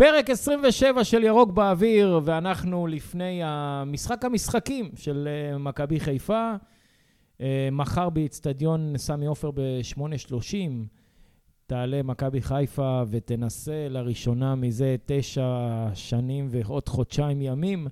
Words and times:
פרק 0.00 0.30
27 0.30 1.04
של 1.04 1.24
ירוק 1.24 1.52
באוויר, 1.52 2.20
ואנחנו 2.24 2.86
לפני 2.86 3.40
המשחק 3.44 4.24
המשחקים 4.24 4.90
של 4.96 5.28
אה, 5.28 5.58
מכבי 5.58 6.00
חיפה. 6.00 6.54
אה, 7.40 7.68
מחר 7.72 8.10
באיצטדיון 8.10 8.94
סמי 8.96 9.26
עופר 9.26 9.50
ב-8.30 9.50 10.54
תעלה 11.66 12.02
מכבי 12.02 12.40
חיפה 12.40 13.02
ותנסה 13.10 13.88
לראשונה 13.88 14.54
מזה 14.54 14.96
תשע 15.06 15.68
שנים 15.94 16.48
ועוד 16.50 16.88
חודשיים 16.88 17.42
ימים 17.42 17.86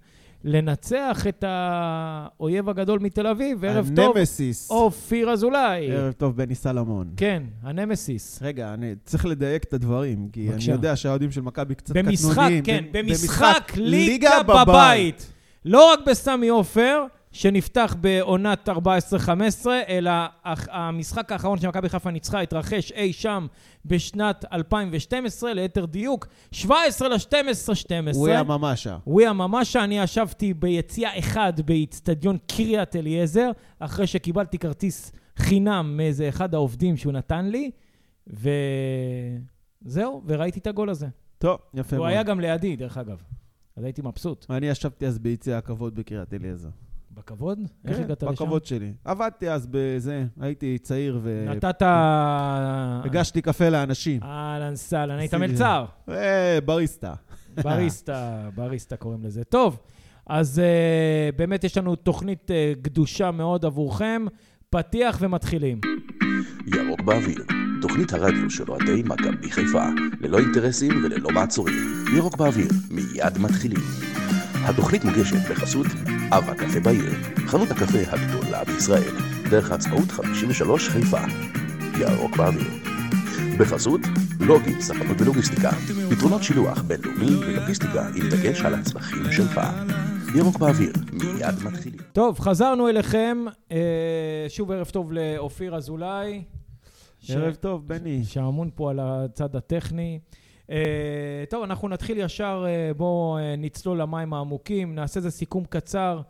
לנצח 0.48 1.26
את 1.28 1.44
האויב 1.46 2.68
הגדול 2.68 2.98
מתל 2.98 3.26
אביב, 3.26 3.64
ערב 3.64 3.90
טוב, 3.96 4.16
הנמסיס. 4.16 4.70
אופיר 4.70 5.30
אזולאי. 5.30 5.90
ערב 5.92 6.12
טוב, 6.12 6.36
בני 6.36 6.54
סלמון. 6.54 7.10
כן, 7.16 7.42
הנמסיס. 7.62 8.38
רגע, 8.42 8.74
אני 8.74 8.94
צריך 9.04 9.26
לדייק 9.26 9.64
את 9.64 9.72
הדברים, 9.74 10.28
כי 10.32 10.48
בבקשה. 10.48 10.64
אני 10.66 10.72
יודע 10.72 10.96
שהאוהדים 10.96 11.30
של 11.30 11.40
מכבי 11.40 11.74
קצת 11.74 11.96
במשחק, 11.96 12.30
קטנוניים. 12.32 12.64
כן, 12.64 12.84
ב- 12.92 12.98
במשחק 12.98 13.72
ליגה 13.76 14.42
בבית. 14.42 15.32
לא 15.64 15.92
רק 15.92 15.98
בסמי 16.06 16.48
עופר, 16.48 17.02
שנפתח 17.36 17.96
בעונת 18.00 18.68
14-15, 18.68 18.72
אלא 19.88 20.10
המשחק 20.70 21.32
האחרון 21.32 21.58
שמכבי 21.58 21.88
חיפה 21.88 22.10
ניצחה 22.10 22.40
התרחש 22.40 22.92
אי 22.92 23.12
שם 23.12 23.46
בשנת 23.84 24.44
2012, 24.52 25.54
ליתר 25.54 25.84
דיוק, 25.84 26.26
17 26.52 27.08
ל-12-12. 27.08 28.14
הוא 28.14 28.28
היה 28.28 28.42
ממשה. 28.42 28.98
וויה 29.06 29.32
ממשה, 29.32 29.84
אני 29.84 29.98
ישבתי 29.98 30.54
ביציע 30.54 31.18
אחד 31.18 31.52
באיצטדיון 31.64 32.36
קריית 32.46 32.96
אליעזר, 32.96 33.50
אחרי 33.78 34.06
שקיבלתי 34.06 34.58
כרטיס 34.58 35.12
חינם 35.36 35.96
מאיזה 35.96 36.28
אחד 36.28 36.54
העובדים 36.54 36.96
שהוא 36.96 37.12
נתן 37.12 37.46
לי, 37.46 37.70
וזהו, 38.26 40.22
וראיתי 40.26 40.58
את 40.58 40.66
הגול 40.66 40.90
הזה. 40.90 41.06
טוב, 41.38 41.58
יפה 41.74 41.96
הוא 41.96 42.02
מאוד. 42.02 42.12
היה 42.12 42.22
גם 42.22 42.40
לידי, 42.40 42.76
דרך 42.76 42.98
אגב. 42.98 43.22
אז 43.76 43.84
הייתי 43.84 44.02
מבסוט. 44.02 44.46
אני 44.50 44.66
ישבתי 44.66 45.06
אז 45.06 45.18
ביציע 45.18 45.58
הכבוד 45.58 45.94
בקריית 45.94 46.34
אליעזר. 46.34 46.68
בכבוד? 47.16 47.58
איך 47.84 47.96
כן, 47.96 48.02
הגעת 48.02 48.22
לשם? 48.22 48.32
בכבוד 48.32 48.64
שלי. 48.64 48.92
עבדתי 49.04 49.50
אז 49.50 49.68
בזה, 49.70 50.24
הייתי 50.40 50.78
צעיר 50.78 51.20
נתת... 51.46 51.82
והגשתי 51.82 53.42
קפה 53.42 53.68
לאנשים. 53.68 54.22
אהלן 54.22 54.76
סהלן, 54.76 55.18
היית 55.18 55.34
מלצר. 55.34 55.84
אה, 56.08 56.58
בריסטה. 56.64 57.14
בריסטה, 57.62 58.48
בריסטה 58.54 58.96
קוראים 58.96 59.22
לזה. 59.24 59.44
טוב, 59.44 59.78
אז 60.26 60.62
uh, 60.62 61.36
באמת 61.36 61.64
יש 61.64 61.78
לנו 61.78 61.96
תוכנית 61.96 62.50
uh, 62.50 62.82
גדושה 62.82 63.30
מאוד 63.30 63.64
עבורכם. 63.64 64.26
פתיח 64.70 65.18
ומתחילים. 65.20 65.80
ירוק 66.66 67.00
באוויר, 67.00 67.44
תוכנית 67.82 68.12
הרדיו 68.12 68.50
של 68.50 68.64
אוהדי 68.68 69.02
מכבי 69.04 69.50
חיפה, 69.50 69.86
ללא 70.20 70.38
אינטרסים 70.38 71.04
וללא 71.04 71.30
מעצורים. 71.30 72.04
ירוק 72.16 72.36
באוויר, 72.36 72.68
מיד 72.90 73.38
מתחילים. 73.38 73.80
התוכנית 74.68 75.04
מוגשת 75.04 75.50
בחסות 75.50 75.86
אב 76.32 76.50
הקפה 76.50 76.80
בעיר, 76.80 77.12
חנות 77.46 77.70
הקפה 77.70 77.98
הגדולה 78.08 78.64
בישראל, 78.64 79.14
דרך 79.50 79.70
העצמאות 79.70 80.10
53 80.10 80.88
חיפה. 80.88 81.20
ירוק 82.00 82.36
באוויר. 82.36 82.70
בחסות 83.58 84.00
לוגי, 84.40 84.80
ספנות 84.82 85.20
ולוגיסטיקה, 85.20 85.70
פתרונות 86.10 86.42
שילוח 86.42 86.82
בינלאומי 86.82 87.36
ולוגיסטיקה 87.36 88.06
עם 88.16 88.28
דגש 88.30 88.60
על 88.60 88.74
הצרכים 88.74 89.32
שלך. 89.32 89.60
ירוק 90.34 90.58
באוויר, 90.58 90.92
מיד 91.12 91.54
מתחילים. 91.64 92.00
טוב, 92.12 92.40
חזרנו 92.40 92.88
אליכם. 92.88 93.44
Uh, 93.68 93.72
שוב 94.48 94.70
ערב 94.70 94.86
טוב 94.86 95.12
לאופיר 95.12 95.76
אזולאי. 95.76 96.42
ש- 97.20 97.30
ערב 97.30 97.54
טוב, 97.54 97.88
בני. 97.88 98.24
שאמון 98.24 98.70
פה 98.74 98.90
על 98.90 98.98
הצד 99.02 99.56
הטכני. 99.56 100.18
Uh, 100.66 100.70
טוב, 101.50 101.62
אנחנו 101.64 101.88
נתחיל 101.88 102.18
ישר, 102.18 102.64
uh, 102.66 102.96
בואו 102.96 103.38
uh, 103.38 103.60
נצלול 103.60 104.00
למים 104.00 104.32
העמוקים, 104.34 104.94
נעשה 104.94 105.18
איזה 105.18 105.30
סיכום 105.30 105.64
קצר 105.64 106.20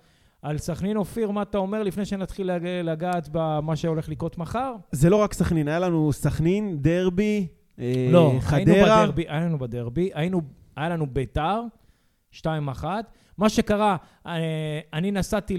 על 0.42 0.59
סכנין. 0.59 0.97
אופיר, 0.97 1.31
מה 1.31 1.42
אתה 1.42 1.59
אומר 1.59 1.83
לפני 1.83 2.05
שנתחיל 2.05 2.53
לג- 2.53 2.67
לגעת 2.84 3.29
במה 3.33 3.77
שהולך 3.77 4.08
לקרות 4.08 4.39
מחר? 4.39 4.75
זה 4.92 5.11
לא 5.11 5.17
רק 5.17 5.33
סכנין, 5.33 5.69
היה 5.69 5.79
לנו 5.79 6.13
סכנין, 6.13 6.79
דרבי, 6.80 7.46
אה, 7.79 8.08
לא, 8.13 8.29
היינו 8.51 8.73
חדרה. 8.73 9.02
בדרבי, 9.02 9.25
היינו 9.29 9.58
בדרבי, 9.58 10.11
היינו, 10.14 10.41
היה 10.77 10.89
לנו 10.89 11.07
ביתר, 11.07 11.61
2-1. 12.33 12.45
מה 13.39 13.48
שקרה, 13.48 13.96
אה, 14.27 14.33
אני 14.92 15.11
נסעתי 15.11 15.58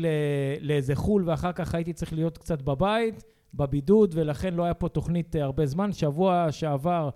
לאיזה 0.62 0.96
חו"ל 0.96 1.24
ואחר 1.30 1.52
כך 1.52 1.76
הייתי 1.76 1.94
צריך 1.94 2.14
להיות 2.14 2.38
קצת 2.38 2.62
בבית, 2.62 3.24
בבידוד, 3.54 4.12
ולכן 4.18 4.54
לא 4.54 4.64
היה 4.64 4.74
פה 4.74 4.90
תוכנית 4.90 5.36
הרבה 5.36 5.66
זמן. 5.66 5.92
שבוע 5.92 6.48
שעבר, 6.52 7.10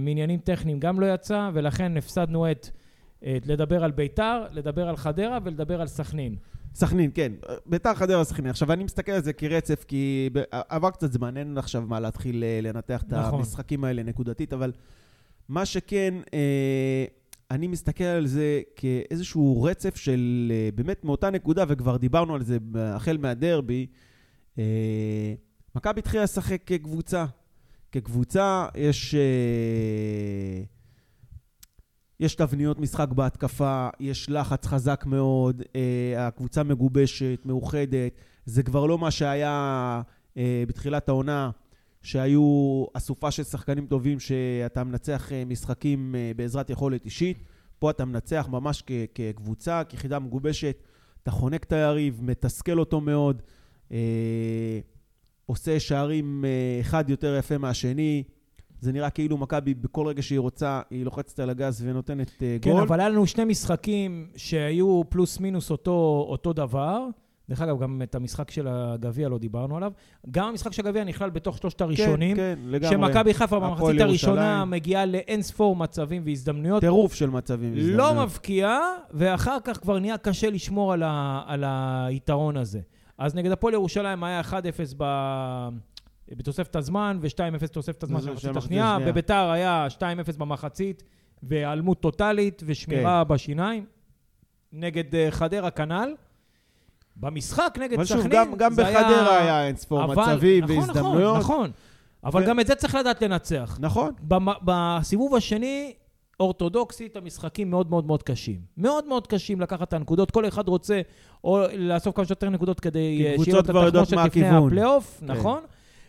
מעניינים 0.00 0.40
טכניים 0.40 0.80
גם 0.80 1.00
לא 1.00 1.14
יצא, 1.14 1.50
ולכן 1.54 1.96
הפסדנו 1.96 2.50
את, 2.50 2.68
את 3.18 3.46
לדבר 3.46 3.84
על 3.84 3.90
ביתר, 3.90 4.44
לדבר 4.52 4.88
על 4.88 4.96
חדרה 4.96 5.38
ולדבר 5.44 5.80
על 5.80 5.86
סכנין. 5.86 6.36
סכנין, 6.74 7.10
כן. 7.14 7.32
ביתר 7.66 7.94
חדרה 7.94 8.24
סכנין. 8.24 8.50
עכשיו, 8.50 8.72
אני 8.72 8.84
מסתכל 8.84 9.12
על 9.12 9.22
זה 9.22 9.32
כרצף, 9.32 9.84
כי 9.88 10.30
עבר 10.50 10.90
קצת 10.90 11.12
זמן, 11.12 11.36
אין 11.36 11.58
עכשיו 11.58 11.82
מה 11.86 12.00
להתחיל 12.00 12.44
אה, 12.44 12.60
לנתח 12.62 13.02
את 13.02 13.12
נכון. 13.12 13.38
המשחקים 13.38 13.84
האלה 13.84 14.02
נקודתית, 14.02 14.52
אבל 14.52 14.72
מה 15.48 15.66
שכן, 15.66 16.14
אה, 16.34 17.04
אני 17.50 17.66
מסתכל 17.66 18.04
על 18.04 18.26
זה 18.26 18.60
כאיזשהו 18.76 19.62
רצף 19.62 19.96
של 19.96 20.52
אה, 20.54 20.68
באמת 20.74 21.04
מאותה 21.04 21.30
נקודה, 21.30 21.64
וכבר 21.68 21.96
דיברנו 21.96 22.34
על 22.34 22.42
זה 22.42 22.58
החל 22.76 23.16
מהדרבי. 23.16 23.86
אה, 24.58 25.34
מכבי 25.74 26.00
התחילה 26.00 26.22
לשחק 26.22 26.62
כקבוצה. 26.66 27.24
כקבוצה 27.92 28.66
יש... 28.74 29.14
אה, 29.14 30.62
יש 32.20 32.34
תבניות 32.34 32.78
משחק 32.78 33.08
בהתקפה, 33.08 33.88
יש 34.00 34.30
לחץ 34.30 34.66
חזק 34.66 35.04
מאוד, 35.06 35.62
אה, 35.76 36.26
הקבוצה 36.26 36.62
מגובשת, 36.62 37.40
מאוחדת. 37.44 38.12
זה 38.46 38.62
כבר 38.62 38.86
לא 38.86 38.98
מה 38.98 39.10
שהיה 39.10 40.02
אה, 40.36 40.64
בתחילת 40.68 41.08
העונה, 41.08 41.50
שהיו 42.02 42.84
אסופה 42.94 43.30
של 43.30 43.44
שחקנים 43.44 43.86
טובים 43.86 44.20
שאתה 44.20 44.84
מנצח 44.84 45.32
אה, 45.32 45.44
משחקים 45.44 46.14
אה, 46.14 46.32
בעזרת 46.36 46.70
יכולת 46.70 47.04
אישית. 47.04 47.38
פה 47.78 47.90
אתה 47.90 48.04
מנצח 48.04 48.48
ממש 48.50 48.82
כ- 48.86 48.92
כקבוצה, 49.14 49.82
כיחידה 49.88 50.18
מגובשת. 50.18 50.76
אתה 51.22 51.30
חונק 51.30 51.64
את 51.64 51.72
היריב, 51.72 52.20
מתסכל 52.22 52.78
אותו 52.78 53.00
מאוד, 53.00 53.42
אה, 53.92 53.98
עושה 55.46 55.80
שערים 55.80 56.44
אה, 56.44 56.80
אחד 56.80 57.10
יותר 57.10 57.36
יפה 57.38 57.58
מהשני. 57.58 58.22
זה 58.80 58.92
נראה 58.92 59.10
כאילו 59.10 59.38
מכבי 59.38 59.74
בכל 59.74 60.06
רגע 60.06 60.22
שהיא 60.22 60.38
רוצה, 60.38 60.80
היא 60.90 61.04
לוחצת 61.04 61.40
על 61.40 61.50
הגז 61.50 61.82
ונותנת 61.86 62.42
אה, 62.42 62.56
כן, 62.62 62.70
גול. 62.70 62.82
אבל 62.82 63.00
היה 63.00 63.08
לנו 63.08 63.26
שני 63.26 63.44
משחקים 63.44 64.28
שהיו 64.36 65.02
פלוס 65.08 65.40
מינוס 65.40 65.70
אותו, 65.70 66.26
אותו 66.28 66.52
דבר. 66.52 67.06
דרך 67.48 67.60
אגב, 67.60 67.82
גם 67.82 68.02
את 68.02 68.14
המשחק 68.14 68.50
של 68.50 68.68
הגביע 68.68 69.28
לא 69.28 69.38
דיברנו 69.38 69.76
עליו. 69.76 69.92
גם 70.30 70.48
המשחק 70.48 70.72
של 70.72 70.86
הגביע 70.86 71.04
נכלל 71.04 71.30
בתוך 71.30 71.58
שלושת 71.58 71.80
הראשונים. 71.80 72.36
כן, 72.36 72.54
כן, 72.62 72.70
לגמרי. 72.70 72.96
שמכבי 72.96 73.34
חיפה 73.34 73.60
במחצית 73.60 74.00
הראשונה. 74.00 74.64
מגיעה 74.64 75.06
לאין 75.06 75.42
ספור 75.42 75.76
מצבים 75.76 76.22
והזדמנויות. 76.26 76.80
טירוף 76.80 77.14
של 77.14 77.30
מצבים. 77.30 77.74
לא 77.74 77.78
והזדמנויות. 77.78 78.28
מבקיעה, 78.28 78.80
ואחר 79.10 79.56
כך 79.64 79.80
כבר 79.80 79.98
נהיה 79.98 80.18
קשה 80.18 80.50
לשמור 80.50 80.92
על, 80.92 81.02
ה, 81.02 81.42
על 81.46 81.64
היתרון 81.66 82.56
הזה. 82.56 82.80
אז 83.22 83.34
נגד 83.34 83.50
הפועל 83.52 83.74
ירושלים 83.74 84.24
היה 84.24 84.40
1-0 84.40 84.54
ב... 84.96 85.04
בתוספת 86.36 86.76
הזמן, 86.76 87.18
ו-2-0 87.20 87.66
תוספת 87.66 88.02
הזמן 88.02 88.20
זה 88.20 88.26
של 88.26 88.48
המחצית 88.48 88.56
השנייה. 88.56 88.98
בביתר 89.06 89.50
היה 89.50 89.86
2-0 89.98 90.02
במחצית, 90.38 91.02
והיעלמות 91.42 92.00
טוטאלית, 92.00 92.62
ושמירה 92.66 93.24
בשיניים. 93.24 93.84
נגד 94.72 95.14
אה, 95.14 95.30
חדרה 95.30 95.70
כנ"ל. 95.70 96.14
במשחק 97.16 97.74
נגד 97.80 98.02
סכנין, 98.04 98.22
שוב, 98.22 98.32
גם, 98.32 98.54
גם 98.56 98.72
זה 98.72 98.82
בחדרה 98.82 99.38
היה 99.38 99.66
אין 99.66 99.76
ספור 99.76 100.06
מצבים 100.06 100.64
נכון, 100.64 100.76
והזדמנויות. 100.78 101.36
נכון, 101.38 101.56
נכון. 101.56 101.70
אבל 102.24 102.42
ו- 102.42 102.46
גם 102.46 102.60
את 102.60 102.66
זה 102.66 102.74
צריך 102.74 102.94
לדעת 102.94 103.22
לנצח. 103.22 103.78
נכון. 103.80 104.12
במ- 104.28 104.58
בסיבוב 104.64 105.34
השני, 105.34 105.92
אורתודוקסית, 106.42 107.16
המשחקים 107.16 107.70
מאוד 107.70 107.90
מאוד 107.90 108.06
מאוד 108.06 108.22
קשים. 108.22 108.60
מאוד 108.76 109.08
מאוד 109.08 109.26
קשים 109.26 109.60
לקחת 109.60 109.88
את 109.88 109.92
הנקודות. 109.92 110.30
כל 110.30 110.48
אחד 110.48 110.68
רוצה 110.68 111.00
או 111.44 111.60
לאסוף 111.78 112.16
כמה 112.16 112.24
שיותר 112.24 112.50
נקודות 112.50 112.80
כדי 112.80 112.98
אה, 113.26 113.34
שיהיה 113.44 113.54
לו 113.56 113.60
את 113.60 113.68
התחמושת 113.68 114.12
לפני. 114.12 114.42
הפלייאוף, 114.66 115.16
כן. 115.20 115.26
נכון? 115.26 115.62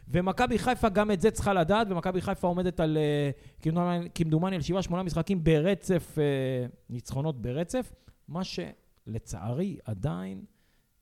ומכבי 0.07 0.59
חיפה 0.59 0.89
גם 0.89 1.11
את 1.11 1.21
זה 1.21 1.31
צריכה 1.31 1.53
לדעת, 1.53 1.87
ומכבי 1.89 2.21
חיפה 2.21 2.47
עומדת 2.47 2.79
על, 2.79 2.97
אה, 2.97 3.31
כמדומני- 4.15 4.55
על 4.55 4.61
שבעה, 4.61 4.81
שמונה 4.81 5.03
משחקים 5.03 5.43
ברצף, 5.43 6.15
אה, 6.19 6.23
ניצחונות 6.89 7.41
ברצף, 7.41 7.93
מה 8.27 8.41
שלצערי 8.43 9.77
עדיין 9.85 10.41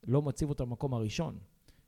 לא 0.08 0.22
מציב 0.22 0.50
אותה 0.50 0.66
במקום 0.66 0.94
הראשון. 0.94 1.36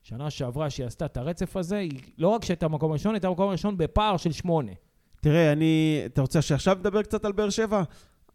שנה 0.04 0.30
שעברה 0.30 0.70
שהיא 0.70 0.86
עשתה 0.86 1.06
את 1.06 1.18
הרצף 1.18 1.58
הזה, 1.58 1.78
היא 1.78 2.00
לא 2.18 2.28
רק 2.28 2.46
שהייתה 2.46 2.68
במקום 2.68 2.92
הראשון, 2.92 3.14
הייתה 3.14 3.30
במקום 3.30 3.50
הראשון 3.50 3.78
בפער 3.78 4.18
של 4.18 4.32
שמונה. 4.32 4.72
תראה, 5.24 5.52
אני... 5.52 6.02
אתה 6.06 6.22
רוצה 6.22 6.42
שעכשיו 6.42 6.78
נדבר 6.80 7.02
קצת 7.02 7.26
על 7.26 7.32
באר 7.32 7.50
שבע? 7.50 7.84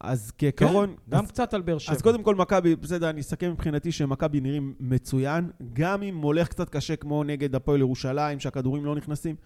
אז 0.00 0.32
כעיקרון... 0.38 0.88
כן, 0.88 1.10
גם 1.16 1.24
אז- 1.24 1.30
קצת 1.30 1.54
על 1.54 1.62
באר 1.62 1.78
שבע. 1.78 1.94
אז 1.94 2.02
קודם 2.02 2.22
כל 2.22 2.34
מכבי, 2.34 2.76
בסדר, 2.76 3.10
אני 3.10 3.20
אסכם 3.20 3.50
מבחינתי 3.50 3.92
שמכבי 3.92 4.40
נראים 4.40 4.74
מצוין, 4.80 5.50
גם 5.72 6.02
אם 6.02 6.16
הולך 6.16 6.48
קצת 6.48 6.68
קשה 6.68 6.96
כמו 6.96 7.24
נגד 7.24 7.54
הפועל 7.54 7.80
ירושלים, 7.80 8.40
שהכדורים 8.40 8.84
לא 8.84 8.94
נכנסים. 8.94 9.36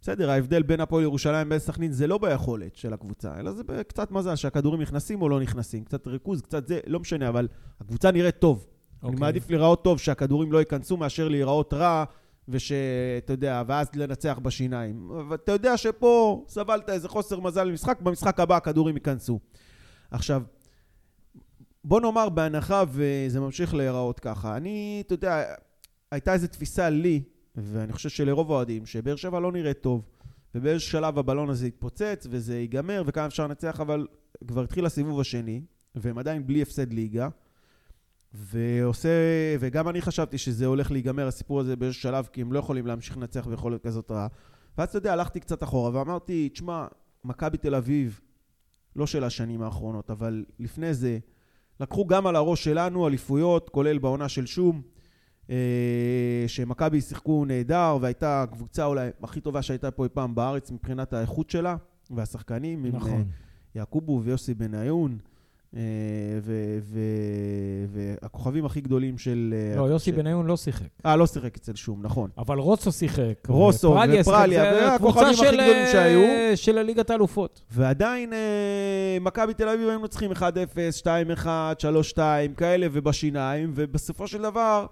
בסדר, 0.00 0.30
ההבדל 0.30 0.62
בין 0.62 0.80
הפועל 0.80 1.02
ירושלים 1.02 1.46
לבין 1.46 1.58
סכנין 1.58 1.92
זה 1.92 2.06
לא 2.06 2.18
ביכולת 2.18 2.76
של 2.76 2.92
הקבוצה, 2.92 3.40
אלא 3.40 3.52
זה 3.52 3.62
קצת 3.88 4.10
מזל 4.10 4.36
שהכדורים 4.36 4.80
נכנסים 4.80 5.22
או 5.22 5.28
לא 5.28 5.40
נכנסים, 5.40 5.84
קצת 5.84 6.06
ריכוז, 6.06 6.42
קצת 6.42 6.66
זה, 6.66 6.80
לא 6.86 7.00
משנה, 7.00 7.28
אבל 7.28 7.48
הקבוצה 7.80 8.10
נראית 8.10 8.38
טוב. 8.38 8.66
Okay. 8.66 8.98
אני 9.02 9.08
אוקיי. 9.08 9.20
מעדיף 9.20 9.50
להיראות 9.50 9.84
טוב, 9.84 9.98
שהכדורים 9.98 10.52
לא 10.52 10.58
ייכנסו, 10.58 10.96
מאשר 10.96 11.28
להיראות 11.28 11.74
רע, 11.74 12.04
ושאתה 12.48 13.32
יודע, 13.32 13.62
ואז 13.66 13.88
לנצח 13.94 14.38
בשיניים. 14.42 15.10
ואתה 15.28 15.52
יודע 15.52 15.76
שפה 15.76 16.44
סבלת 16.48 16.90
איזה 16.90 17.08
חוסר 17.08 17.40
מזל 17.40 17.70
במשחק, 17.70 18.00
במשחק 18.00 18.40
הבא 18.40 18.56
הכדורים 18.56 18.94
ייכנסו. 18.94 19.38
עכשיו, 20.10 20.42
בוא 21.84 22.00
נאמר 22.00 22.28
בהנחה 22.28 22.84
וזה 22.88 23.40
ממשיך 23.40 23.74
להיראות 23.74 24.20
ככה. 24.20 24.56
אני, 24.56 25.02
אתה 25.06 25.14
יודע, 25.14 25.44
הייתה 26.10 26.32
איזו 26.32 26.46
תפיסה 26.46 26.90
לי, 26.90 27.22
ואני 27.56 27.92
חושב 27.92 28.08
שלרוב 28.08 28.52
האוהדים, 28.52 28.86
שבאר 28.86 29.16
שבע 29.16 29.40
לא 29.40 29.52
נראית 29.52 29.80
טוב. 29.80 30.02
ובאיזשהו 30.54 30.90
שלב 30.90 31.18
הבלון 31.18 31.50
הזה 31.50 31.66
יתפוצץ, 31.66 32.26
וזה 32.30 32.58
ייגמר, 32.58 33.02
וכמה 33.06 33.26
אפשר 33.26 33.46
לנצח, 33.46 33.80
אבל 33.80 34.06
כבר 34.46 34.62
התחיל 34.62 34.86
הסיבוב 34.86 35.20
השני, 35.20 35.60
והם 35.94 36.18
עדיין 36.18 36.46
בלי 36.46 36.62
הפסד 36.62 36.92
ליגה. 36.92 37.28
ועושה, 38.36 39.08
וגם 39.60 39.88
אני 39.88 40.02
חשבתי 40.02 40.38
שזה 40.38 40.66
הולך 40.66 40.90
להיגמר 40.90 41.26
הסיפור 41.26 41.60
הזה 41.60 41.76
באיזשהו 41.76 42.02
שלב, 42.02 42.28
כי 42.32 42.40
הם 42.40 42.52
לא 42.52 42.58
יכולים 42.58 42.86
להמשיך 42.86 43.16
לנצח 43.16 43.46
ביכולת 43.46 43.82
כזאת 43.82 44.10
רעה. 44.10 44.26
ואז 44.78 44.88
אתה 44.88 44.98
יודע, 44.98 45.12
הלכתי 45.12 45.40
קצת 45.40 45.62
אחורה 45.62 45.90
ואמרתי, 45.94 46.48
תשמע, 46.48 46.86
מכבי 47.24 47.56
תל 47.56 47.74
אביב, 47.74 48.20
לא 48.96 49.06
של 49.06 49.24
השנים 49.24 49.62
האחרונות, 49.62 50.10
אבל 50.10 50.44
לפני 50.58 50.94
זה, 50.94 51.18
לקחו 51.80 52.06
גם 52.06 52.26
על 52.26 52.36
הראש 52.36 52.64
שלנו 52.64 53.08
אליפויות, 53.08 53.68
כולל 53.68 53.98
בעונה 53.98 54.28
של 54.28 54.46
שום, 54.46 54.82
אה, 55.50 56.44
שמכבי 56.46 57.00
שיחקו 57.00 57.44
נהדר, 57.44 57.98
והייתה 58.00 58.42
הקבוצה 58.42 58.84
אולי 58.84 59.10
הכי 59.22 59.40
טובה 59.40 59.62
שהייתה 59.62 59.90
פה 59.90 60.04
אי 60.04 60.08
פעם 60.08 60.34
בארץ 60.34 60.70
מבחינת 60.70 61.12
האיכות 61.12 61.50
שלה, 61.50 61.76
והשחקנים, 62.10 62.86
נכון. 62.86 63.10
עם 63.10 63.16
אה, 63.16 63.22
יעקובו 63.74 64.20
ויוסי 64.24 64.54
בניון. 64.54 65.18
אה, 65.76 65.80
והכוכבים 67.92 68.64
הכי 68.64 68.80
גדולים 68.80 69.18
של... 69.18 69.54
אה, 69.56 69.76
לא, 69.76 69.82
יוסי 69.82 70.12
בניון 70.12 70.46
לא 70.46 70.56
שיחק. 70.56 70.86
אה, 71.06 71.16
לא 71.16 71.26
שיחק 71.26 71.56
אצל 71.56 71.74
שום, 71.74 72.02
נכון. 72.02 72.30
אבל 72.38 72.58
רוסו 72.58 72.92
שיחק. 72.92 73.34
רוסו 73.48 73.96
ופרליה 74.20 74.62
והכוכבים 74.62 75.26
הכי 75.26 75.46
גדולים 75.46 75.76
אה, 75.76 75.92
שהיו. 75.92 76.56
של 76.56 76.82
ליגת 76.82 77.10
האלופות. 77.10 77.62
ועדיין 77.70 78.32
מכבי 79.20 79.54
תל 79.54 79.68
אביב 79.68 79.88
היינו 79.88 80.08
צריכים 80.08 80.32
1-0, 80.32 80.34
2-1, 81.42 81.46
3-2, 82.16 82.18
כאלה, 82.56 82.86
ובשיניים, 82.92 83.72
ובסופו 83.74 84.28
של 84.28 84.42
דבר, 84.42 84.86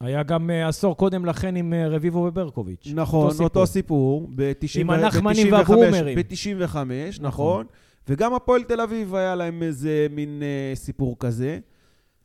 היה 0.00 0.22
גם 0.22 0.50
אה, 0.50 0.68
עשור 0.68 0.96
קודם 0.96 1.24
לכן 1.24 1.56
עם 1.56 1.72
אה, 1.72 1.88
רביבו 1.88 2.18
וברקוביץ'. 2.18 2.88
נכון, 2.94 3.30
סיפור. 3.30 3.44
אותו 3.44 3.66
סיפור, 3.66 4.28
ב-90 4.34 4.80
עם 4.80 4.90
הנחמנים 4.90 5.52
והברומרים. 5.52 6.18
ב-95, 6.18 6.76
נכון. 7.20 7.66
וגם 8.08 8.34
הפועל 8.34 8.62
תל 8.62 8.80
אביב 8.80 9.14
היה 9.14 9.34
להם 9.34 9.62
איזה 9.62 10.06
מין 10.10 10.42
אה, 10.42 10.72
סיפור 10.74 11.16
כזה. 11.18 11.58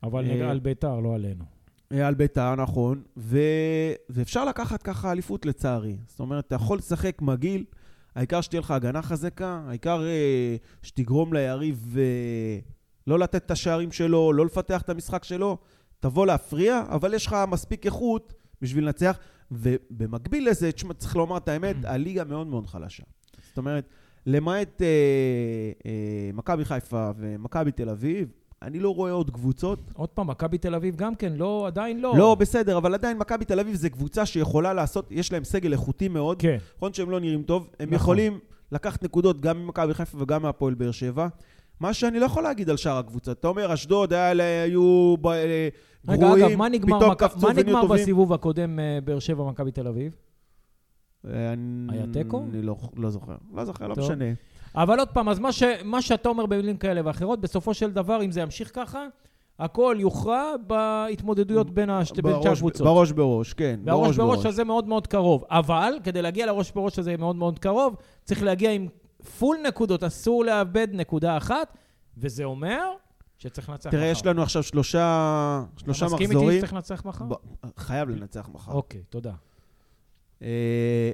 אבל 0.04 0.31
אה, 0.31 0.50
על 0.50 0.60
ביתר, 0.60 1.00
לא 1.00 1.16
עלינו. 1.16 1.44
אה, 1.92 2.07
על 2.07 2.13
ביתר, 2.13 2.56
נכון. 2.56 3.01
ו... 3.18 3.39
ואפשר 4.10 4.45
לקחת 4.45 4.83
ככה 4.83 5.12
אליפות 5.12 5.45
לצערי. 5.45 5.98
זאת 6.07 6.19
אומרת, 6.19 6.48
אתה 6.48 6.56
יכול 6.56 6.78
לשחק 6.78 7.22
מגעיל, 7.22 7.66
העיקר 8.16 8.42
שתהיה 8.42 8.60
לך 8.60 8.72
הגנה 8.72 9.01
חזקה, 9.01 9.62
העיקר 9.68 10.04
אה, 10.07 10.56
שתגרום 10.83 11.33
ליריב 11.33 11.95
אה, 11.98 12.60
לא 13.07 13.19
לתת 13.19 13.45
את 13.45 13.51
השערים 13.51 13.92
שלו, 13.92 14.34
לא 14.34 14.45
לפתח 14.45 14.81
את 14.81 14.89
המשחק 14.89 15.24
שלו, 15.24 15.57
תבוא 16.00 16.25
להפריע, 16.25 16.84
אבל 16.89 17.13
יש 17.13 17.25
לך 17.25 17.36
מספיק 17.48 17.86
איכות 17.86 18.34
בשביל 18.62 18.86
לנצח. 18.86 19.18
ובמקביל 19.51 20.50
לזה, 20.50 20.72
תשמע, 20.72 20.94
צריך 20.94 21.16
לומר 21.16 21.38
את 21.38 21.48
האמת, 21.48 21.75
הליגה 21.92 22.24
מאוד 22.24 22.48
מאוד 22.48 22.68
חלשה. 22.68 23.04
זאת 23.48 23.57
אומרת, 23.57 23.89
למעט 24.26 24.82
אה, 24.82 24.88
אה, 25.86 25.92
מכבי 26.34 26.66
חיפה 26.66 27.10
ומכבי 27.18 27.72
תל 27.72 27.90
אביב, 27.90 28.28
אני 28.62 28.80
לא 28.80 28.94
רואה 28.94 29.12
עוד 29.12 29.30
קבוצות 29.30 29.80
עוד 29.94 30.10
פעם, 30.10 30.28
מכבי 30.28 30.58
תל 30.58 30.76
אביב 30.76 30.96
גם 30.96 31.16
כן, 31.16 31.34
לא, 31.36 31.68
עדיין 31.68 32.02
לא. 32.02 32.14
לא, 32.18 32.36
בסדר, 32.36 32.78
אבל 32.78 32.94
עדיין 32.94 33.18
מכבי 33.18 33.46
תל 33.46 33.60
אביב 33.60 33.76
זה 33.76 33.90
קבוצה 33.90 34.26
שיכולה 34.26 34.74
לעשות, 34.74 35.08
יש 35.12 35.32
להם 35.34 35.44
סגל 35.44 35.72
איכותי 35.74 36.08
מאוד. 36.08 36.42
כן. 36.42 36.58
נכון 36.78 36.94
שהם 36.94 37.10
לא 37.10 37.20
נראים 37.20 37.44
טוב, 37.44 37.68
הם 37.80 37.88
נכון. 37.88 37.96
יכולים 37.96 38.40
לקחת 38.72 39.04
נקודות 39.04 39.42
גם 39.42 39.64
ממכבי 39.66 39.94
חיפה 39.94 40.18
וגם 40.22 40.42
מהפועל 40.42 40.74
באר 40.74 40.92
שבע. 40.92 41.28
מה 41.80 41.94
שאני 41.94 42.20
לא 42.20 42.26
יכול 42.26 42.44
להגיד 42.44 42.70
על 42.70 42.78
שאר 42.78 42.98
הקבוצות. 42.98 43.40
אתה 43.40 43.48
אומר, 43.48 43.74
אשדוד 43.74 44.14
היו 44.14 45.16
ב- 45.22 45.28
רגע, 46.08 46.22
גרועים, 46.28 46.46
אגב, 46.46 46.56
מה 46.58 46.70
נגמר, 46.70 46.98
פתאום 46.98 47.12
מכ- 47.12 47.18
קפצו 47.18 47.40
מה 47.42 47.48
ונהיו 47.50 47.64
נגמר 47.66 47.82
טובים. 47.82 47.98
בסיבוב 48.02 48.34
הקודם 48.34 48.80
אה, 48.80 49.00
באר 49.04 49.20
שבע 49.20 49.44
מכבי 49.44 49.72
תל 49.72 49.88
אביב? 49.88 50.16
היה 51.24 51.56
תיקו? 52.14 52.46
אני 52.54 52.62
לא 52.62 52.76
לא 52.96 53.10
זוכר. 53.10 53.36
לא 53.54 53.66
זוכר, 53.66 53.88
לא 53.88 53.96
טוב. 53.96 54.04
משנה. 54.04 54.26
אבל 54.76 55.00
עוד 55.00 55.10
פעם, 55.10 55.30
אז 55.30 55.40
מה, 55.40 55.52
ש, 55.52 55.64
מה 55.84 56.02
שאתה 56.02 56.30
אומר 56.30 56.46
במילים 56.46 56.78
כאלה 56.78 57.02
ואחרות, 57.06 57.42
בסופו 57.42 57.74
של 57.74 57.92
דבר, 57.92 58.24
אם 58.24 58.32
זה 58.32 58.42
ימשיך 58.42 58.72
ככה, 58.74 59.06
הכל 59.60 59.96
יוכרע 60.00 60.44
בהתמודדויות 60.68 61.70
בין 61.72 61.90
השתי 61.90 62.22
בין 62.22 62.34
שתי 62.34 62.44
בראש- 62.48 62.58
הקבוצות. 62.58 62.88
בראש 62.88 63.12
בראש, 63.12 63.54
כן. 63.54 63.80
והראש 63.84 64.18
בראש 64.18 64.46
הזה 64.46 64.64
מאוד 64.64 64.88
מאוד 64.88 65.08
קרוב. 65.08 65.44
אבל, 65.50 65.94
כדי 66.04 66.22
להגיע 66.22 66.46
לראש 66.46 66.72
בראש 66.72 67.00
הזה 67.00 67.18
מאוד 67.18 67.36
מאוד 67.36 67.60
קרוב, 67.60 67.96
צריך 68.24 68.44
להגיע 68.44 68.72
עם 68.72 68.88
פול 69.40 69.58
נקודות, 69.68 70.04
אסור 70.04 70.46
לאבד 70.46 70.88
נקודה 70.92 71.38
אחת, 71.38 71.78
וזה 72.18 72.44
אומר 72.44 72.80
שצריך 73.38 73.70
לנצח 73.70 73.88
מחר. 73.90 73.98
תראה, 73.98 74.08
יש 74.08 74.26
לנו 74.26 74.42
עכשיו 74.44 74.64
שלושה 74.64 75.64
שלושה 75.78 76.06
אתה 76.06 76.14
מסכים 76.14 76.26
איתי 76.28 76.36
מחזורים. 76.36 76.58
שצריך 76.58 76.74
לנצח 76.74 77.06
מחר? 77.06 77.26
ב- 77.26 77.34
חייב 77.78 78.10
לנצח 78.10 78.50
מחר. 78.54 78.72
אוקיי, 78.72 79.02
תודה. 79.10 79.32
אה, 80.42 81.12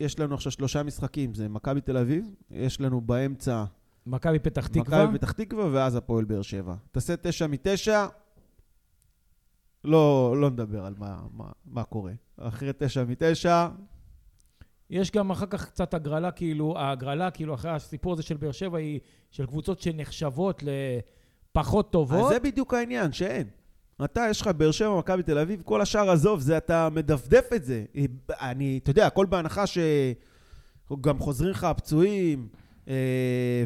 יש 0.00 0.20
לנו 0.20 0.34
עכשיו 0.34 0.52
שלושה 0.52 0.82
משחקים, 0.82 1.34
זה 1.34 1.48
מכבי 1.48 1.80
תל 1.80 1.96
אביב, 1.96 2.34
יש 2.50 2.80
לנו 2.80 3.00
באמצע 3.00 3.64
מכבי 4.06 4.38
פתח 4.38 4.66
תקווה. 4.66 5.04
מכבי 5.04 5.18
פתח 5.18 5.32
תקווה 5.32 5.68
ואז 5.72 5.96
הפועל 5.96 6.24
באר 6.24 6.42
שבע. 6.42 6.74
תעשה 6.90 7.16
תשע 7.16 7.46
מתשע, 7.46 8.06
לא, 9.84 10.34
לא 10.40 10.50
נדבר 10.50 10.84
על 10.84 10.94
מה, 10.98 11.18
מה, 11.32 11.50
מה 11.64 11.84
קורה. 11.84 12.12
אחרי 12.36 12.70
תשע 12.78 13.04
מתשע, 13.04 13.68
יש 14.90 15.10
גם 15.10 15.30
אחר 15.30 15.46
כך 15.46 15.68
קצת 15.68 15.94
הגרלה, 15.94 16.30
כאילו, 16.30 16.78
ההגרלה, 16.78 17.30
כאילו, 17.30 17.54
אחרי 17.54 17.70
הסיפור 17.70 18.12
הזה 18.12 18.22
של 18.22 18.36
באר 18.36 18.52
שבע, 18.52 18.78
היא 18.78 19.00
של 19.30 19.46
קבוצות 19.46 19.80
שנחשבות 19.80 20.62
לפחות 20.62 21.86
אז 21.86 21.92
טובות. 21.92 22.32
זה 22.32 22.40
בדיוק 22.40 22.74
העניין, 22.74 23.12
שאין. 23.12 23.48
אתה, 24.04 24.26
יש 24.30 24.40
לך 24.40 24.48
באר 24.48 24.70
שבע, 24.70 24.98
מכבי 24.98 25.22
תל 25.22 25.38
אביב, 25.38 25.62
כל 25.64 25.80
השאר 25.80 26.10
עזוב, 26.10 26.40
זה 26.40 26.56
אתה 26.56 26.88
מדפדף 26.92 27.48
את 27.54 27.64
זה. 27.64 27.84
אני, 28.30 28.80
אתה 28.82 28.90
יודע, 28.90 29.06
הכל 29.06 29.26
בהנחה 29.26 29.64
שגם 29.66 31.18
חוזרים 31.18 31.50
לך 31.50 31.64
הפצועים, 31.64 32.48
אה, 32.88 32.94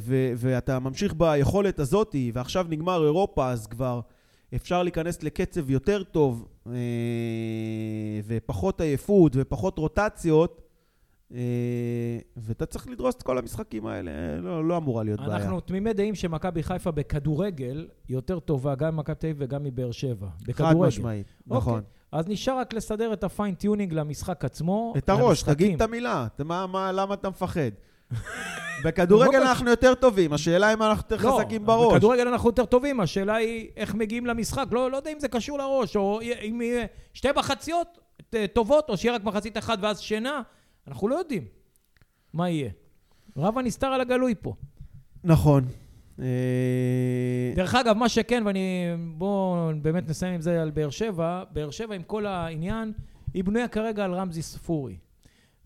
ו- 0.02 0.32
ואתה 0.36 0.78
ממשיך 0.78 1.14
ביכולת 1.16 1.78
הזאת, 1.78 2.16
ועכשיו 2.32 2.66
נגמר 2.68 3.04
אירופה, 3.04 3.50
אז 3.50 3.66
כבר 3.66 4.00
אפשר 4.54 4.82
להיכנס 4.82 5.22
לקצב 5.22 5.70
יותר 5.70 6.02
טוב, 6.02 6.48
אה, 6.66 6.72
ופחות 8.26 8.80
עייפות, 8.80 9.32
ופחות 9.36 9.78
רוטציות, 9.78 10.60
אה, 10.62 10.69
ואתה 12.36 12.66
צריך 12.66 12.88
לדרוס 12.88 13.14
את 13.14 13.22
כל 13.22 13.38
המשחקים 13.38 13.86
האלה, 13.86 14.10
לא, 14.42 14.68
לא 14.68 14.76
אמורה 14.76 15.04
להיות 15.04 15.20
בעיה. 15.20 15.36
אנחנו 15.36 15.60
תמימי 15.60 15.92
דעים 15.92 16.14
שמכבי 16.14 16.62
חיפה 16.62 16.90
בכדורגל 16.90 17.88
יותר 18.08 18.40
טובה 18.40 18.74
גם 18.74 18.96
ממכבי 18.96 19.14
תל 19.14 19.26
אביב 19.26 19.36
וגם 19.40 19.64
מבאר 19.64 19.90
שבע. 19.90 20.26
חד 20.26 20.46
בכדורגל. 20.46 20.86
משמעית, 20.86 21.26
נכון. 21.46 21.74
אוקיי. 21.74 21.90
אז 22.12 22.28
נשאר 22.28 22.58
רק 22.58 22.72
לסדר 22.74 23.12
את 23.12 23.24
ה 23.24 23.31
fine 23.31 23.55
tuning 23.55 23.92
למשחק 23.92 24.44
עצמו. 24.44 24.94
את 24.98 25.08
הראש, 25.08 25.22
למשחקים. 25.22 25.54
תגיד 25.54 25.74
את 25.74 25.80
המילה. 25.80 26.26
מה, 26.44 26.66
מה, 26.66 26.92
למה 26.92 27.14
אתה 27.14 27.30
מפחד? 27.30 27.70
בכדורגל 28.84 29.38
אנחנו 29.42 29.70
יותר 29.70 29.94
טובים, 29.94 30.32
השאלה 30.32 30.72
אם 30.72 30.82
אנחנו 30.82 31.04
יותר 31.10 31.28
לא, 31.28 31.38
חזקים 31.38 31.66
בראש. 31.66 31.94
בכדורגל 31.94 32.28
אנחנו 32.28 32.48
יותר 32.48 32.64
טובים, 32.64 33.00
השאלה 33.00 33.34
היא 33.34 33.68
איך 33.76 33.94
מגיעים 33.94 34.26
למשחק. 34.26 34.64
לא, 34.70 34.90
לא 34.90 34.96
יודע 34.96 35.12
אם 35.12 35.20
זה 35.20 35.28
קשור 35.28 35.58
לראש, 35.58 35.96
או 35.96 36.20
אם 36.20 36.60
יהיה 36.62 36.86
שתי 37.14 37.28
מחציות 37.36 37.98
אה, 38.34 38.46
טובות, 38.52 38.90
או 38.90 38.96
שיהיה 38.96 39.14
רק 39.14 39.24
מחצית 39.24 39.58
אחת 39.58 39.78
ואז 39.82 40.00
שינה. 40.00 40.42
אנחנו 40.88 41.08
לא 41.08 41.14
יודעים 41.14 41.44
מה 42.32 42.50
יהיה. 42.50 42.70
רב 43.36 43.58
הנסתר 43.58 43.86
על 43.86 44.00
הגלוי 44.00 44.34
פה. 44.40 44.54
נכון. 45.24 45.64
אה, 46.20 47.52
דרך 47.56 47.74
אגב, 47.74 47.96
מה 47.96 48.08
שכן, 48.08 48.42
ואני... 48.46 48.84
בואו 49.16 49.70
באמת 49.82 50.08
נסיים 50.08 50.34
עם 50.34 50.40
זה 50.40 50.62
על 50.62 50.70
באר 50.70 50.90
שבע. 50.90 51.44
באר 51.52 51.70
שבע, 51.70 51.94
עם 51.94 52.02
כל 52.02 52.26
העניין, 52.26 52.92
היא 53.34 53.44
בנויה 53.44 53.68
כרגע 53.68 54.04
על 54.04 54.14
רמזי 54.14 54.42
ספורי. 54.42 54.96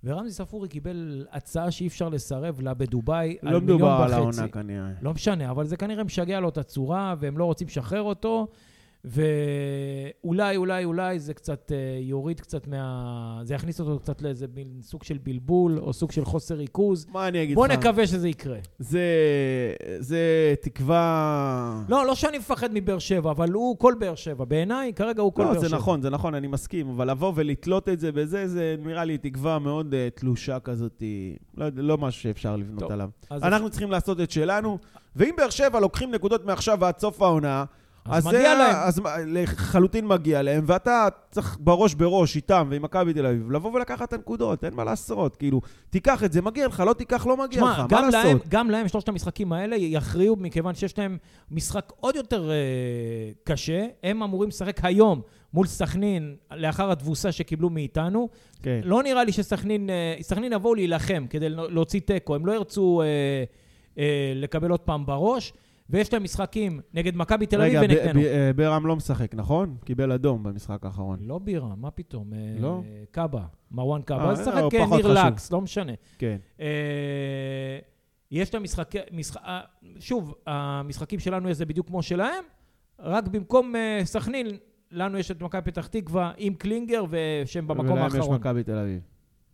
ורמזי 0.04 0.34
ספורי 0.34 0.68
קיבל 0.68 1.26
הצעה 1.30 1.70
שאי 1.70 1.86
אפשר 1.86 2.08
לסרב 2.08 2.60
לה 2.60 2.74
בדובאי 2.74 3.36
על 3.42 3.52
לא 3.52 3.60
מיליון 3.60 3.78
מדובר 3.78 4.00
וחצי. 4.00 4.14
על 4.14 4.20
העונה 4.20 4.48
כנראה. 4.48 4.90
לא 5.02 5.14
משנה, 5.14 5.50
אבל 5.50 5.66
זה 5.66 5.76
כנראה 5.76 6.04
משגע 6.04 6.40
לו 6.40 6.48
את 6.48 6.58
הצורה, 6.58 7.14
והם 7.18 7.38
לא 7.38 7.44
רוצים 7.44 7.66
לשחרר 7.66 8.02
אותו. 8.02 8.46
ואולי, 9.04 10.56
אולי, 10.56 10.84
אולי 10.84 11.18
זה 11.18 11.34
קצת 11.34 11.72
אה, 11.72 11.98
יוריד 12.00 12.40
קצת 12.40 12.66
מה... 12.66 13.40
זה 13.42 13.54
יכניס 13.54 13.80
אותו 13.80 13.98
קצת 13.98 14.22
לאיזה 14.22 14.46
מין 14.54 14.66
סוג 14.82 15.04
של 15.04 15.18
בלבול, 15.22 15.78
או 15.78 15.92
סוג 15.92 16.12
של 16.12 16.24
חוסר 16.24 16.54
ריכוז. 16.54 17.06
מה 17.12 17.28
אני 17.28 17.42
אגיד 17.42 17.54
בוא 17.54 17.66
לך? 17.66 17.78
נקווה 17.78 18.06
שזה 18.06 18.28
יקרה. 18.28 18.58
זה, 18.78 19.00
זה 19.98 20.54
תקווה... 20.60 21.82
לא, 21.88 22.06
לא 22.06 22.14
שאני 22.14 22.38
מפחד 22.38 22.68
מבאר 22.72 22.98
שבע, 22.98 23.30
אבל 23.30 23.52
הוא 23.52 23.78
כל 23.78 23.94
באר 23.98 24.14
שבע. 24.14 24.44
בעיניי, 24.44 24.92
כרגע 24.92 25.22
הוא 25.22 25.32
כל 25.32 25.42
באר 25.42 25.52
לא, 25.52 25.58
שבע. 25.58 25.68
זה 25.68 25.76
נכון, 25.76 26.02
זה 26.02 26.10
נכון, 26.10 26.34
אני 26.34 26.46
מסכים, 26.46 26.88
אבל 26.88 27.10
לבוא 27.10 27.32
ולתלות 27.34 27.88
את 27.88 28.00
זה 28.00 28.12
בזה, 28.12 28.48
זה 28.48 28.76
נראה 28.78 29.04
לי 29.04 29.18
תקווה 29.18 29.58
מאוד 29.58 29.94
uh, 29.94 30.20
תלושה 30.20 30.60
כזאת, 30.60 31.02
לא, 31.56 31.64
יודע, 31.64 31.82
לא 31.82 31.98
משהו 31.98 32.22
שאפשר 32.22 32.56
לבנות 32.56 32.80
טוב, 32.80 32.92
עליו. 32.92 33.08
אז 33.30 33.42
אנחנו 33.42 33.70
צריכים 33.70 33.90
לעשות 33.90 34.20
את 34.20 34.30
שלנו, 34.30 34.78
ואם 35.16 35.34
באר 35.36 35.50
שבע 35.50 35.80
לוקחים 35.80 36.10
נקודות 36.10 36.44
מעכשיו 36.44 36.78
ועד 36.80 36.98
סוף 36.98 37.22
העונה, 37.22 37.64
אז 38.08 38.22
זה 38.22 38.28
מגיע 38.28 38.54
להם. 38.54 38.76
אז 38.76 39.00
לחלוטין 39.26 40.06
מגיע 40.06 40.42
להם, 40.42 40.64
ואתה 40.66 41.08
צריך 41.30 41.56
בראש 41.60 41.94
בראש 41.94 42.36
איתם 42.36 42.66
ועם 42.70 42.82
מכבי 42.82 43.12
תל 43.12 43.26
אביב, 43.26 43.50
לבוא 43.50 43.72
ולקחת 43.72 44.08
את 44.08 44.12
הנקודות, 44.12 44.64
אין 44.64 44.74
מה 44.74 44.84
לעשות. 44.84 45.36
כאילו, 45.36 45.60
תיקח 45.90 46.24
את 46.24 46.32
זה, 46.32 46.42
מגיע 46.42 46.66
לך, 46.66 46.80
לא 46.86 46.92
תיקח, 46.92 47.26
לא 47.26 47.36
מגיע 47.36 47.62
לך, 47.62 47.70
תשמע, 47.72 47.82
מה 47.82 47.88
גם 47.88 48.04
לעשות? 48.04 48.24
להם, 48.24 48.38
גם 48.48 48.70
להם 48.70 48.88
שלושת 48.88 49.08
המשחקים 49.08 49.52
האלה 49.52 49.76
יכריעו 49.76 50.36
מכיוון 50.36 50.74
שיש 50.74 50.98
להם 50.98 51.18
משחק 51.50 51.92
עוד 52.00 52.16
יותר 52.16 52.50
אה, 52.50 52.54
קשה. 53.44 53.86
הם 54.02 54.22
אמורים 54.22 54.48
לשחק 54.48 54.84
היום 54.84 55.20
מול 55.54 55.66
סכנין 55.66 56.36
לאחר 56.56 56.90
התבוסה 56.90 57.32
שקיבלו 57.32 57.70
מאיתנו. 57.70 58.28
כן. 58.62 58.80
לא 58.84 59.02
נראה 59.02 59.24
לי 59.24 59.32
שסכנין, 59.32 59.90
אה, 59.90 60.16
סכנין 60.22 60.52
יבואו 60.52 60.74
להילחם 60.74 61.26
כדי 61.30 61.48
להוציא 61.48 62.00
תיקו. 62.00 62.34
הם 62.34 62.46
לא 62.46 62.52
ירצו 62.52 63.02
אה, 63.02 63.06
אה, 63.98 64.32
לקבל 64.34 64.70
עוד 64.70 64.80
פעם 64.80 65.06
בראש. 65.06 65.52
ויש 65.90 66.12
להם 66.12 66.22
משחקים 66.24 66.80
נגד 66.94 67.16
מכבי 67.16 67.46
תל 67.46 67.60
אביב 67.60 67.78
רגע, 67.78 67.80
ונגדנו. 68.00 68.20
ב- 68.20 68.24
אה, 68.24 68.50
ברם 68.56 68.86
לא 68.86 68.96
משחק, 68.96 69.34
נכון? 69.34 69.76
קיבל 69.84 70.12
אדום 70.12 70.42
במשחק 70.42 70.84
האחרון. 70.84 71.18
לא 71.20 71.38
בירה, 71.38 71.74
מה 71.76 71.90
פתאום? 71.90 72.32
אה, 72.32 72.38
לא? 72.58 72.82
קאבה, 73.10 73.42
מרואן 73.70 74.02
קאבה. 74.02 74.30
אז 74.30 74.40
אה, 74.40 74.44
שחק 74.44 74.62
הוא 74.62 74.70
אה, 74.80 74.86
פחות 74.86 75.04
ניר. 75.04 75.26
לקס, 75.26 75.52
לא 75.52 75.60
משנה. 75.60 75.92
כן. 76.18 76.36
יש 78.30 78.54
להם 78.54 78.62
משחקי... 78.62 78.98
משח... 79.12 79.36
שוב, 79.98 80.34
המשחקים 80.46 81.18
שלנו 81.20 81.54
זה 81.54 81.66
בדיוק 81.66 81.86
כמו 81.86 82.02
שלהם, 82.02 82.44
רק 82.98 83.28
במקום 83.28 83.74
סכנין, 84.04 84.46
לנו 84.90 85.18
יש 85.18 85.30
את 85.30 85.42
מכבי 85.42 85.62
פתח 85.62 85.86
תקווה 85.86 86.32
עם 86.36 86.54
קלינגר, 86.54 87.04
ושהם 87.10 87.66
במקום 87.66 87.90
ולהם 87.92 88.06
יש 88.06 88.14
האחרון. 88.14 88.36
מכבי 88.36 88.62
תל 88.62 88.78
אביב. 88.78 89.00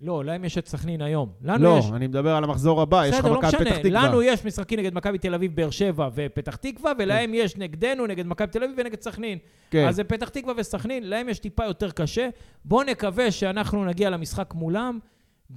לא, 0.01 0.25
להם 0.25 0.45
יש 0.45 0.59
את 0.59 0.69
סכנין 0.69 1.03
היום. 1.03 1.29
לנו 1.43 1.65
לא, 1.65 1.77
יש... 1.79 1.91
אני 1.93 2.07
מדבר 2.07 2.35
על 2.35 2.45
המחזור 2.45 2.83
הבא, 2.83 3.07
יש 3.07 3.15
לך 3.15 3.19
בסדר, 3.19 3.33
לא 3.33 3.39
מכבי 3.39 3.65
פתח. 3.65 3.77
תקווה. 3.77 4.09
לנו 4.09 4.23
יש 4.23 4.45
משחקים 4.45 4.79
נגד 4.79 4.95
מכבי 4.95 5.19
תל 5.19 5.35
אביב, 5.35 5.57
באר 5.57 5.71
שבע 5.71 6.09
ופתח 6.15 6.57
תקווה, 6.57 6.93
ולהם 6.99 7.35
יש 7.35 7.57
נגדנו, 7.57 8.07
נגד 8.07 8.27
מכבי 8.27 8.49
תל 8.49 8.65
אביב 8.65 8.77
ונגד 8.79 9.01
סכנין. 9.01 9.39
כן. 9.71 9.89
אז 9.89 9.97
זה 9.97 10.05
פתח 10.05 10.29
תקווה 10.29 10.55
וסכנין, 10.57 11.09
להם 11.09 11.29
יש 11.29 11.39
טיפה 11.39 11.65
יותר 11.65 11.91
קשה. 11.91 12.29
בואו 12.65 12.83
נקווה 12.83 13.31
שאנחנו 13.31 13.85
נגיע 13.85 14.11
למשחק 14.11 14.55
מולם, 14.55 14.99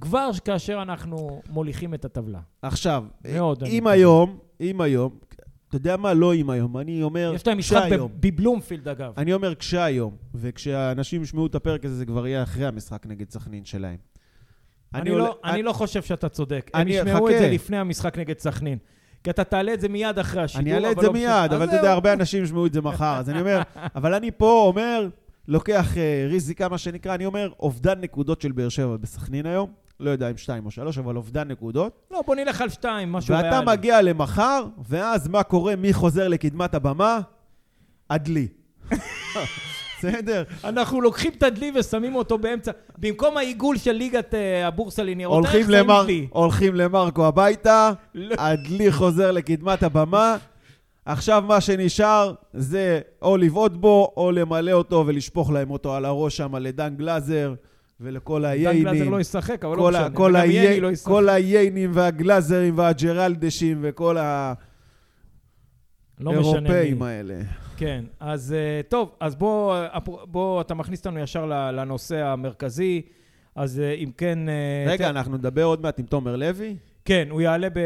כבר 0.00 0.30
כאשר 0.44 0.82
אנחנו 0.82 1.40
מוליכים 1.48 1.94
את 1.94 2.04
הטבלה. 2.04 2.40
עכשיו, 2.62 3.04
מאוד, 3.24 3.64
אם. 3.64 3.86
היום, 3.86 4.38
אם 4.60 4.80
היום, 4.80 5.18
אתה 5.68 5.76
יודע 5.76 5.96
מה? 5.96 6.14
לא 6.14 6.34
אם 6.34 6.50
היום, 6.50 6.78
אני 6.78 7.02
אומר 7.02 7.32
יש 7.34 7.46
להם 7.46 7.58
משחק 7.58 7.82
כשהיום. 7.86 8.10
בבלומפילד, 8.20 8.88
אגב. 8.88 9.12
אני 9.16 9.32
אומר 9.32 9.54
כשהיום, 9.54 10.16
וכשהאנשים 10.34 11.22
ישמעו 11.22 11.46
את 11.46 11.54
הפרק 11.54 11.84
הזה, 11.84 11.94
זה 11.94 12.06
כבר 12.06 12.26
יהיה 12.26 12.42
אחרי 12.42 12.66
המשחק 12.66 13.06
נגד 13.06 13.30
סכנין 13.30 13.64
שלהם. 13.64 13.96
אני 14.94 15.10
עולה- 15.10 15.24
לא- 15.24 15.38
אני 15.44 15.62
לא 15.62 15.72
חושב 15.72 16.02
שאתה 16.02 16.28
צודק. 16.28 16.70
הם 16.74 16.80
אני- 16.80 16.90
ישמעו 16.90 17.28
את. 17.30 17.34
זה 17.38 17.48
לפני 17.50 17.76
המשחק 17.76 18.18
נגד 18.18 18.38
סכנין. 18.38 18.78
כי 19.24 19.30
אתה 19.30 19.44
תעלה 19.44 19.74
את 19.74 19.80
זה 19.80 19.88
מיד 19.88 20.18
אחרי 20.18 20.42
השידור, 20.42 20.62
אני 20.62 20.74
אעלה 20.74 20.90
את 20.90 20.94
אבל 20.96 21.02
זה 21.02 21.06
לא 21.06 21.12
מיד. 21.12 21.52
אבל 21.52 21.64
אתה 21.64 21.76
יודע. 21.76 21.92
הרבה 21.92 22.12
אנשים 22.12 22.44
ישמעו 22.44 22.66
את 22.66 22.72
זה 22.72 22.80
מחר. 22.80 23.16
אז 23.18 23.30
אני 23.30 23.40
אומר, 23.40 23.62
אבל 23.96 24.14
אני 24.14 24.30
פה 24.30 24.64
אומר, 24.66 25.08
לוקח 25.48 25.96
אה, 25.98 26.26
ריזיקה, 26.28 26.68
מה 26.68 26.78
שנקרא, 26.78 27.14
אני 27.14 27.26
אומר, 27.26 27.50
אובדן 27.60 28.00
נקודות 28.00 28.40
של 28.40 28.52
באר 28.52 28.68
שבע 28.68 28.96
בסכנין 28.96 29.46
היום, 29.46 29.70
לא 30.00 30.10
יודע 30.10 30.30
אם 30.30 30.36
שתיים 30.36 30.66
או 30.66 30.70
שלוש, 30.70 30.98
אבל 30.98 31.16
אובדן 31.16 31.48
נקודות. 31.48 32.00
לא, 32.10 32.22
בוא 32.26 32.34
נלך 32.34 32.60
על 32.60 32.68
שתיים, 32.68 33.12
משהו 33.12 33.34
ואתה 33.34 33.48
ריאלי. 33.50 33.66
מגיע 33.66 34.02
למחר, 34.02 34.64
ואז 34.88 35.28
מה 35.28 35.42
קורה? 35.42 35.76
מי 35.76 35.92
חוזר 35.92 36.28
לקדמת 36.28 36.74
הבמה? 36.74 37.20
הדלי. 38.10 38.48
בסדר? 40.08 40.42
אנחנו 40.64 41.00
לוקחים 41.00 41.32
את 41.38 41.42
הדלי 41.42 41.72
ושמים 41.74 42.14
אותו 42.14 42.38
באמצע. 42.38 42.72
במקום 42.98 43.36
העיגול 43.36 43.76
של 43.76 43.92
ליגת 43.92 44.34
אה, 44.34 44.66
הבורסה 44.66 45.02
לניירות 45.02 45.44
ערך, 45.44 45.66
שמים 45.66 45.86
דלי. 46.02 46.26
הולכים 46.30 46.74
למרקו 46.74 47.26
הביתה, 47.26 47.92
לא. 48.14 48.34
הדלי 48.38 48.92
חוזר 48.92 49.30
לקדמת 49.30 49.82
הבמה. 49.82 50.36
עכשיו 51.06 51.44
מה 51.48 51.60
שנשאר 51.60 52.34
זה 52.54 53.00
או 53.22 53.36
לבעוט 53.36 53.72
בו, 53.72 54.12
או 54.16 54.32
למלא 54.32 54.72
אותו 54.72 55.04
ולשפוך 55.06 55.50
להם 55.50 55.70
אותו 55.70 55.94
על 55.94 56.04
הראש 56.04 56.36
שם 56.36 56.56
לדן 56.56 56.94
גלאזר 56.96 57.54
ולכל 58.00 58.42
דן 58.42 58.48
היינים. 58.48 58.84
גלזר 58.84 59.08
לא 59.08 59.20
ישחק, 59.20 59.64
אבל 59.64 59.76
לא 59.76 59.88
משנה. 59.88 60.10
כל, 60.10 60.34
ייני 60.36 60.80
לא. 60.80 60.88
כל 61.02 61.28
היינים 61.28 61.90
והגלאזרים 61.94 62.78
והג'רלדשים 62.78 63.78
וכל 63.82 64.16
לא 66.20 66.30
האירופאים 66.30 66.98
מי. 66.98 67.06
האלה. 67.06 67.34
כן, 67.76 68.04
אז 68.20 68.52
אה, 68.52 68.80
טוב, 68.88 69.12
אז 69.20 69.34
בוא, 69.36 69.74
אה, 69.76 69.98
בוא, 70.24 70.60
אתה 70.60 70.74
מכניס 70.74 70.98
אותנו 70.98 71.18
ישר 71.20 71.46
לנושא 71.72 72.24
המרכזי. 72.24 73.02
אז 73.56 73.80
אה, 73.80 73.92
אם 73.94 74.10
כן... 74.16 74.38
אה, 74.48 74.84
רגע, 74.92 75.06
ת- 75.06 75.10
אנחנו 75.10 75.36
נדבר 75.36 75.64
עוד 75.64 75.82
מעט 75.82 75.98
עם 75.98 76.06
תומר 76.06 76.36
לוי. 76.36 76.76
כן, 77.04 77.28
הוא 77.30 77.40
יעלה 77.40 77.68
ב... 77.70 77.78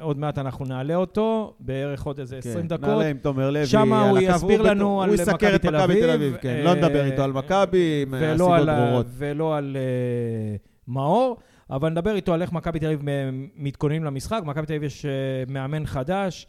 עוד 0.00 0.18
מעט 0.18 0.38
אנחנו 0.38 0.64
נעלה 0.64 0.94
אותו, 0.94 1.54
בערך 1.60 2.02
עוד 2.02 2.18
איזה 2.20 2.38
20 2.38 2.56
כן, 2.62 2.68
דקות. 2.68 2.88
נעלה 2.88 3.08
עם 3.08 3.16
תומר 3.18 3.50
לוי. 3.50 3.64
על 3.82 3.88
הוא. 4.10 4.18
יסביר 4.18 4.62
לנו 4.62 5.02
על 5.02 5.08
הוא 5.08 5.14
יסקר 5.14 5.34
מכבי 5.34 5.54
את 5.56 5.62
תל 5.62 5.76
מכבי 5.76 6.00
תל 6.00 6.10
אביב, 6.10 6.22
אביב, 6.28 6.36
כן. 6.40 6.48
אה, 6.48 6.62
לא 6.62 6.74
נדבר 6.74 7.04
איתו 7.04 7.22
על 7.22 7.32
מכבי, 7.32 8.04
מהסיבות 8.08 8.50
על, 8.52 8.68
ה- 8.68 8.84
ברורות. 8.86 9.06
ולא 9.10 9.56
על 9.56 9.76
אה, 9.76 10.56
מאור, 10.88 11.36
אבל 11.70 11.88
נדבר 11.90 12.14
איתו 12.14 12.34
על 12.34 12.42
איך 12.42 12.52
מכבי 12.52 12.78
תל 12.78 12.86
אביב 12.86 13.08
אה, 13.08 13.14
מתכוננים 13.56 14.04
למשחק. 14.04 14.40
מכבי 14.44 14.66
תל 14.66 14.72
אביב 14.72 14.82
יש 14.82 15.04
אה, 15.06 15.10
מאמן 15.48 15.86
חדש, 15.86 16.46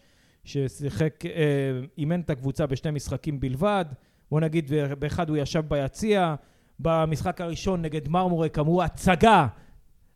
ששיחק, 0.50 1.26
אה, 1.26 1.32
אימן 1.98 2.20
את 2.20 2.30
הקבוצה 2.30 2.68
בשני 2.68 2.92
משחקים 2.92 3.40
בלבד. 3.40 3.86
בוא 4.32 4.40
נגיד, 4.40 4.72
באחד 5.00 5.30
הוא 5.30 5.38
ישב 5.38 5.64
ביציע, 5.68 6.36
במשחק 6.80 7.42
הראשון 7.42 7.82
נגד 7.82 8.08
מרמורק 8.08 8.60
אמרו 8.60 8.84
הצגה, 8.84 9.48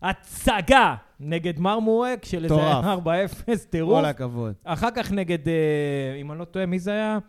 הצגה 0.02 0.96
נגד 1.20 1.60
מרמורק, 1.60 2.26
של 2.26 2.44
איזה 2.44 2.56
מטורף. 2.56 2.86
4-0, 2.86 3.66
טירוף. 3.70 4.00
כל 4.00 4.06
הכבוד. 4.06 4.54
אחר 4.64 4.90
כך 4.96 5.12
נגד, 5.12 5.48
אה, 5.48 6.16
אם 6.22 6.32
אני 6.32 6.40
לא 6.40 6.46
טועה, 6.46 6.66
מי 6.66 6.80
זה 6.80 6.92
היה? 6.92 7.20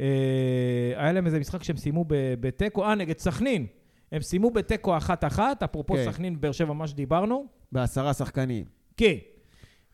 אה, 0.00 0.06
היה 0.96 1.12
להם 1.12 1.26
איזה 1.26 1.38
משחק 1.38 1.62
שהם 1.62 1.76
סיימו 1.76 2.04
בתיקו, 2.08 2.84
אה, 2.84 2.94
נגד 2.94 3.18
סכנין. 3.18 3.66
הם 4.12 4.22
סיימו 4.22 4.50
בתיקו 4.50 4.96
אחת-אחת, 4.96 5.62
אפרופו 5.62 5.94
כן. 5.94 6.04
סכנין, 6.04 6.40
באר 6.40 6.52
שבע, 6.52 6.72
מה 6.72 6.86
שדיברנו. 6.86 7.46
בעשרה 7.72 8.14
שחקנים. 8.14 8.64
כן. 8.96 9.14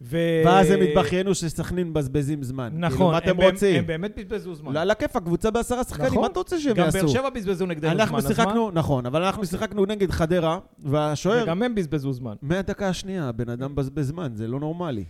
ו... 0.05 0.19
ואז 0.45 0.71
הם 0.71 0.81
התבכיינו 0.81 1.35
שסכנין 1.35 1.89
מבזבזים 1.89 2.43
זמן. 2.43 2.69
כאילו, 2.73 2.87
נכון. 2.87 3.11
מה 3.13 3.17
הם 3.19 3.23
אתם 3.25 3.37
באמת- 3.37 3.53
רוצים? 3.53 3.77
הם 3.79 3.87
באמת 3.87 4.17
בזבזו 4.17 4.55
זמן. 4.55 4.77
על 4.77 4.91
הכיף, 4.91 5.17
הקבוצה 5.17 5.51
בעשרה 5.51 5.85
שחקנים, 5.85 6.07
נכון. 6.09 6.21
מה 6.21 6.27
אתה 6.27 6.39
רוצה 6.39 6.61
שהם 6.61 6.75
גם 6.75 6.85
יעשו? 6.85 6.99
באר 6.99 7.07
שבע 7.09 7.31
בזבזו 7.31 7.67
נגדנו 7.67 8.07
זמן, 8.07 8.19
אז 8.19 8.25
מה? 8.25 8.35
שיחקנו, 8.35 8.71
נכון, 8.71 9.07
אבל 9.07 9.23
אנחנו 9.23 9.47
שיחקנו 9.47 9.87
נגד 9.87 10.11
חדרה, 10.11 10.59
והשוער, 10.79 11.43
וגם 11.43 11.63
הם 11.63 11.75
בזבזו 11.75 12.13
זמן. 12.13 12.35
מהדקה 12.43 12.89
השנייה, 12.89 13.29
הבן 13.29 13.49
אדם 13.49 13.73
מבזבז 13.73 14.09
זמן, 14.09 14.33
זה 14.35 14.49
לא 14.49 14.61
נורמלי. 14.61 15.05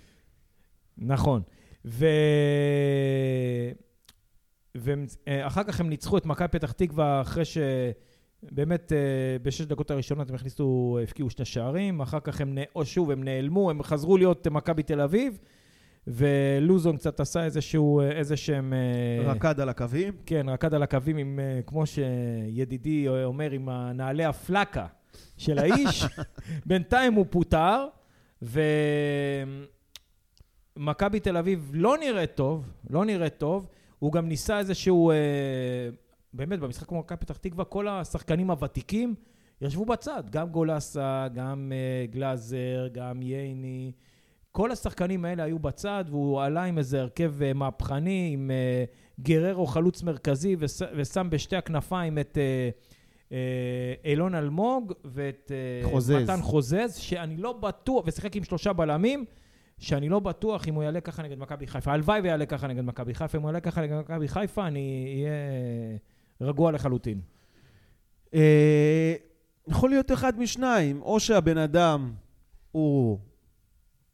נכון. 0.99 1.43
ו... 1.85 2.07
ואחר 4.75 5.63
כך 5.63 5.81
הם 5.81 5.89
ניצחו 5.89 6.19
את 6.19 6.27
מכבי 6.27 6.49
פתח 6.49 6.73
תקווה 6.73 7.21
אחרי 7.21 7.45
שבאמת 7.45 8.12
אה, 8.59 9.37
בשש 9.43 9.61
דקות 9.65 9.91
הראשונות 9.91 10.29
הם 10.29 10.35
הכניסו, 10.35 10.99
הבקיעו 11.03 11.31
שני 11.31 11.45
שערים, 11.45 12.01
אחר 12.01 12.21
כך 12.21 12.41
הם. 12.41 12.59
או 12.77 12.85
שוב, 12.85 13.11
הם 13.11 13.25
נעלמו, 13.25 13.71
הם 13.71 13.83
חזרו 13.83 14.17
להיות 14.17 14.47
מכבי 14.47 14.83
תל 14.83 15.01
אביב, 15.01 15.39
ולוזון 16.07 16.97
קצת 16.97 17.21
עשה 17.21 17.45
איזשהו, 17.45 18.01
איזה 18.01 18.37
שהם... 18.37 18.73
אה, 18.73 19.33
רקד 19.33 19.61
על 19.61 19.69
הקווים. 19.69 20.15
כן, 20.27 20.49
רקד 20.49 20.75
על 20.75 20.83
הקווים 20.83 21.17
עם, 21.17 21.41
אה, 21.43 21.61
כמו 21.67 21.85
שידידי 21.87 23.09
אומר, 23.25 23.51
עם 23.51 23.69
נעלי 23.95 24.25
הפלקה 24.25 24.87
של 25.37 25.59
האיש. 25.59 26.05
בינתיים 26.67 27.15
הוא 27.15 27.27
פוטר, 27.31 27.87
ומכבי 30.77 31.21
תל 31.21 31.37
אביב 31.37 31.71
לא 31.75 31.97
נראית 31.99 32.35
טוב, 32.35 32.71
לא 32.91 33.05
נראית 33.05 33.39
טוב. 33.39 33.67
הוא 33.99 34.13
גם 34.13 34.29
ניסה 34.29 34.59
איזשהו, 34.59 35.11
אה, 35.11 35.17
באמת, 36.35 36.61
במשחק 36.61 36.89
כמו 36.89 36.99
מכבי 36.99 37.19
פתח 37.19 37.37
תקווה, 37.37 37.65
כל 37.65 37.89
השחקנים 37.89 38.51
הוותיקים 38.51 39.15
ישבו 39.61 39.85
בצד. 39.85 40.23
גם 40.31 40.49
גולסה, 40.49 41.27
גם 41.35 41.73
אה, 41.75 42.07
גלאזר, 42.07 42.89
גם 42.93 43.23
ייני. 43.23 43.93
כל 44.53 44.71
השחקנים 44.71 45.25
האלה 45.25 45.43
היו 45.43 45.59
בצד, 45.59 46.05
והוא 46.09 46.43
עלה 46.43 46.65
עם 46.65 46.79
איזה 46.79 47.01
הרכב 47.01 47.43
אה, 47.43 47.53
מהפכני, 47.53 48.31
עם 48.33 48.51
אה, 48.51 48.85
גררו 49.21 49.67
חלוץ 49.67 50.03
מרכזי, 50.03 50.57
וש, 50.59 50.83
ושם 50.97 51.31
בשתי 51.31 51.57
הכנפיים 51.57 52.19
את 52.19 52.39
אה, 52.39 52.71
אה, 53.33 53.95
אילון 54.05 54.35
אלמוג 54.35 54.93
ואת 55.05 55.53
אה, 55.55 55.91
חוזז. 55.91 56.11
מתן 56.11 56.43
חוזז, 56.43 56.95
שאני 56.97 57.37
לא 57.37 57.53
בטוח, 57.53 58.05
ושיחק 58.07 58.37
עם 58.37 58.45
שלושה 58.45 58.73
בלמים, 58.73 59.25
שאני 59.79 60.09
לא 60.09 60.21
בטוח 60.21 60.69
אם 60.69 60.75
הוא 60.75 60.83
יעלה 60.83 61.01
ככה 61.01 61.23
נגד 61.23 61.39
מכבי 61.39 61.67
חיפה. 61.67 61.93
הלוואי 61.93 62.21
ויעלה 62.21 62.47
ככה 62.47 62.67
נגד 62.67 62.85
מכבי 62.85 63.15
חיפה. 63.15 63.39
אם 63.39 63.43
הוא 63.43 63.49
יעלה 63.49 63.61
ככה 63.61 63.81
נגד 63.81 63.99
מכבי 63.99 64.29
חיפה, 64.29 64.67
אני 64.67 65.15
אהיה 65.17 65.33
רגוע 66.43 66.73
לחלוטין. 66.73 67.21
אה, 68.35 69.15
יכול 69.67 69.91
להיות 69.91 70.13
אחד 70.13 70.39
משניים, 70.39 71.03
או 71.03 71.21
שהבן 71.21 71.59
אדם 71.59 72.13
הוא 72.73 73.19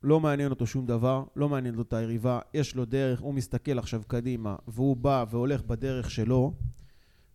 לא 0.02 0.20
מעניין 0.20 0.50
אותו 0.50 0.66
שום 0.66 0.86
דבר, 0.86 1.24
לא 1.36 1.48
מעניין 1.48 1.78
אותו 1.78 1.96
היריבה, 1.96 2.40
יש 2.54 2.74
לו 2.74 2.84
דרך, 2.84 3.20
הוא 3.20 3.34
מסתכל 3.34 3.78
עכשיו 3.78 4.02
קדימה, 4.06 4.56
והוא 4.68 4.96
בא 4.96 5.24
והולך 5.30 5.62
בדרך 5.62 6.10
שלו, 6.10 6.52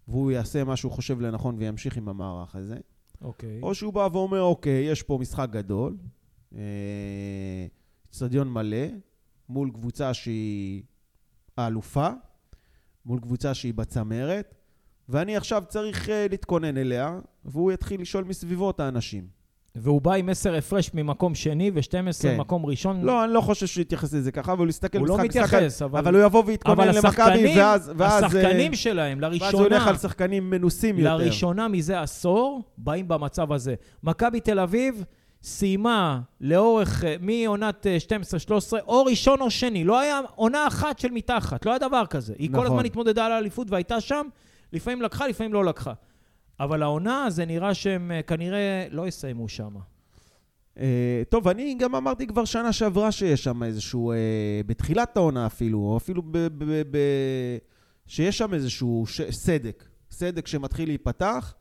והוא 0.07 0.31
יעשה 0.31 0.63
מה 0.63 0.75
שהוא 0.75 0.91
חושב 0.91 1.21
לנכון 1.21 1.55
וימשיך 1.57 1.97
עם 1.97 2.09
המערך 2.09 2.55
הזה. 2.55 2.77
אוקיי. 3.21 3.59
או 3.61 3.75
שהוא 3.75 3.93
בא 3.93 4.09
ואומר, 4.13 4.41
אוקיי, 4.41 4.85
יש 4.91 5.03
פה 5.03 5.17
משחק 5.21 5.47
גדול, 5.51 5.97
אצטדיון 8.09 8.49
מלא, 8.53 8.87
מול 9.49 9.71
קבוצה 9.71 10.13
שהיא 10.13 10.83
האלופה, 11.57 12.09
מול 13.05 13.19
קבוצה 13.19 13.53
שהיא 13.53 13.73
בצמרת, 13.73 14.55
ואני 15.09 15.37
עכשיו 15.37 15.63
צריך 15.67 16.05
uh, 16.07 16.11
להתכונן 16.29 16.77
אליה, 16.77 17.19
והוא 17.45 17.71
יתחיל 17.71 18.01
לשאול 18.01 18.23
מסביבו 18.23 18.69
את 18.69 18.79
האנשים. 18.79 19.43
והוא 19.75 20.01
בא 20.01 20.13
עם 20.13 20.29
10 20.29 20.55
הפרש 20.55 20.91
ממקום 20.93 21.35
שני 21.35 21.71
ו-12 21.73 22.21
כן. 22.21 22.37
מקום 22.37 22.65
ראשון. 22.65 23.01
לא, 23.01 23.23
אני 23.23 23.33
לא 23.33 23.41
חושב 23.41 23.67
שהוא 23.67 23.81
יתייחס 23.81 24.13
לזה 24.13 24.31
ככה, 24.31 24.53
אבל 24.53 24.61
הוא 24.61 24.69
יסתכל 24.69 24.97
הוא 24.97 25.07
לא 25.07 25.17
משחק 25.17 25.29
משחק, 25.29 25.53
מתייחס, 25.55 25.81
אבל... 25.81 25.99
אבל 25.99 26.15
הוא 26.15 26.23
יבוא 26.23 26.43
ויתכונן 26.45 26.87
למכבי, 26.87 27.53
ואז, 27.57 27.91
ואז, 27.97 28.23
השחקנים 28.23 28.71
אה, 28.71 28.77
שלהם, 28.77 29.19
ואז 29.21 29.33
הוא 29.33 29.41
לראשונה, 29.41 29.63
הולך 29.63 29.87
על 29.87 29.97
שחקנים 29.97 30.49
מנוסים 30.49 30.99
יותר. 30.99 31.17
לראשונה 31.17 31.67
מזה 31.67 32.01
עשור, 32.01 32.61
באים 32.77 33.07
במצב 33.07 33.51
הזה. 33.51 33.75
מכבי 34.03 34.39
תל 34.39 34.59
אביב 34.59 35.03
סיימה 35.43 36.19
לאורך, 36.41 37.03
אה, 37.03 37.15
מעונת 37.21 37.87
אה, 37.87 37.97
12-13, 38.77 38.79
או 38.87 39.05
ראשון 39.05 39.41
או 39.41 39.51
שני. 39.51 39.83
לא 39.83 39.99
היה 39.99 40.21
עונה 40.35 40.67
אחת 40.67 40.99
של 40.99 41.11
מתחת, 41.11 41.65
לא 41.65 41.71
היה 41.71 41.79
דבר 41.79 42.05
כזה. 42.05 42.33
היא 42.37 42.49
כל 42.49 42.55
נכון. 42.55 42.67
הזמן 42.67 42.85
התמודדה 42.85 43.25
על 43.25 43.31
האליפות 43.31 43.71
והייתה 43.71 44.01
שם, 44.01 44.27
לפעמים 44.73 45.01
לקחה, 45.01 45.27
לפעמים 45.27 45.53
לא 45.53 45.65
לקחה. 45.65 45.93
אבל 46.59 46.83
העונה, 46.83 47.25
זה 47.29 47.45
נראה 47.45 47.73
שהם 47.73 48.11
אה, 48.11 48.21
כנראה 48.21 48.87
לא 48.91 49.07
יסיימו 49.07 49.49
שם. 49.49 49.75
אה, 50.79 51.21
טוב, 51.29 51.47
אני 51.47 51.75
גם 51.79 51.95
אמרתי 51.95 52.27
כבר 52.27 52.45
שנה 52.45 52.73
שעברה 52.73 53.11
שיש 53.11 53.43
שם 53.43 53.63
איזשהו, 53.63 54.11
אה, 54.11 54.17
בתחילת 54.65 55.17
העונה 55.17 55.45
אפילו, 55.45 55.79
או 55.79 55.97
אפילו 55.97 56.21
ב, 56.21 56.37
ב, 56.37 56.47
ב, 56.57 56.83
ב, 56.91 56.97
שיש 58.07 58.37
שם 58.37 58.53
איזשהו 58.53 59.03
ש, 59.07 59.21
סדק, 59.21 59.83
סדק 60.11 60.47
שמתחיל 60.47 60.89
להיפתח. 60.89 61.53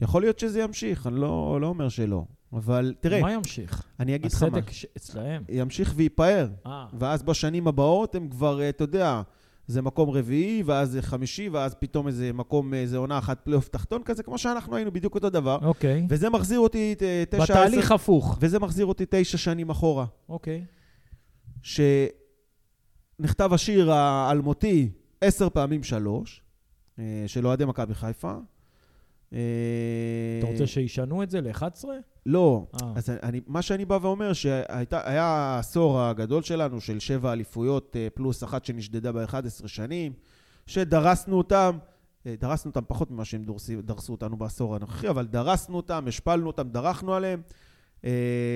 יכול 0.00 0.22
להיות 0.22 0.38
שזה 0.38 0.60
ימשיך, 0.60 1.06
אני 1.06 1.20
לא, 1.20 1.58
לא 1.60 1.66
אומר 1.66 1.88
שלא. 1.88 2.24
אבל 2.52 2.94
תראה, 3.00 3.20
מה 3.20 3.32
ימשיך? 3.32 3.82
אני 4.00 4.14
אגיד 4.14 4.32
לך 4.32 4.42
מה, 4.42 4.48
הסדק 4.58 4.70
אצלהם. 4.96 5.42
ימשיך 5.48 5.92
וייפאר. 5.96 6.48
ואז 6.92 7.22
בשנים 7.22 7.68
הבאות 7.68 8.14
הם 8.14 8.28
כבר, 8.28 8.68
אתה 8.68 8.84
יודע, 8.84 9.22
זה 9.70 9.82
מקום 9.82 10.10
רביעי, 10.10 10.62
ואז 10.66 10.90
זה 10.90 11.02
חמישי, 11.02 11.48
ואז 11.48 11.74
פתאום 11.74 12.06
איזה 12.06 12.32
מקום, 12.32 12.74
איזה 12.74 12.96
עונה 12.96 13.18
אחת 13.18 13.40
פלייאוף 13.44 13.68
תחתון 13.68 14.02
כזה, 14.02 14.22
כמו 14.22 14.38
שאנחנו 14.38 14.76
היינו 14.76 14.92
בדיוק 14.92 15.14
אותו 15.14 15.30
דבר. 15.30 15.58
אוקיי. 15.62 16.06
וזה 16.08 16.30
מחזיר 16.30 16.60
אותי 16.60 16.94
תשע... 17.30 17.42
בתהליך 17.44 17.84
עשר- 17.84 17.94
הפוך. 17.94 18.38
וזה 18.40 18.58
מחזיר 18.58 18.86
אותי 18.86 19.04
תשע 19.10 19.38
שנים 19.38 19.70
אחורה. 19.70 20.06
אוקיי. 20.28 20.64
שנכתב 21.62 23.52
השיר 23.52 23.92
האלמותי 23.92 24.88
עשר 25.20 25.48
פעמים 25.50 25.82
שלוש, 25.82 26.42
אה, 26.98 27.04
של 27.26 27.46
אוהדי 27.46 27.64
מכבי 27.64 27.94
חיפה. 27.94 28.34
אה, 29.32 29.38
אתה 30.38 30.46
רוצה 30.46 30.66
שישנו 30.66 31.22
את 31.22 31.30
זה 31.30 31.40
ל-11? 31.40 31.84
לא. 32.26 32.66
אה. 32.82 32.92
אז 32.96 33.10
אני, 33.22 33.40
מה 33.46 33.62
שאני 33.62 33.84
בא 33.84 33.98
ואומר, 34.02 34.32
שהיה 34.32 35.24
העשור 35.24 36.00
הגדול 36.00 36.42
שלנו 36.42 36.80
של 36.80 36.98
שבע 36.98 37.32
אליפויות 37.32 37.96
אה, 37.96 38.08
פלוס 38.14 38.44
אחת 38.44 38.64
שנשדדה 38.64 39.12
ב-11 39.12 39.68
שנים, 39.68 40.12
שדרסנו 40.66 41.38
אותם, 41.38 41.78
דרסנו 42.26 42.70
אותם 42.70 42.80
פחות 42.88 43.10
ממה 43.10 43.24
שהם 43.24 43.44
דורסי, 43.44 43.76
דרסו 43.76 44.12
אותנו 44.12 44.36
בעשור 44.36 44.76
הנוכחי, 44.76 45.08
אבל 45.08 45.26
דרסנו 45.26 45.76
אותם, 45.76 46.04
השפלנו 46.08 46.46
אותם, 46.46 46.68
דרכנו 46.68 47.14
עליהם, 47.14 47.42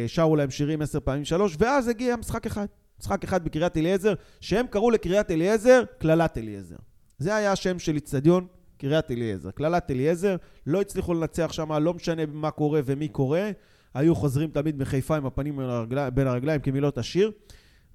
שרו 0.07 0.37
להם 0.37 0.51
שירים 0.51 0.83
עשר 0.83 1.01
פעמים 1.01 1.25
שלוש, 1.25 1.57
ואז 1.59 1.89
הגיע 1.89 2.17
משחק 2.17 2.47
אחד, 2.47 2.67
משחק 3.01 3.25
אחד 3.25 3.45
בקריית 3.45 3.77
אליעזר, 3.77 4.15
שהם 4.41 4.67
קראו 4.67 4.91
לקריית 4.91 5.31
אליעזר 5.31 5.83
קללת 5.99 6.39
אליעזר. 6.39 6.77
זה 7.19 7.35
היה 7.35 7.53
השם 7.53 7.79
של 7.79 7.95
איצטדיון 7.95 8.47
קריית 8.79 9.11
אליעזר. 9.11 9.51
קללת 9.51 9.91
אליעזר, 9.91 10.37
לא 10.67 10.81
הצליחו 10.81 11.15
לנצח 11.15 11.53
שם, 11.53 11.73
לא 11.73 11.95
משנה 11.95 12.23
מה 12.27 12.51
קורה 12.51 12.81
ומי 12.85 13.09
קורה. 13.09 13.51
היו 13.95 14.15
חוזרים 14.15 14.51
תמיד 14.51 14.79
מחיפה 14.79 15.17
עם 15.17 15.27
הפנים 15.27 15.57
בין 15.57 15.67
הרגליים, 15.67 16.15
בין 16.15 16.27
הרגליים 16.27 16.61
כמילות 16.61 16.99
השיר. 16.99 17.31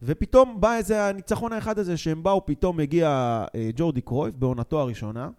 ופתאום 0.02 0.62
בא 0.62 0.76
איזה 0.76 1.06
הניצחון 1.06 1.54
האחד 1.54 1.80
הזה, 1.80 1.98
שהם 1.98 2.24
באו, 2.24 2.46
פתאום 2.46 2.80
הגיע 2.80 3.08
אה, 3.56 3.70
ג'ורדי 3.76 4.02
קרויף 4.02 4.36
בעונתו 4.36 4.80
הראשונה. 4.80 5.30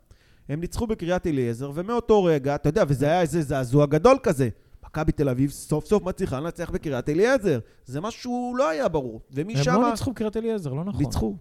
הם 0.48 0.60
ניצחו 0.60 0.86
בקריית 0.86 1.26
אליעזר, 1.26 1.70
ומאותו 1.74 2.24
רגע, 2.24 2.54
אתה 2.54 2.68
יודע, 2.68 2.84
וזה 2.88 3.06
היה 3.06 3.20
איזה 3.20 3.42
זעזוע 3.42 3.86
גדול 3.86 4.16
כזה. 4.22 4.48
מכבי 4.84 5.12
תל 5.12 5.28
אביב 5.28 5.50
סוף 5.50 5.86
סוף 5.86 6.02
מצליחה 6.02 6.40
לנצח 6.40 6.70
בקריית 6.70 7.08
אליעזר. 7.08 7.58
זה 7.84 8.00
משהו 8.00 8.54
לא 8.58 8.68
היה 8.68 8.88
ברור. 8.88 9.20
ומשם... 9.30 9.72
הם 9.74 9.82
לא 9.82 9.90
ניצחו 9.90 10.14
קריית 10.14 10.36
אליעזר, 10.36 10.72
לא 10.72 10.84
נכון. 10.84 11.02
ניצחו, 11.02 11.36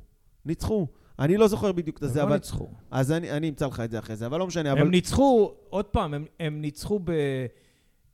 ניצחו. 0.45 0.87
אני 1.19 1.37
לא 1.37 1.47
זוכר 1.47 1.71
בדיוק 1.71 1.97
את 1.97 2.03
הם 2.03 2.09
זה, 2.09 2.19
לא 2.19 2.23
אבל... 2.23 2.33
ניצחו. 2.33 2.67
אז 2.91 3.11
אני, 3.11 3.31
אני 3.31 3.49
אמצא 3.49 3.67
לך 3.67 3.79
את 3.79 3.91
זה 3.91 3.99
אחרי 3.99 4.15
זה, 4.15 4.25
אבל 4.25 4.39
לא 4.39 4.47
משנה. 4.47 4.71
אבל... 4.71 4.81
הם 4.81 4.91
ניצחו, 4.91 5.53
עוד 5.69 5.85
פעם, 5.85 6.13
הם, 6.13 6.25
הם 6.39 6.61
ניצחו 6.61 6.99
ב, 7.03 7.11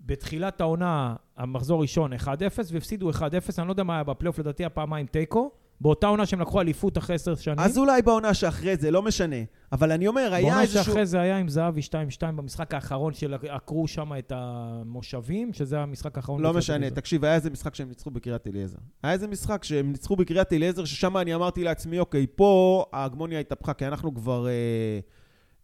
בתחילת 0.01 0.61
העונה, 0.61 1.15
המחזור 1.37 1.81
ראשון, 1.81 2.13
1-0, 2.13 2.27
והפסידו 2.71 3.11
1-0, 3.11 3.21
אני 3.57 3.67
לא 3.67 3.71
יודע 3.71 3.83
מה 3.83 3.93
היה 3.93 4.03
בפלייאוף, 4.03 4.39
לדעתי 4.39 4.63
היה 4.63 4.69
פעמיים 4.69 5.05
תיקו. 5.05 5.51
באותה 5.81 6.07
עונה 6.07 6.25
שהם 6.25 6.41
לקחו 6.41 6.61
אליפות 6.61 6.97
אחרי 6.97 7.15
עשר 7.15 7.35
שנים. 7.35 7.59
אז 7.59 7.77
אולי 7.77 8.01
בעונה 8.01 8.33
שאחרי 8.33 8.77
זה, 8.77 8.91
לא 8.91 9.01
משנה. 9.01 9.35
אבל 9.71 9.91
אני 9.91 10.07
אומר, 10.07 10.33
היה 10.33 10.45
בעונה 10.45 10.61
איזשהו... 10.61 10.83
שאחרי 10.83 11.05
זה 11.05 11.21
היה 11.21 11.37
עם 11.37 11.49
זהבי 11.49 11.81
2-2 11.81 11.91
במשחק 12.21 12.73
האחרון 12.73 13.13
שעקרו 13.13 13.87
שם 13.87 14.11
את 14.19 14.31
המושבים, 14.35 15.53
שזה 15.53 15.79
המשחק 15.79 16.17
האחרון. 16.17 16.41
לא 16.41 16.53
משנה. 16.53 16.89
תקשיב, 16.89 17.25
היה 17.25 17.35
איזה 17.35 17.49
משחק 17.49 17.75
שהם 17.75 17.87
ניצחו 17.87 18.11
בקריית 18.11 18.47
אליעזר. 18.47 18.77
היה 19.03 19.13
איזה 19.13 19.27
משחק 19.27 19.63
שהם 19.63 19.91
ניצחו 19.91 20.15
בקריית 20.15 20.53
אליעזר, 20.53 20.85
ששם 20.85 21.17
אני 21.17 21.35
אמרתי 21.35 21.63
לעצמי, 21.63 21.99
אוקיי, 21.99 22.27
פה 22.35 22.85
ההגמוניה 22.93 23.39
התהפכה, 23.39 23.73
כי 23.73 23.87
אנחנו 23.87 24.15
כבר... 24.15 24.47
אה, 24.47 24.99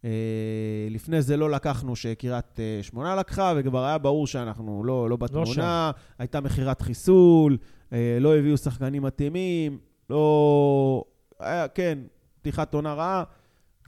אה, 0.05 0.87
לפני 0.89 1.21
זה 1.21 1.37
לא 1.37 1.49
לקחנו 1.49 1.95
שקריית 1.95 2.59
אה, 2.59 2.79
שמונה 2.81 3.15
לקחה, 3.15 3.53
וכבר 3.57 3.85
היה 3.85 3.97
ברור 3.97 4.27
שאנחנו 4.27 4.83
לא, 4.83 5.09
לא 5.09 5.15
בתמונה, 5.15 5.91
הייתה 6.19 6.41
מכירת 6.41 6.81
חיסול, 6.81 7.57
אה, 7.93 8.17
לא 8.19 8.37
הביאו 8.37 8.57
שחקנים 8.57 9.03
מתאימים, 9.03 9.77
לא... 10.11 11.03
היה, 11.39 11.67
כן, 11.67 11.99
פתיחת 12.41 12.73
עונה 12.73 12.93
רעה, 12.93 13.23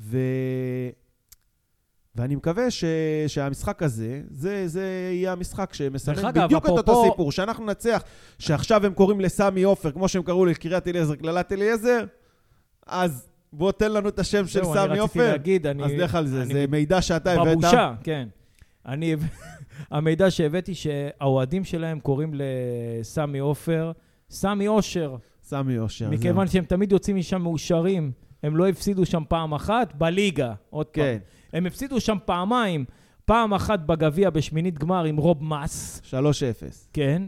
ו... 0.02 0.18
ואני 2.16 2.36
מקווה 2.36 2.72
ש... 2.72 2.84
שהמשחק 3.28 3.84
הזה, 3.84 4.22
זה, 4.30 4.68
זה 4.68 5.10
יהיה 5.14 5.32
המשחק 5.32 5.74
שמסמן 5.74 6.34
בדיוק 6.34 6.66
את 6.66 6.70
אותו 6.70 6.92
אפרופו- 6.92 7.12
סיפור, 7.12 7.32
שאנחנו 7.32 7.66
ננצח, 7.66 8.04
שעכשיו 8.40 8.86
הם 8.86 8.94
קוראים 8.94 9.22
לסמי 9.22 9.64
עופר, 9.64 9.92
כמו 9.92 10.08
שהם 10.08 10.24
קראו 10.24 10.46
לקריית 10.46 10.88
אליעזר, 10.88 11.16
קללת 11.16 11.52
אליעזר, 11.52 12.06
אז 12.88 13.30
בוא 13.54 13.72
תן 13.72 13.92
לנו 13.92 14.10
את 14.10 14.20
השם 14.20 14.48
של 14.48 14.64
סמי 14.64 15.00
עופר. 15.00 15.32
להגיד, 15.32 15.68
אני... 15.68 15.84
אז 15.84 15.92
לך 15.92 16.16
על 16.16 16.28
זה, 16.28 16.42
אני 16.42 16.54
זה 16.54 16.66
מידע 16.70 17.02
שאתה 17.02 17.34
הבאת. 17.34 17.58
בבושה, 17.58 17.94
כן. 18.04 18.28
אני... 18.86 19.16
המידע 19.92 20.32
שהבאתי 20.32 20.76
שהאוהדים 20.76 21.64
שלהם 21.64 22.00
קוראים 22.00 22.34
לסמי 22.34 23.40
עופר, 23.40 23.92
סמי 24.30 24.68
אושר, 24.68 25.16
סמי 25.54 25.78
אושר. 25.78 26.10
מכיוון 26.10 26.48
שהם 26.48 26.64
תמיד 26.64 26.92
יוצאים 26.92 27.16
משם 27.16 27.42
מאושרים. 27.42 28.12
הם 28.44 28.56
לא 28.58 28.68
הפסידו 28.68 29.06
שם 29.06 29.24
פעם 29.28 29.54
אחת 29.54 29.94
בליגה, 29.96 30.54
עוד 30.70 30.86
פעם. 30.86 31.04
כן, 31.04 31.18
הם 31.54 31.66
הפסידו 31.66 32.00
שם 32.00 32.18
פעמיים, 32.26 32.86
פעם 33.26 33.54
אחת 33.54 33.80
בגביע 33.80 34.30
בשמינית 34.30 34.80
גמר 34.80 35.04
עם 35.04 35.18
רוב 35.18 35.44
מס, 35.44 36.02
3-0. 36.06 36.14
כן, 36.94 37.24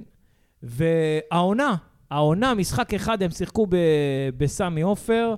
והעונה, 0.64 1.76
העונה, 2.12 2.54
משחק 2.54 2.94
אחד 2.94 3.24
הם 3.24 3.32
שיחקו 3.32 3.66
ב- 3.70 3.76
בסמי 4.38 4.82
עופר, 4.82 5.36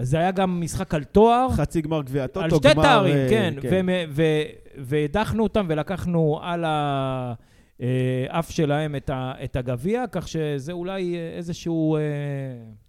זה 0.00 0.18
היה 0.18 0.30
גם 0.30 0.60
משחק 0.60 0.94
על 0.94 1.04
תואר. 1.04 1.48
חצי 1.52 1.80
גמר 1.80 2.02
גביע 2.02 2.26
טוטו, 2.26 2.40
על 2.44 2.50
שתי 2.50 2.74
גמר, 2.74 2.82
תארים, 2.82 3.16
אה, 3.16 3.26
כן, 3.30 3.54
והם- 3.70 3.88
ו- 4.08 4.42
והדחנו 4.78 5.42
אותם 5.42 5.66
ולקחנו 5.68 6.38
על 6.42 6.64
האף 8.28 8.50
שלהם 8.50 8.96
את 8.96 9.10
את 9.44 9.56
הגביע, 9.56 10.04
כך 10.12 10.28
שזה 10.28 10.72
אולי 10.72 11.14
אה, 11.16 11.36
איזשהו, 11.36 11.96
אה, 11.96 12.00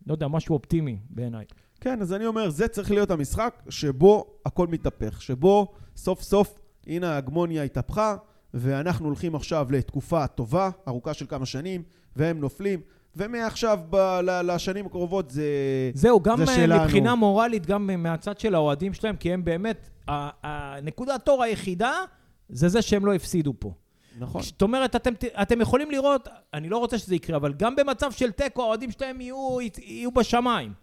לא 0.08 0.14
יודע, 0.14 0.28
משהו 0.28 0.54
אופטימי 0.54 0.98
בעיניי. 1.10 1.46
כן, 1.82 2.02
אז 2.02 2.14
אני 2.14 2.26
אומר, 2.26 2.50
זה 2.50 2.68
צריך 2.68 2.92
להיות 2.92 3.12
המשחק 3.12 3.64
שבו 3.70 4.26
הכל 4.46 4.68
מתהפך, 4.68 5.22
שבו 5.22 5.68
סוף 5.96 6.22
סוף, 6.22 6.60
הנה 6.88 7.12
ההגמוניה 7.14 7.64
התהפכה, 7.64 8.16
ואנחנו 8.54 9.06
הולכים 9.06 9.36
עכשיו 9.36 9.68
לתקופה 9.72 10.28
טובה, 10.28 10.70
ארוכה 10.88 11.14
של 11.14 11.26
כמה 11.26 11.46
שנים, 11.46 11.84
והם 12.16 12.40
נופלים, 12.40 12.80
ומעכשיו 13.16 13.80
ב- 13.90 14.20
לשנים 14.44 14.86
הקרובות 14.86 15.30
זה... 15.32 15.46
זהו, 15.94 16.22
גם 16.22 16.38
זה 16.38 16.52
אה, 16.52 16.56
שלנו. 16.56 16.84
מבחינה 16.84 17.16
מורלית, 17.16 17.66
גם 17.66 17.90
מהצד 17.98 18.40
של 18.40 18.56
האוהדים 18.56 18.94
שלהם, 18.94 19.16
כי 19.16 19.34
הם 19.34 19.44
באמת, 19.46 19.90
ה- 20.08 20.30
הנקודת 20.44 21.26
תור 21.26 21.44
היחידה 21.44 21.94
זה 22.50 22.70
זה 22.70 22.82
שהם 22.82 23.06
לא 23.06 23.14
הפסידו 23.14 23.54
פה. 23.60 23.74
נכון. 24.20 24.42
זאת 24.42 24.62
אומרת, 24.62 24.96
אתם, 24.96 25.14
אתם 25.42 25.62
יכולים 25.62 25.92
לראות, 25.92 26.28
אני 26.54 26.70
לא 26.70 26.78
רוצה 26.78 26.98
שזה 26.98 27.16
יקרה, 27.16 27.38
אבל 27.38 27.54
גם 27.54 27.76
במצב 27.76 28.12
של 28.12 28.32
תיקו, 28.32 28.62
האוהדים 28.62 28.92
שלהם 28.92 29.22
יהיו, 29.22 29.58
יהיו 29.78 30.12
בשמיים. 30.12 30.74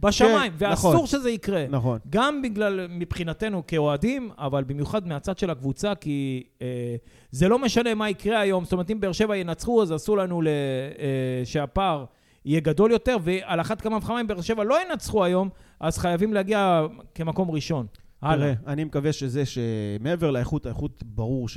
בשמיים, 0.00 0.52
כן, 0.58 0.70
ואסור 0.70 0.94
נכון. 0.94 1.06
שזה 1.06 1.30
יקרה. 1.30 1.66
נכון. 1.68 1.98
גם 2.10 2.42
בגלל, 2.42 2.86
מבחינתנו 2.90 3.62
כאוהדים, 3.66 4.30
אבל 4.38 4.64
במיוחד 4.64 5.06
מהצד 5.06 5.38
של 5.38 5.50
הקבוצה, 5.50 5.94
כי 5.94 6.42
אה, 6.62 6.96
זה 7.30 7.48
לא 7.48 7.58
משנה 7.58 7.94
מה 7.94 8.10
יקרה 8.10 8.40
היום. 8.40 8.64
זאת 8.64 8.72
אומרת, 8.72 8.90
אם 8.90 9.00
באר 9.00 9.12
שבע 9.12 9.36
ינצחו, 9.36 9.82
אז 9.82 9.94
אסור 9.94 10.16
לנו 10.16 10.42
ל, 10.42 10.48
אה, 10.48 11.42
שהפער 11.44 12.04
יהיה 12.44 12.60
גדול 12.60 12.90
יותר, 12.90 13.16
ועל 13.22 13.60
אחת 13.60 13.80
כמה 13.80 13.96
וכמה 13.96 14.20
אם 14.20 14.26
באר 14.26 14.40
שבע 14.40 14.64
לא 14.64 14.78
ינצחו 14.82 15.24
היום, 15.24 15.48
אז 15.80 15.98
חייבים 15.98 16.32
להגיע 16.32 16.86
כמקום 17.14 17.50
ראשון. 17.50 17.86
הלאה. 18.22 18.52
אני 18.66 18.84
מקווה 18.84 19.12
שזה 19.12 19.42
שמעבר 19.46 20.30
לאיכות, 20.30 20.66
האיכות 20.66 21.02
ברור 21.06 21.48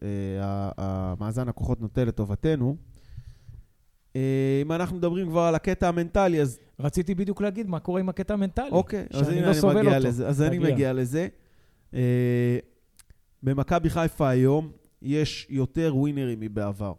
שהמאזן 0.00 1.48
הכוחות 1.48 1.80
נוטה 1.80 2.04
לטובתנו. 2.04 2.76
אה, 4.16 4.60
אם 4.62 4.72
אנחנו 4.72 4.96
מדברים 4.96 5.28
כבר 5.28 5.40
על 5.40 5.54
הקטע 5.54 5.88
המנטלי, 5.88 6.40
אז 6.40 6.58
רציתי 6.80 7.14
בדיוק 7.14 7.40
להגיד 7.40 7.68
מה 7.68 7.80
קורה 7.80 8.00
עם 8.00 8.08
הקטע 8.08 8.34
המנטלי. 8.34 8.70
אוקיי, 8.70 9.06
אז 9.12 9.28
הנה 9.28 9.52
לא 9.62 9.70
אני 9.70 9.80
מגיע. 9.82 9.98
לזה. 9.98 10.28
אז 10.28 10.42
אני. 10.42 10.58
מגיע 10.58 10.92
לזה. 10.92 11.28
אה, 11.94 12.58
במכבי 13.42 13.90
חיפה 13.90 14.28
היום 14.28 14.72
יש 15.02 15.46
יותר 15.50 15.92
ווינרים 15.96 16.40
מבעבר. 16.40 16.92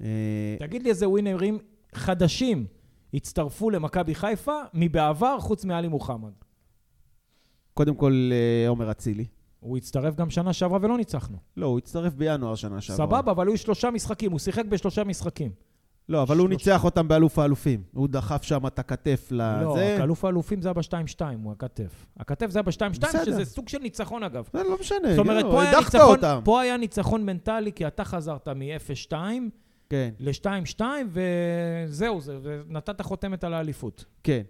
אה, 0.00 0.56
תגיד 0.58 0.82
לי 0.82 0.90
איזה 0.90 1.08
ווינרים 1.08 1.58
חדשים 1.94 2.66
הצטרפו 3.14 3.70
למכבי 3.70 4.14
חיפה 4.14 4.60
מבעבר, 4.74 5.40
חוץ 5.40 5.64
מעלי 5.64 5.88
מוחמד. 5.88 6.32
קודם 7.74 7.94
כל, 7.94 8.30
אה, 8.32 8.68
עומר 8.68 8.90
אצילי. 8.90 9.26
הוא 9.60 9.76
הצטרף 9.76 10.14
גם 10.14 10.30
שנה 10.30 10.52
שעברה 10.52 10.78
ולא 10.82 10.96
ניצחנו. 10.96 11.36
לא, 11.56 11.66
הוא 11.66 11.78
הצטרף 11.78 12.14
בינואר 12.14 12.54
שנה 12.54 12.80
שעברה. 12.80 13.06
סבבה, 13.06 13.32
אבל 13.32 13.48
היו 13.48 13.58
שלושה 13.58 13.90
משחקים, 13.90 14.30
הוא 14.30 14.38
שיחק 14.38 14.64
בשלושה 14.64 15.04
משחקים. 15.04 15.50
לא, 16.08 16.22
אבל 16.22 16.38
הוא 16.38 16.48
ניצח 16.48 16.84
אותם 16.84 17.08
באלוף 17.08 17.38
האלופים. 17.38 17.82
הוא 17.92 18.08
דחף 18.08 18.42
שם 18.42 18.66
את 18.66 18.78
הכתף 18.78 19.28
לזה. 19.30 19.64
לא, 19.64 20.04
אלוף 20.04 20.24
האלופים 20.24 20.62
זה 20.62 20.68
היה 20.68 20.74
ב-2-2, 20.74 21.20
הוא 21.42 21.52
הכתף. 21.52 22.06
הכתף 22.16 22.50
זה 22.50 22.58
היה 22.58 22.62
ב-2-2, 22.62 23.00
בסדר. 23.00 23.24
שזה 23.24 23.44
סוג 23.44 23.68
של 23.68 23.78
ניצחון 23.78 24.22
אגב. 24.22 24.48
זה 24.52 24.62
לא 24.62 24.76
משנה, 24.80 25.10
זאת 25.10 25.18
אומרת, 25.18 25.44
לא, 25.44 25.50
פה 25.50 25.62
היה, 25.62 25.70
הדחת 25.70 25.94
ניצחון, 25.94 26.16
אותם. 26.16 26.40
פה 26.44 26.60
היה 26.60 26.76
ניצחון 26.76 27.26
מנטלי, 27.26 27.72
כי 27.72 27.86
אתה 27.86 28.04
חזרת 28.04 28.48
מ-0-2 28.48 29.14
כן, 29.90 30.10
ל-2-2, 30.20 30.80
וזהו, 31.08 32.20
זה, 32.20 32.38
ונתת 32.42 33.00
חותמת 33.00 33.44
על 33.44 33.54
האליפות. 33.54 34.04
כן. 34.22 34.42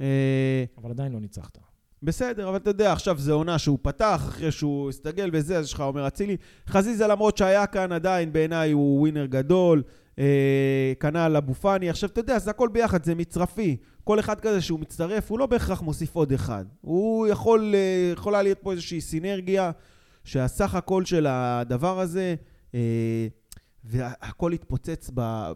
אה, 0.00 0.64
אבל 0.78 0.90
עדיין 0.90 1.12
לא 1.12 1.20
ניצחת. 1.20 1.58
בסדר, 2.02 2.48
אבל 2.48 2.56
אתה 2.56 2.70
יודע, 2.70 2.92
עכשיו 2.92 3.18
זה 3.18 3.32
עונה 3.32 3.58
שהוא 3.58 3.78
פתח, 3.82 4.22
אחרי 4.28 4.52
שהוא 4.52 4.88
הסתגל 4.88 5.30
וזה, 5.32 5.58
אז 5.58 5.64
יש 5.64 5.72
לך 5.72 5.80
עומר 5.80 6.06
אצילי. 6.06 6.36
חזיזה, 6.68 7.06
למרות 7.06 7.36
שהיה 7.36 7.66
כאן, 7.66 7.92
עדיין 7.92 8.32
בעיניי 8.32 8.72
הוא 8.72 9.00
ווינר 9.00 9.26
גדול. 9.26 9.82
אה, 10.18 10.92
כנ"ל 11.00 11.36
אבו 11.36 11.54
פאני. 11.54 11.90
עכשיו, 11.90 12.10
אתה 12.10 12.20
יודע, 12.20 12.38
זה 12.38 12.50
הכל 12.50 12.68
ביחד, 12.72 13.04
זה 13.04 13.14
מצרפי. 13.14 13.76
כל 14.04 14.20
אחד 14.20 14.40
כזה 14.40 14.60
שהוא 14.60 14.80
מצטרף, 14.80 15.30
הוא 15.30 15.38
לא 15.38 15.46
בהכרח 15.46 15.82
מוסיף 15.82 16.14
עוד 16.14 16.32
אחד. 16.32 16.64
הוא 16.80 17.26
יכול, 17.26 17.74
אה, 17.74 18.12
יכולה 18.12 18.42
להיות 18.42 18.58
פה 18.58 18.72
איזושהי 18.72 19.00
סינרגיה, 19.00 19.70
שהסך 20.24 20.74
הכל 20.74 21.04
של 21.04 21.26
הדבר 21.28 22.00
הזה, 22.00 22.34
אה, 22.74 23.26
והכל 23.84 24.52
התפוצץ 24.52 25.10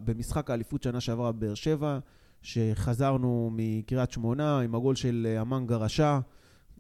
במשחק 0.05 0.51
האליפות 0.51 0.83
שנה 0.83 1.01
שעברה 1.01 1.33
בבאר 1.33 1.55
שבע, 1.55 1.99
שחזרנו 2.43 3.51
מקריית 3.53 4.11
שמונה 4.11 4.61
עם 4.61 4.75
הגול 4.75 4.95
של 4.95 5.27
אה, 5.31 5.41
אמן 5.41 5.67
גרשה, 5.67 6.21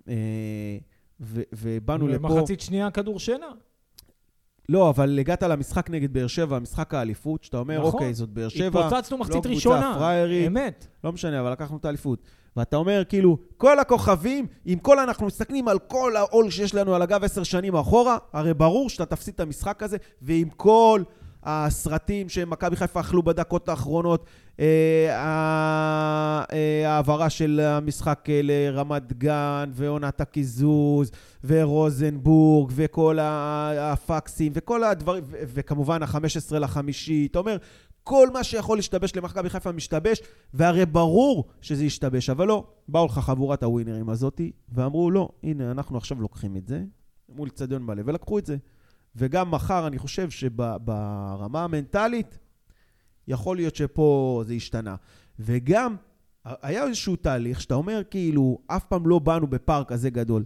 אה, 0.09 0.15
ו- 1.21 1.43
ובאנו 1.53 2.09
לפה... 2.09 2.29
מחצית 2.29 2.61
שנייה 2.61 2.91
כדור 2.91 3.21
שינה. 3.21 3.51
לא, 4.69 4.91
אבל 4.91 5.19
הגעת 5.19 5.43
למשחק 5.43 5.91
נגד 5.91 6.13
באר 6.13 6.27
שבע, 6.27 6.59
משחק 6.59 6.95
האליפות, 6.95 7.45
שאתה 7.45 7.59
אומר, 7.59 7.79
נכון. 7.79 7.93
אוקיי, 7.93 8.15
זאת 8.15 8.29
באר 8.29 8.49
שבע, 8.49 8.87
התפוצצנו 8.87 9.19
מחצית 9.19 9.35
קבוצה 9.35 9.49
ראשונה. 9.49 9.95
פראיירית. 9.99 10.47
אמת. 10.47 10.87
לא 11.05 11.13
משנה, 11.13 11.41
אבל 11.41 11.53
לקחנו 11.53 11.77
את 11.77 11.85
האליפות. 11.85 12.23
ואתה 12.57 12.77
אומר, 12.77 13.03
כאילו, 13.09 13.39
כל 13.57 13.79
הכוכבים, 13.79 14.47
עם 14.65 14.79
כל 14.79 14.99
אנחנו 14.99 15.27
מסתכלים 15.27 15.69
על 15.69 15.79
כל 15.79 16.17
העול 16.17 16.51
שיש 16.51 16.75
לנו 16.75 16.95
על 16.95 17.03
הגב 17.03 17.25
עשר 17.25 17.43
שנים 17.43 17.77
אחורה, 17.77 18.19
הרי 18.33 18.55
ברור 18.55 18.91
שאתה 18.91 19.07
תפסיד 19.07 19.35
את 19.35 19.41
המשחק 19.41 19.83
הזה, 19.83 19.97
ועם 20.23 20.49
כל 20.57 21.03
הסרטים 21.43 22.29
שמכבי 22.29 22.77
חיפה 22.77 23.01
אכלו 23.01 23.23
בדקות 23.23 23.69
האחרונות, 23.69 24.25
אה, 24.61 24.67
אה, 26.53 26.89
ההעברה 26.89 27.31
של 27.31 27.61
המשחק 27.61 28.25
אה, 28.29 28.41
לרמת 28.43 29.13
גן, 29.13 29.71
ועונת 29.73 30.21
הקיזוז, 30.21 31.11
ורוזנבורג, 31.45 32.73
וכל 32.75 33.19
הפקסים, 33.21 34.53
וכל 34.55 34.85
הדברים, 34.85 35.25
וכמובן 35.31 36.03
ה-15 36.03 36.59
לחמישי, 36.59 37.29
אתה 37.31 37.39
אומר, 37.39 37.57
כל 38.05 38.31
מה 38.33 38.45
שיכול 38.45 38.79
להשתבש 38.79 39.17
למכבי 39.17 39.51
חיפה 39.51 39.73
משתבש, 39.73 40.21
והרי 40.55 40.87
ברור 40.87 41.45
שזה 41.61 41.85
ישתבש, 41.85 42.31
אבל 42.31 42.47
לא. 42.47 42.65
באו 42.89 43.07
לך 43.07 43.19
חבורת 43.19 43.63
הווינרים 43.63 44.09
הזאתי, 44.09 44.53
ואמרו, 44.73 45.11
לא, 45.11 45.29
הנה, 45.43 45.71
אנחנו 45.71 45.97
עכשיו 45.97 46.21
לוקחים 46.21 46.57
את 46.57 46.67
זה, 46.67 46.83
מול 47.29 47.49
אצטדיון 47.49 47.83
מלא, 47.83 48.03
ולקחו 48.07 48.39
את 48.39 48.47
זה. 48.47 48.57
וגם 49.17 49.51
מחר, 49.51 49.87
אני 49.87 49.99
חושב 49.99 50.31
שברמה 50.31 51.65
המנטלית, 51.65 52.39
יכול 53.29 53.57
להיות 53.57 53.77
שפה 53.77 54.43
זה 54.47 54.55
השתנה. 54.55 54.97
וגם, 55.39 55.97
היה 56.45 56.85
איזשהו 56.85 57.17
תהליך 57.17 57.61
שאתה 57.61 57.75
אומר, 57.75 58.03
כאילו, 58.11 58.59
אף 58.67 58.85
פעם 58.85 59.07
לא 59.07 59.19
באנו 59.19 59.47
בפער 59.47 59.85
כזה 59.85 60.11
גדול. 60.11 60.45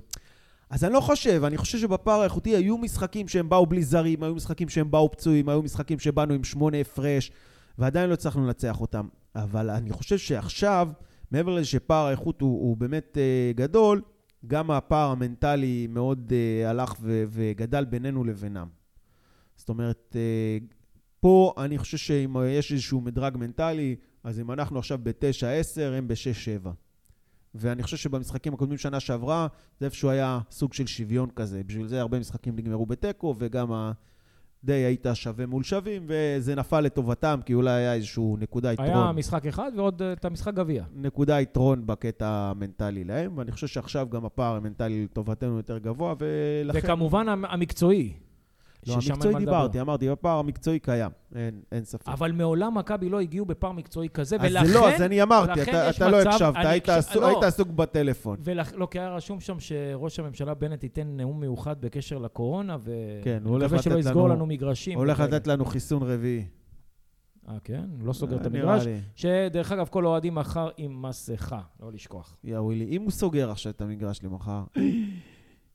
אז 0.71 0.85
אני 0.85 0.93
לא 0.93 1.01
חושב, 1.01 1.45
אני 1.45 1.57
חושב 1.57 1.79
שבפער 1.79 2.21
האיכותי 2.21 2.57
היו 2.57 2.79
משחקים 2.79 3.29
שהם 3.29 3.49
באו 3.49 3.67
בלי 3.67 3.83
זרים, 3.83 4.23
היו 4.23 4.35
משחקים 4.35 4.69
שהם 4.69 4.91
באו 4.91 5.11
פצועים, 5.11 5.49
היו 5.49 5.63
משחקים 5.63 5.99
שבאנו 5.99 6.35
עם 6.35 6.45
שמונה 6.45 6.81
הפרש, 6.81 7.31
ועדיין 7.79 8.09
לא 8.09 8.15
הצלחנו 8.15 8.47
לנצח 8.47 8.81
אותם. 8.81 9.09
אבל 9.35 9.71
אני 9.71 9.93
חושב 9.93 10.19
שעכשיו, 10.19 10.89
מעבר 11.31 11.55
לזה 11.55 11.67
שפער 11.67 12.07
האיכות 12.07 12.41
הוא, 12.41 12.51
הוא 12.51 12.77
באמת 12.77 13.17
uh, 13.17 13.57
גדול, 13.57 14.03
גם 14.47 14.71
הפער 14.71 15.11
המנטלי 15.11 15.87
מאוד 15.87 16.33
uh, 16.33 16.69
הלך 16.69 16.95
ו- 17.01 17.25
וגדל 17.29 17.85
בינינו 17.85 18.25
לבינם. 18.25 18.69
זאת 19.57 19.69
אומרת, 19.69 20.17
uh, 20.17 20.75
פה 21.21 21.55
אני 21.59 21.79
חושב 21.79 21.97
שאם 21.97 22.37
יש 22.49 22.73
איזשהו 22.73 23.01
מדרג 23.01 23.37
מנטלי, 23.37 23.97
אז 24.25 24.41
אם 24.41 24.51
אנחנו 24.51 24.79
עכשיו 24.79 24.99
ב-9-10, 25.03 25.81
הם 25.81 26.09
ב-6-7. 26.09 26.69
ואני 27.55 27.83
חושב 27.83 27.97
שבמשחקים 27.97 28.55
הקודמים 28.55 28.79
שנה 28.79 29.01
שעברה, 29.01 29.47
זה 29.81 29.87
איפשהו 29.87 30.11
היה 30.11 30.41
סוג 30.51 30.73
של 30.73 30.87
שוויון 30.87 31.31
כזה. 31.37 31.63
בשביל 31.67 31.87
זה 31.87 32.01
הרבה 32.01 32.19
משחקים 32.19 32.57
נגמרו 32.57 32.87
בתיקו, 32.87 33.35
וגם. 33.39 33.93
די 34.65 34.73
היית 34.73 35.07
שווה 35.15 35.47
מול 35.47 35.63
שווים, 35.63 36.07
וזה 36.07 36.55
נפל 36.55 36.81
לטובתם, 36.81 37.41
כי 37.47 37.55
אולי 37.55 37.71
היה 37.71 37.95
איזשהו 37.95 38.37
נקודה 38.41 38.73
יתרון. 38.73 38.89
היה 38.89 39.13
משחק 39.13 39.47
אחד 39.47 39.73
ועוד 39.77 40.03
אה, 40.03 40.13
את 40.13 40.25
המשחק 40.25 40.55
גביע. 40.55 40.85
נקודה 40.97 41.41
יתרון 41.41 41.87
בקטע 41.87 42.27
המנטלי 42.29 43.05
להם, 43.05 43.39
ואני 43.39 43.53
חושב 43.53 43.67
שעכשיו 43.67 44.09
גם 44.11 44.25
הפער 44.25 44.57
המנטלי 44.57 45.05
לטובתנו 45.05 45.57
יותר 45.57 45.79
גבוה, 45.79 46.15
ולכן... 46.19 46.79
וכמובן 46.83 47.29
המ- 47.29 47.45
המקצועי. 47.45 48.13
לא, 48.89 48.95
המקצועי 48.95 49.35
דיברתי. 49.35 49.81
אמרתי, 49.81 50.09
הפער 50.09 50.39
המקצועי 50.39 50.79
קיים, 50.79 51.11
אין, 51.35 51.61
אין 51.73 51.85
ספק. 51.85 52.09
אבל 52.09 52.33
מעולם 52.33 52.79
מכבי 52.79 53.09
לא 53.09 53.21
הגיעו 53.21 53.47
בפער 53.47 53.73
מקצועי 53.73 54.09
כזה, 54.09 54.37
אז 54.37 54.43
ולכן... 54.53 54.67
זה 54.67 54.75
לא, 54.75 54.91
אז 54.95 55.03
אני 55.03 55.23
אמרתי, 55.23 55.63
אתה, 55.63 55.91
אתה 55.91 56.09
לא 56.09 56.19
מצב- 56.21 56.29
הקשבת, 56.31 56.57
אני 56.57 56.67
היית, 56.69 56.85
הקש- 56.89 56.91
עסוק, 56.99 57.23
לא. 57.23 57.27
היית 57.27 57.43
עסוק 57.43 57.69
בטלפון. 57.69 58.39
ולא, 58.45 58.87
כי 58.91 58.99
היה 58.99 59.11
רשום 59.15 59.41
שם 59.41 59.61
שראש 59.61 60.19
הממשלה 60.21 60.55
בנט 60.55 60.83
ייתן 60.83 61.17
נאום 61.17 61.41
מיוחד 61.41 61.81
בקשר 61.81 62.19
לקורונה, 62.19 62.77
כן, 63.25 63.43
הוא 63.45 63.51
הולך 63.53 63.63
ומקווה 63.65 63.83
שלא 63.83 63.95
לתת 63.97 64.07
יסגור 64.07 64.25
לנו- 64.29 64.35
לנו 64.35 64.47
מגרשים. 64.47 64.99
הולך. 64.99 65.21
לתת 65.21 65.47
לנו 65.47 65.65
חיסון 65.65 66.03
רביעי. 66.03 66.45
אה, 67.49 67.55
כן? 67.65 67.85
לא 68.03 68.13
סוגר 68.13 68.37
את 68.37 68.47
אה, 68.47 68.51
נראה 68.51 68.75
המגרש. 68.75 68.87
שדרך 69.15 69.73
אגב, 69.73 69.87
כל 69.91 70.05
האוהדים 70.05 70.35
מחר 70.35 70.69
עם 70.77 71.03
מסכה, 71.03 71.61
לא 71.83 71.93
לשכוח. 71.93 72.37
יא 72.45 72.59
ווילי, 72.59 72.97
אם 72.97 73.03
הוא 73.03 73.11
סוגר 73.11 73.51
עכשיו 73.51 73.73
את 73.73 73.81
המגרש 73.81 74.21
למחר, 74.23 74.63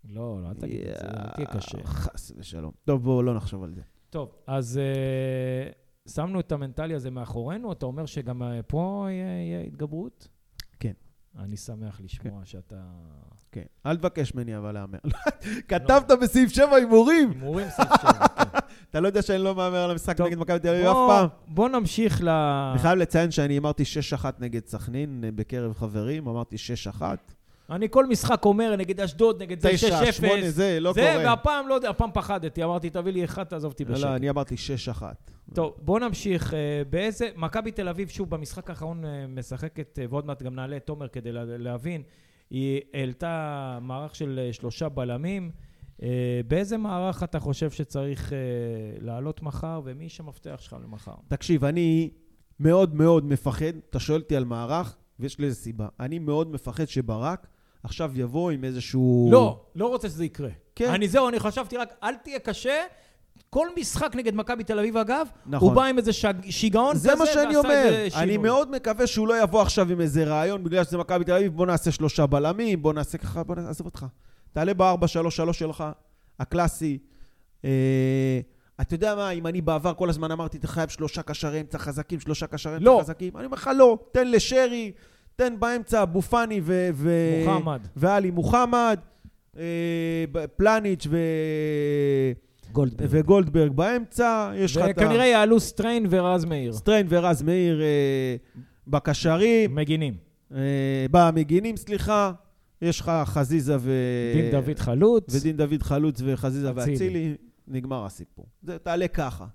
לא, 0.05 0.41
לא, 0.43 0.49
אל 0.49 0.53
תגיד 0.53 0.81
את 0.81 0.97
זה, 0.99 1.07
תהיה 1.35 1.47
קשה. 1.47 1.83
חס 1.83 2.31
ושלום. 2.37 2.71
טוב, 2.85 3.03
בואו 3.03 3.23
לא 3.23 3.35
נחשוב 3.35 3.63
על 3.63 3.73
זה. 3.73 3.81
טוב, 4.09 4.31
אז 4.47 4.79
uh, 4.79 6.09
שמנו 6.09 6.39
את 6.39 6.51
המנטלי 6.51 6.93
הזה 6.93 7.11
מאחורינו, 7.11 7.71
אתה 7.71 7.85
אומר 7.85 8.05
שגם 8.05 8.43
אה, 8.43 8.63
פה 8.67 9.07
יהיה, 9.09 9.61
התגברות? 9.61 10.27
כן. 10.79 10.93
אני 11.39 11.57
שמח 11.57 12.01
לשמוע 12.01 12.45
שאתה... 12.45 12.75
כן. 13.51 13.63
אל 13.85 13.97
תבקש 13.97 14.35
ממני 14.35 14.57
אבל 14.57 14.71
להמר. 14.71 14.99
כתבת 15.67 16.11
בסעיף 16.21 16.49
7 16.49 16.75
הימורים! 16.75 17.31
הימורים 17.31 17.67
סעיף 17.69 17.89
שבע, 18.01 18.27
כן. 18.37 18.59
אתה 18.89 18.99
לא 18.99 19.07
יודע 19.07 19.21
שאני 19.21 19.37
לא 19.37 19.55
מהמר 19.55 19.77
על 19.77 19.91
המשחק 19.91 20.21
נגד 20.21 20.37
מכבי 20.37 20.59
תל 20.59 20.67
אביב 20.67 20.85
אף 20.85 20.97
פעם? 21.07 21.27
בוא 21.47 21.69
נמשיך 21.69 22.21
ל... 22.23 22.29
אני 22.29 22.79
חייב 22.79 22.97
לציין 22.97 23.31
שאני 23.31 23.57
אמרתי 23.57 23.83
6-1 24.21 24.25
נגד 24.39 24.65
סכנין 24.65 25.23
אה, 25.23 25.31
בקרב 25.31 25.73
חברים, 25.73 26.27
אמרתי 26.27 26.55
6-1. 26.99 27.01
אני 27.69 27.87
כל 27.89 28.05
משחק 28.05 28.45
אומר, 28.45 28.75
נגד 28.75 28.99
אשדוד, 28.99 29.41
נגד 29.41 29.59
זה 29.59 29.69
6-0. 29.69 29.73
9, 29.73 30.11
8, 30.11 30.49
זה 30.49 30.77
לא 30.79 30.93
זה, 30.93 31.01
קורה. 31.13 31.29
והפעם, 31.29 31.67
לא 31.67 31.73
יודע, 31.73 31.89
הפעם 31.89 32.09
פחדתי, 32.13 32.63
אמרתי, 32.63 32.89
תביא 32.89 33.11
לי 33.13 33.23
אחד, 33.23 33.43
תעזוב 33.43 33.71
אותי 33.71 33.85
בשקט. 33.85 34.03
לא, 34.05 34.15
אני 34.15 34.29
אמרתי 34.29 34.55
6-1. 34.99 35.03
טוב, 35.53 35.73
בואו 35.81 35.99
נמשיך. 35.99 36.53
אה, 36.53 36.59
באיזה... 36.89 37.29
מכבי 37.35 37.71
תל 37.71 37.87
אביב, 37.87 38.09
שוב, 38.09 38.29
במשחק 38.29 38.69
האחרון 38.69 39.05
אה, 39.05 39.25
משחקת, 39.27 39.99
אה, 40.01 40.05
ועוד 40.09 40.25
מעט 40.25 40.41
גם 40.43 40.55
נעלה 40.55 40.77
את 40.77 40.85
תומר 40.85 41.07
כדי 41.07 41.31
לה- 41.31 41.43
להבין, 41.45 42.03
היא 42.49 42.81
העלתה 42.93 43.77
מערך 43.81 44.15
של 44.15 44.49
שלושה 44.51 44.89
בלמים. 44.89 45.51
באיזה 46.47 46.77
מערך 46.77 47.23
אתה 47.23 47.39
חושב 47.39 47.71
שצריך 47.71 48.33
לעלות 49.01 49.41
מחר, 49.41 49.81
ומי 49.83 50.03
איש 50.03 50.19
המפתח 50.19 50.55
שלך 50.59 50.75
למחר? 50.83 51.13
תקשיב, 51.27 51.65
אני 51.65 52.09
מאוד 52.59 52.95
מאוד 52.95 53.25
מפחד, 53.25 53.65
אתה 53.89 53.99
שואל 53.99 54.21
אותי 54.21 54.35
על 54.35 54.45
מערך, 54.45 54.97
ויש 55.19 55.39
לזה 55.39 55.55
סיבה. 55.55 55.87
אני 55.99 56.19
מאוד 56.19 56.51
מפחד 56.51 56.85
שברק 56.87 57.47
עכשיו 57.83 58.11
יבוא 58.15 58.51
עם 58.51 58.63
איזשהו... 58.63 59.29
לא, 59.31 59.61
לא 59.75 59.87
רוצה 59.87 60.09
שזה 60.09 60.25
יקרה. 60.25 60.49
כן. 60.75 60.89
אני 60.89 61.07
זהו, 61.07 61.29
אני 61.29 61.39
חשבתי 61.39 61.77
רק, 61.77 61.93
אל 62.03 62.15
תהיה 62.15 62.39
קשה. 62.39 62.83
כל 63.49 63.67
משחק 63.79 64.11
נגד 64.15 64.35
מכבי 64.35 64.63
תל 64.63 64.79
אביב, 64.79 64.97
אגב, 64.97 65.27
נכון. 65.45 65.67
הוא 65.67 65.75
בא 65.75 65.83
עם 65.83 65.97
איזה 65.97 66.13
שג... 66.13 66.33
שיגעון 66.49 66.95
זה 66.95 67.09
כזה, 67.09 67.19
מה 67.19 67.25
שאני 67.25 67.55
אומר. 67.55 68.05
אני. 68.15 68.37
מאוד 68.37 68.71
מקווה 68.71 69.07
שהוא 69.07 69.27
לא 69.27 69.43
יבוא 69.43 69.61
עכשיו 69.61 69.91
עם 69.91 70.01
איזה 70.01 70.23
רעיון, 70.23 70.63
בגלל 70.63 70.83
שזה 70.83 70.97
מכבי 70.97 71.25
תל 71.25 71.31
אביב, 71.31 71.55
בוא 71.55 71.65
נעשה 71.65 71.91
שלושה 71.91 72.25
בלמים, 72.25 72.81
בוא 72.81 72.93
נעשה 72.93 73.17
ככה, 73.17 73.43
בוא 73.43 73.55
נעשה, 73.55 73.69
עזוב 73.69 73.87
אותך. 73.87 74.05
תעלה 74.53 74.73
ב-4-3-3 74.73 75.53
שלך, 75.53 75.83
הקלאסי. 76.39 76.97
אה, 77.65 78.39
אתה 78.81 78.95
יודע 78.95 79.15
מה, 79.15 79.29
אם 79.29 79.47
אני 79.47 79.61
בעבר 79.61 79.93
כל 79.93 80.09
הזמן 80.09 80.31
אמרתי, 80.31 80.57
אתה 80.57 80.67
חייב 80.67 80.89
שלושה 80.89 81.21
קשרי 81.21 81.61
אמצע 81.61 81.77
חזקים, 81.77 82.19
שלושה 82.19 82.47
קשרי 82.47 82.73
אמצע 82.73 82.85
לא. 82.85 82.99
חזקים, 83.03 83.37
אני 83.37 83.45
אומר 83.45 83.57
לך 83.57 83.69
לא, 83.75 83.97
תן 84.11 84.31
לשרי, 84.31 84.91
תן 85.39 85.55
באמצע 85.59 86.03
אבו 86.03 86.21
פאני 86.21 86.61
ו... 86.63 86.89
ו- 86.93 87.43
מוחמד. 87.45 87.79
ואלי 87.95 88.31
מוחמד, 88.31 88.99
אה, 89.57 89.63
פלניץ' 90.55 91.07
ו... 91.09 91.17
גולדברג. 92.71 93.07
וגולדברג 93.11 93.71
באמצע, 93.71 94.51
יש 94.55 94.77
לך 94.77 94.83
את 94.89 94.97
ה... 94.97 95.01
וכנראה 95.01 95.25
יעלו 95.25 95.59
סטריין 95.59 96.05
ורז 96.09 96.45
מאיר. 96.45 96.73
סטריין 96.73 97.07
ורז 97.09 97.41
מאיר 97.41 97.81
אה, 97.81 98.35
בקשרים, 98.87 99.75
מגינים. 99.75 100.13
אה, 100.55 100.59
במגינים, 101.11 101.77
סליחה. 101.77 102.31
יש 102.81 102.99
לך 102.99 103.11
חזיזה 103.25 103.77
ו... 103.79 103.91
דין 104.33 104.51
דוד 104.51 104.79
חלוץ. 104.79 105.35
ודין 105.35 105.57
דוד 105.57 105.83
חלוץ 105.83 106.21
וחזיזה 106.25 106.71
אצילי. 106.71 106.91
ואצילי, 106.91 107.35
נגמר 107.67 108.05
הסיפור. 108.05 108.45
זה 108.61 108.77
תעלה 108.77 109.07
ככה. 109.07 109.45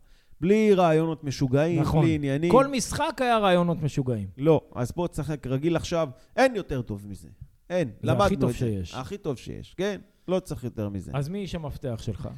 בלי 0.44 0.74
רעיונות 0.74 1.24
משוגעים, 1.24 1.80
נכון. 1.80 2.04
בלי 2.04 2.14
עניינים. 2.14 2.50
כל 2.50 2.66
משחק 2.66 3.18
היה 3.20 3.38
רעיונות 3.38 3.82
משוגעים. 3.82 4.28
לא, 4.38 4.60
אז 4.74 4.92
בוא 4.96 5.08
תשחק 5.08 5.46
רגיל 5.46 5.76
עכשיו. 5.76 6.08
אין 6.36 6.56
יותר 6.56 6.82
טוב 6.82 7.06
מזה. 7.08 7.28
אין, 7.70 7.88
זה 8.02 8.08
למדנו 8.08 8.24
הכי 8.24 8.36
טוב 8.36 8.50
את 8.50 8.56
זה. 8.56 8.58
שיש. 8.58 8.94
הכי 8.94 9.18
טוב 9.18 9.36
שיש, 9.38 9.74
כן. 9.74 10.00
לא 10.28 10.40
צריך 10.40 10.64
יותר 10.64 10.88
מזה. 10.88 11.10
אז 11.14 11.28
מי 11.28 11.38
איש 11.38 11.54
המפתח 11.54 12.00
שלך? 12.02 12.28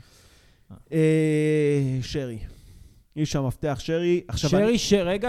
אה, 0.92 0.98
שרי. 2.02 2.38
איש 3.16 3.36
המפתח 3.36 3.76
שרי. 3.80 4.20
עכשיו 4.28 4.50
שרי, 4.50 4.64
אני- 4.68 4.78
ש... 4.78 4.92
רגע, 4.92 5.28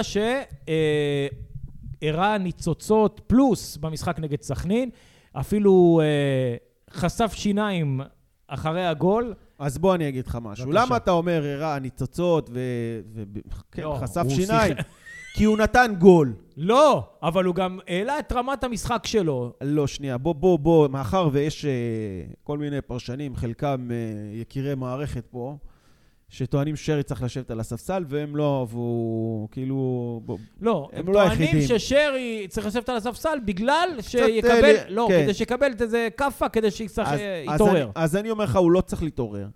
שהראה 2.04 2.38
ניצוצות 2.38 3.22
פלוס 3.28 3.78
במשחק 3.78 4.20
נגד 4.20 4.42
סכנין, 4.42 4.90
אפילו 5.34 6.02
אה, 6.04 6.56
חשף 6.94 7.34
שיניים 7.36 8.02
אחרי 8.48 8.86
הגול. 8.88 9.34
אז 9.60 9.78
בוא 9.78 9.96
אני 9.96 10.10
אגיד 10.10 10.28
לך 10.28 10.38
משהו. 10.42 10.72
למה 10.72 10.98
אתה 10.98 11.12
אומר 11.12 11.44
הראה 11.46 11.80
ניצוצות 11.80 12.50
ו... 12.54 12.60
ו... 13.14 13.24
כן, 13.72 13.82
לא, 13.82 14.00
שיניים? 14.30 14.76
כי 15.38 15.44
הוא 15.44 15.58
נתן 15.58 15.94
גול. 16.00 16.34
לא, 16.58 17.10
אבל 17.24 17.46
הוא 17.46 17.56
גם 17.56 17.80
העלה 17.88 18.20
את 18.20 18.32
רמת 18.32 18.64
המשחק 18.64 19.06
שלו. 19.06 19.54
לא, 19.62 19.88
שנייה, 19.88 20.18
בוא, 20.18 20.36
בוא, 20.36 20.60
בוא, 20.60 20.88
מאחר 20.88 21.30
ויש 21.32 21.66
אה, 21.66 21.72
כל 22.44 22.58
מיני 22.58 22.82
פרשנים, 22.82 23.36
חלקם 23.36 23.88
אה, 23.92 23.96
יקירי 24.40 24.76
מערכת 24.76 25.26
פה, 25.26 25.58
שטוענים 26.30 26.76
שרי 26.76 27.04
צריך 27.04 27.24
לשבת 27.24 27.52
על 27.52 27.60
הספסל, 27.60 28.04
והם 28.08 28.36
לא 28.36 28.60
אהבו, 28.60 29.48
כאילו... 29.52 30.22
בוא, 30.26 30.38
לא, 30.62 30.90
הם 30.94 31.00
הם 31.00 31.08
לא 31.08 31.14
טוענים 31.14 31.42
היחידים. 31.42 31.80
ששרי 31.80 32.46
צריך 32.50 32.68
לשבת 32.68 32.90
על 32.90 32.98
הספסל 32.98 33.38
בגלל 33.46 33.90
אה, 33.98 34.02
שיקבל, 34.04 34.62
לי- 34.62 34.78
לא, 34.96 35.08
כן. 35.10 35.24
כדי 35.24 35.34
שיקבל 35.34 35.72
את 35.72 35.82
איזה 35.82 36.08
כאפה, 36.18 36.50
כדי 36.50 36.72
שיצטרך 36.72 37.08
אז, 37.08 37.20
אה, 37.20 37.44
אז, 37.48 37.62
אז 37.96 38.16
אני 38.16 38.30
אומר 38.30 38.44
לך, 38.44 38.56
הוא 38.56 38.72
לא 38.72 38.82
צריך 38.82 39.04
להתעורר. 39.04 39.48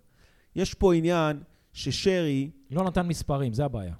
יש 0.55 0.73
פה 0.73 0.93
עניין 0.93 1.39
ששרי, 1.73 2.49
לא 2.71 2.83
נתן 2.83 3.07
מספרים, 3.07 3.53
זה 3.53 3.65
הבעיה. 3.65 3.93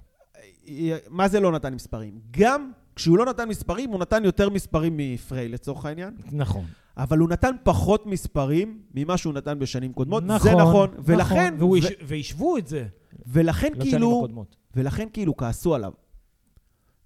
אה, 0.68 0.96
מה 1.08 1.28
זה 1.28 1.40
לא 1.40 1.52
נתן 1.52 1.74
מספרים? 1.74 2.20
גם 2.30 2.70
כשהוא 2.96 3.18
לא 3.18 3.24
נתן 3.26 3.48
מספרים, 3.48 3.90
הוא 3.90 4.00
נתן 4.00 4.24
יותר 4.24 4.50
מספרים 4.50 4.96
מפריי 4.96 5.48
לצורך 5.48 5.84
העניין. 5.86 6.14
נכון. 6.32 6.64
אבל 6.96 7.18
הוא 7.18 7.28
נתן 7.28 7.54
פחות 7.62 8.06
מספרים 8.06 8.82
ממה 8.94 9.16
שהוא 9.16 9.34
נתן 9.34 9.58
בשנים 9.58 9.92
קודמות. 9.92 10.22
נכון, 10.26 10.50
זה 10.50 10.56
נכון. 10.56 10.90
ולכן, 10.98 11.54
והוא 11.58 11.76
ו- 11.82 11.86
הש- 11.86 11.92
והשוו 12.02 12.58
את 12.58 12.66
זה 12.66 12.86
ולכן 13.26 13.72
לשנים 13.76 13.90
כאילו. 13.90 14.28
ולכן 14.76 15.08
כאילו 15.12 15.36
כעסו 15.36 15.74
עליו. 15.74 15.92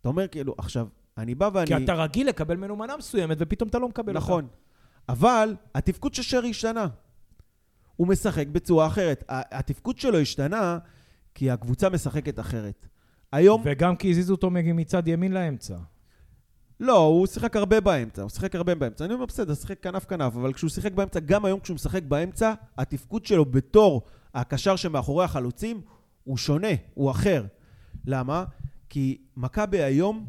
אתה 0.00 0.08
אומר 0.08 0.28
כאילו, 0.28 0.54
עכשיו, 0.58 0.86
אני 1.18 1.34
בא 1.34 1.50
ואני... 1.54 1.66
כי 1.66 1.76
אתה 1.84 1.94
רגיל 1.94 2.28
לקבל 2.28 2.56
ממנו 2.56 2.76
מנה 2.76 2.96
מסוימת, 2.96 3.36
ופתאום 3.40 3.68
אתה 3.68 3.78
לא 3.78 3.88
מקבל 3.88 4.08
אותה. 4.16 4.18
נכון. 4.18 4.46
אבל 5.08 5.56
התפקוד 5.74 6.14
של 6.14 6.22
שרי 6.22 6.50
השתנה. 6.50 6.86
הוא 7.96 8.08
משחק 8.08 8.46
בצורה 8.46 8.86
אחרת. 8.86 9.24
התפקוד 9.28 9.98
שלו 9.98 10.18
השתנה 10.18 10.78
כי 11.34 11.50
הקבוצה 11.50 11.88
משחקת 11.88 12.40
אחרת. 12.40 12.86
היום, 13.32 13.62
וגם 13.64 13.96
כי 13.96 14.10
הזיזו 14.10 14.34
אותו 14.34 14.50
מצד 14.50 15.08
ימין 15.08 15.32
לאמצע. 15.32 15.76
לא, 16.80 16.98
הוא 16.98 17.26
שיחק 17.26 17.56
הרבה 17.56 17.80
באמצע, 17.80 18.22
הוא 18.22 18.30
שיחק 18.30 18.54
הרבה 18.54 18.74
באמצע. 18.74 19.04
אני 19.04 19.14
אומר, 19.14 19.26
בסדר, 19.26 19.54
שיחק 19.54 19.82
כנף 19.82 20.04
כנף, 20.04 20.36
אבל 20.36 20.52
כשהוא 20.52 20.70
שיחק 20.70 20.92
באמצע, 20.92 21.20
גם 21.20 21.44
היום 21.44 21.60
כשהוא 21.60 21.74
משחק 21.74 22.02
באמצע, 22.02 22.54
התפקוד 22.78 23.26
שלו 23.26 23.44
בתור 23.44 24.02
הקשר 24.34 24.76
שמאחורי 24.76 25.24
החלוצים 25.24 25.80
הוא 26.24 26.36
שונה, 26.36 26.68
הוא 26.94 27.10
אחר. 27.10 27.44
למה? 28.06 28.44
כי 28.88 29.18
מכבי 29.36 29.82
היום, 29.82 30.26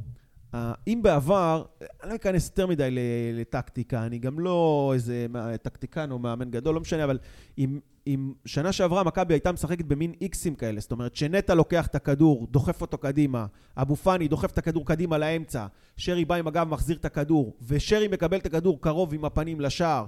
אה, 0.53 0.73
אם 0.87 0.99
בעבר, 1.03 1.63
אני 2.03 2.09
לא 2.09 2.15
אכנס 2.15 2.47
יותר 2.49 2.67
מדי 2.67 2.89
לטקטיקה, 3.33 4.05
אני 4.05 4.19
גם 4.19 4.39
לא 4.39 4.91
איזה 4.93 5.27
טקטיקן 5.61 6.11
או 6.11 6.19
מאמן 6.19 6.51
גדול, 6.51 6.75
לא 6.75 6.81
משנה, 6.81 7.03
אבל 7.03 7.19
אם, 7.57 7.79
אם 8.07 8.33
שנה 8.45 8.71
שעברה 8.71 9.03
מכבי 9.03 9.33
הייתה 9.33 9.51
משחקת 9.51 9.85
במין 9.85 10.13
איקסים 10.21 10.55
כאלה, 10.55 10.79
זאת 10.79 10.91
אומרת 10.91 11.15
שנטע 11.15 11.55
לוקח 11.55 11.87
את 11.87 11.95
הכדור, 11.95 12.47
דוחף 12.51 12.81
אותו 12.81 12.97
קדימה, 12.97 13.45
אבו 13.77 13.95
פאני 13.95 14.27
דוחף 14.27 14.51
את 14.51 14.57
הכדור 14.57 14.85
קדימה 14.85 15.17
לאמצע, 15.17 15.65
שרי 15.97 16.25
בא 16.25 16.35
עם 16.35 16.47
הגב, 16.47 16.67
מחזיר 16.69 16.97
את 16.97 17.05
הכדור, 17.05 17.57
ושרי 17.67 18.07
מקבל 18.07 18.37
את 18.37 18.45
הכדור 18.45 18.81
קרוב 18.81 19.13
עם 19.13 19.25
הפנים 19.25 19.61
לשער, 19.61 20.05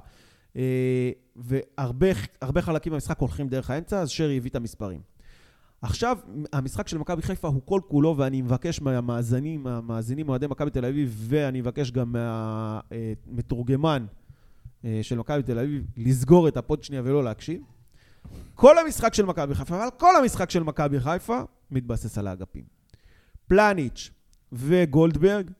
אה, 0.56 1.12
והרבה 1.36 2.08
הרבה 2.42 2.62
חלקים 2.62 2.94
במשחק 2.94 3.20
הולכים 3.20 3.48
דרך 3.48 3.70
האמצע, 3.70 4.00
אז 4.00 4.10
שרי 4.10 4.38
הביא 4.38 4.50
את 4.50 4.56
המספרים. 4.56 5.02
עכשיו, 5.82 6.18
המשחק 6.54 6.88
של 6.88 6.98
מכבי 6.98 7.22
חיפה 7.22 7.48
הוא 7.48 7.62
כל 7.66 7.82
כולו, 7.88 8.18
ואני 8.18 8.42
מבקש 8.42 8.82
מהמאזינים, 8.82 9.68
המאזינים 9.68 10.30
אוהדי 10.30 10.48
מכבי 10.48 10.70
תל 10.70 10.86
אביב, 10.86 11.16
ואני 11.30 11.62
מבקש 11.62 11.92
גם 11.92 12.12
מהמתורגמן 12.12 14.06
אה, 14.86 15.00
של 15.02 15.18
מכבי 15.18 15.44
תל 15.44 15.60
אביב, 15.60 15.86
לסגור 15.98 16.48
את 16.48 16.58
הפוד 16.58 16.84
שנייה 16.84 17.02
ולא 17.06 17.24
להקשיב. 17.24 17.62
כל 18.56 18.78
המשחק 18.78 19.13
של 19.13 19.26
מכבי 19.26 19.56
חיפה, 19.56 19.76
אבל 19.76 19.89
כל 19.98 20.15
המשחק 20.15 20.50
של 20.50 20.63
מכבי 20.63 21.00
חיפה 21.00 21.42
מתבסס 21.72 22.18
על 22.18 22.28
האגפים. 22.28 22.63
פלניץ' 23.48 24.12
וגולדברג 24.52 25.52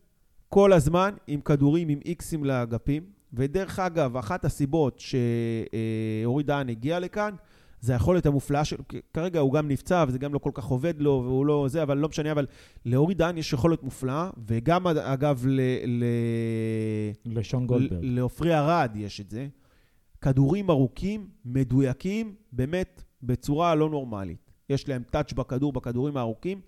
כל 0.49 0.73
הזמן 0.73 1.13
עם 1.27 1.41
כדורים 1.41 1.89
עם 1.89 1.99
איקסים 2.05 2.43
לאגפים, 2.43 3.03
ודרך 3.34 3.79
אגב, 3.79 4.17
אחת 4.17 4.45
הסיבות 4.45 4.99
שאורי 4.99 6.43
דהן 6.43 6.69
הגיע 6.69 6.99
לכאן, 6.99 7.36
זה 7.82 7.93
היכולת 7.93 8.25
המופלאה 8.25 8.65
שלו, 8.65 8.84
כרגע 9.13 9.39
הוא 9.39 9.53
גם 9.53 9.67
נפצע 9.67 10.05
וזה 10.08 10.17
גם 10.19 10.34
לא 10.34 10.39
כל 10.39 10.51
כך 10.53 10.65
עובד 10.65 11.01
לו 11.01 11.21
והוא 11.25 11.45
לא 11.45 11.65
זה, 11.69 11.84
אבל 11.84 11.97
לא 11.97 12.10
משנה, 12.10 12.32
אבל 12.32 12.45
לאורי 12.86 13.13
דהן 13.13 13.38
יש 13.38 13.53
יכולת 13.53 13.84
מופלאה, 13.84 14.29
וגם 14.47 14.88
אגב 14.88 15.43
ל... 15.47 15.62
ל... 15.86 16.03
לשון 17.25 17.67
גולדברג. 17.67 17.99
לעופרי 18.01 18.55
ארד 18.55 18.91
יש 18.95 19.21
את 19.21 19.29
זה. 19.29 19.47
כדורים 20.21 20.69
ארוכים, 20.69 21.27
מדויקים, 21.45 22.36
באמת 22.51 23.03
בצורה 23.23 23.75
לא 23.75 23.89
נורמלית. 23.89 24.51
יש 24.69 24.89
להם 24.89 25.03
טאץ' 25.12 25.34
בכדור, 25.34 25.73
בכדורים 25.73 26.17
הארוכים, 26.17 26.62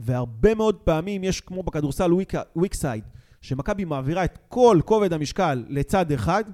והרבה 0.00 0.54
מאוד 0.54 0.76
פעמים 0.76 1.24
יש, 1.24 1.40
כמו 1.40 1.62
בכדורסל 1.62 2.12
וויק 2.56 2.74
סייד, 2.74 3.04
שמכבי 3.40 3.84
מעבירה 3.84 4.24
את 4.24 4.38
כל 4.48 4.80
כובד 4.84 5.12
המשקל 5.12 5.64
לצד 5.68 6.12
אחד, 6.12 6.44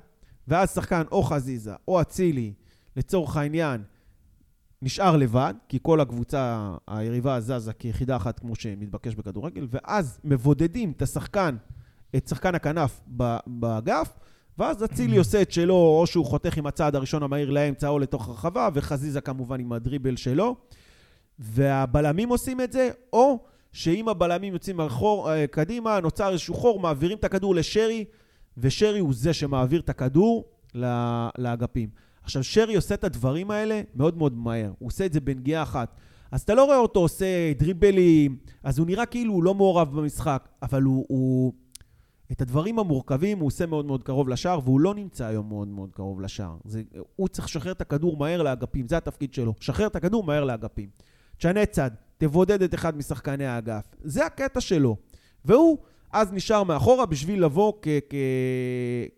ואז 0.49 0.75
שחקן 0.75 1.03
או 1.13 1.23
חזיזה 1.23 1.75
או 1.89 2.01
אצילי, 2.01 2.53
לצורך 2.97 3.37
העניין, 3.37 3.83
נשאר 4.83 5.17
לבד, 5.17 5.55
כי 5.69 5.79
כל 5.83 6.01
הקבוצה, 6.01 6.75
היריבה 6.89 7.41
זזה 7.41 7.73
כיחידה 7.73 8.17
אחת 8.17 8.39
כמו 8.39 8.55
שמתבקש 8.55 9.15
בכדורגל, 9.15 9.67
ואז 9.71 10.21
מבודדים 10.25 10.93
את 10.97 11.03
השחקן, 11.03 11.57
את 12.17 12.29
שחקן 12.29 12.55
הכנף 12.55 13.01
באגף, 13.47 14.19
ואז 14.59 14.85
אצילי 14.85 15.17
עושה 15.17 15.43
את 15.43 15.53
שלו, 15.53 15.75
או 15.75 16.07
שהוא 16.07 16.27
חותך 16.27 16.57
עם 16.57 16.67
הצעד 16.67 16.97
הראשון 16.97 17.23
המהיר 17.23 17.51
לאמצע 17.51 17.89
או 17.89 17.99
לתוך 17.99 18.29
הרחבה, 18.29 18.69
וחזיזה 18.75 19.21
כמובן 19.21 19.61
עם 19.61 19.73
הדריבל 19.73 20.17
שלו. 20.17 20.57
והבלמים 21.39 22.29
עושים 22.29 22.61
את 22.61 22.73
זה, 22.73 22.91
או 23.13 23.39
שאם 23.73 24.09
הבלמים 24.09 24.53
יוצאים 24.53 24.77
מאחור, 24.77 25.33
אה, 25.33 25.47
קדימה, 25.47 26.01
נוצר 26.01 26.33
איזשהו 26.33 26.55
חור, 26.55 26.81
מעבירים 26.81 27.19
את 27.19 27.25
הכדור 27.25 27.55
לשרי, 27.55 28.05
ושרי 28.59 28.99
הוא 28.99 29.15
זה 29.15 29.33
שמעביר 29.33 29.81
את 29.81 29.89
הכדור 29.89 30.45
לאגפים. 31.39 31.89
עכשיו, 32.23 32.45
שרי 32.45 32.75
עושה 32.75 32.95
את 32.95 33.05
הדברים 33.05 33.51
האלה 33.51 33.81
מאוד 33.95 34.19
מאוד 34.19 34.37
מהר. 34.37 34.73
הוא 34.79 34.87
עושה 34.87 35.07
את 35.07 35.13
זה 35.13 35.21
בנגיעה 35.21 35.63
אחת. 35.63 35.97
אז 36.31 36.41
אתה 36.41 36.55
לא 36.55 36.65
רואה 36.65 36.77
אותו 36.77 37.01
עושה 37.01 37.53
דריבלים, 37.59 38.37
אז 38.63 38.79
הוא 38.79 38.87
נראה 38.87 39.07
כאילו 39.07 39.33
הוא 39.33 39.45
לא 39.45 39.55
מעורב 39.55 39.97
במשחק, 39.97 40.49
אבל 40.63 40.83
הוא, 40.83 41.05
הוא, 41.09 41.53
את 42.33 42.41
הדברים 42.41 42.79
המורכבים 42.79 43.39
הוא 43.39 43.47
עושה 43.47 43.67
מאוד 43.67 43.85
מאוד 43.85 44.03
קרוב 44.03 44.29
לשער, 44.29 44.61
והוא 44.65 44.81
לא 44.81 44.95
נמצא 44.95 45.27
היום 45.27 45.49
מאוד 45.49 45.69
מאוד 45.69 45.91
קרוב 45.93 46.21
לשער. 46.21 46.57
זה, 46.65 46.83
הוא 47.17 47.29
צריך 47.29 47.49
לשחרר 47.49 47.73
את 47.73 47.81
הכדור 47.81 48.17
מהר 48.17 48.43
לאגפים, 48.43 48.89
זה 48.89 48.97
התפקיד 48.97 49.35
שלו. 49.35 49.55
שחרר 49.61 49.87
את 49.87 49.97
הכדור 49.97 50.25
מהר 50.25 50.45
לאגפים. 50.45 50.89
תשנה 51.37 51.67
צד, 51.67 51.91
תבודד 52.19 52.63
את 52.63 52.75
אחד 52.75 52.97
משחקני 52.97 53.47
האגף. 53.47 53.85
זה 54.03 54.27
הקטע 54.27 54.61
שלו. 54.61 54.97
והוא 55.45 55.79
אז 56.13 56.33
נשאר 56.33 56.63
מאחורה 56.63 57.07
בשביל 57.07 57.45
לבוא 57.45 57.73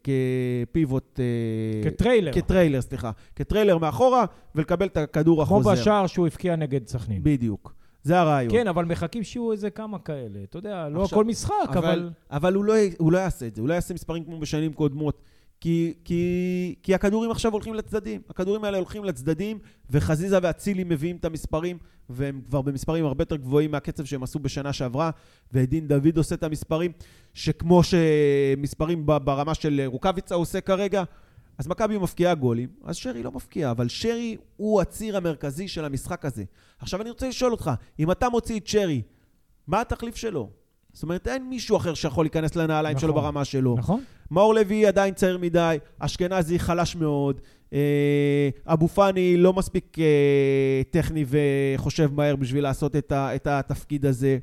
כפיבוט... 0.02 1.20
אה, 1.20 1.90
כטריילר. 1.90 2.32
כטריילר, 2.32 2.80
סליחה. 2.80 3.10
כטריילר 3.36 3.78
מאחורה 3.78 4.24
ולקבל 4.54 4.86
את 4.86 4.96
הכדור 4.96 5.42
החוזר. 5.42 5.70
כמו 5.70 5.80
בשער 5.80 6.06
שהוא 6.06 6.26
הבקיע 6.26 6.56
נגד 6.56 6.88
סכנין. 6.88 7.22
בדיוק. 7.22 7.74
זה 8.06 8.20
הרעיון. 8.20 8.52
כן, 8.52 8.68
אבל 8.68 8.84
מחכים 8.84 9.24
שיהיו 9.24 9.52
איזה 9.52 9.70
כמה 9.70 9.98
כאלה. 9.98 10.38
אתה 10.42 10.58
יודע, 10.58 10.88
לא 10.88 11.02
עכשיו, 11.02 11.18
הכל 11.18 11.24
משחק, 11.24 11.52
אבל... 11.68 11.78
אבל, 11.78 12.10
אבל 12.30 12.54
הוא, 12.54 12.64
לא, 12.64 12.74
הוא 12.98 13.12
לא 13.12 13.18
יעשה 13.18 13.46
את 13.46 13.54
זה. 13.54 13.60
הוא 13.60 13.68
לא 13.68 13.74
יעשה 13.74 13.94
מספרים 13.94 14.24
כמו 14.24 14.40
בשנים 14.40 14.72
קודמות. 14.72 15.22
כי, 15.60 15.94
כי, 16.04 16.74
כי 16.82 16.94
הכדורים 16.94 17.30
עכשיו 17.30 17.52
הולכים 17.52 17.74
לצדדים. 17.74 18.20
הכדורים 18.30 18.64
האלה 18.64 18.76
הולכים 18.76 19.04
לצדדים, 19.04 19.58
וחזיזה 19.90 20.38
ואצילי 20.42 20.84
מביאים 20.84 21.16
את 21.16 21.24
המספרים, 21.24 21.78
והם 22.10 22.40
כבר 22.48 22.62
במספרים 22.62 23.04
הרבה 23.06 23.22
יותר 23.22 23.36
גבוהים 23.36 23.70
מהקצב 23.70 24.04
שהם 24.04 24.22
עשו 24.22 24.38
בשנה 24.38 24.72
שעברה, 24.72 25.10
ודין 25.52 25.88
דוד 25.88 26.16
עושה 26.16 26.34
את 26.34 26.42
המספרים, 26.42 26.92
שכמו 27.34 27.80
שמספרים 27.82 29.06
ברמה 29.06 29.54
של 29.54 29.82
רוקאביצה 29.86 30.34
עושה 30.34 30.60
כרגע, 30.60 31.04
אז 31.58 31.66
מכבי 31.66 31.98
מפקיעה 31.98 32.34
גולים, 32.34 32.68
אז 32.84 32.96
שרי 32.96 33.22
לא 33.22 33.32
מפקיע, 33.32 33.70
אבל 33.70 33.88
שרי 33.88 34.36
הוא 34.56 34.80
הציר 34.80 35.16
המרכזי 35.16 35.68
של 35.68 35.84
המשחק 35.84 36.24
הזה. 36.24 36.44
עכשיו 36.78 37.02
אני 37.02 37.10
רוצה 37.10 37.28
לשאול 37.28 37.52
אותך, 37.52 37.70
אם 37.98 38.10
אתה 38.10 38.28
מוציא 38.28 38.60
את 38.60 38.66
שרי, 38.66 39.02
מה 39.66 39.80
התחליף 39.80 40.16
שלו? 40.16 40.50
זאת 40.92 41.02
אומרת, 41.02 41.28
אין 41.28 41.48
מישהו 41.48 41.76
אחר 41.76 41.94
שיכול 41.94 42.24
להיכנס 42.24 42.56
לנעליים 42.56 42.96
נכון, 42.96 43.08
שלו 43.08 43.14
ברמה 43.14 43.44
שלו. 43.44 43.76
נכון. 43.78 44.04
מאור 44.30 44.54
לוי 44.54 44.86
עדיין 44.86 45.14
צעיר 45.14 45.38
מדי, 45.38 45.78
אשכנזי 45.98 46.58
חלש 46.58 46.96
מאוד, 46.96 47.40
אה, 47.72 48.48
אבו 48.66 48.88
פאני 48.88 49.36
לא 49.36 49.52
מספיק 49.52 49.98
אה, 49.98 50.82
טכני 50.90 51.24
וחושב 51.28 52.14
מהר 52.14 52.36
בשביל 52.36 52.62
לעשות 52.62 52.96
את, 52.96 53.12
ה, 53.12 53.34
את 53.34 53.46
התפקיד 53.46 54.06
הזה. 54.06 54.38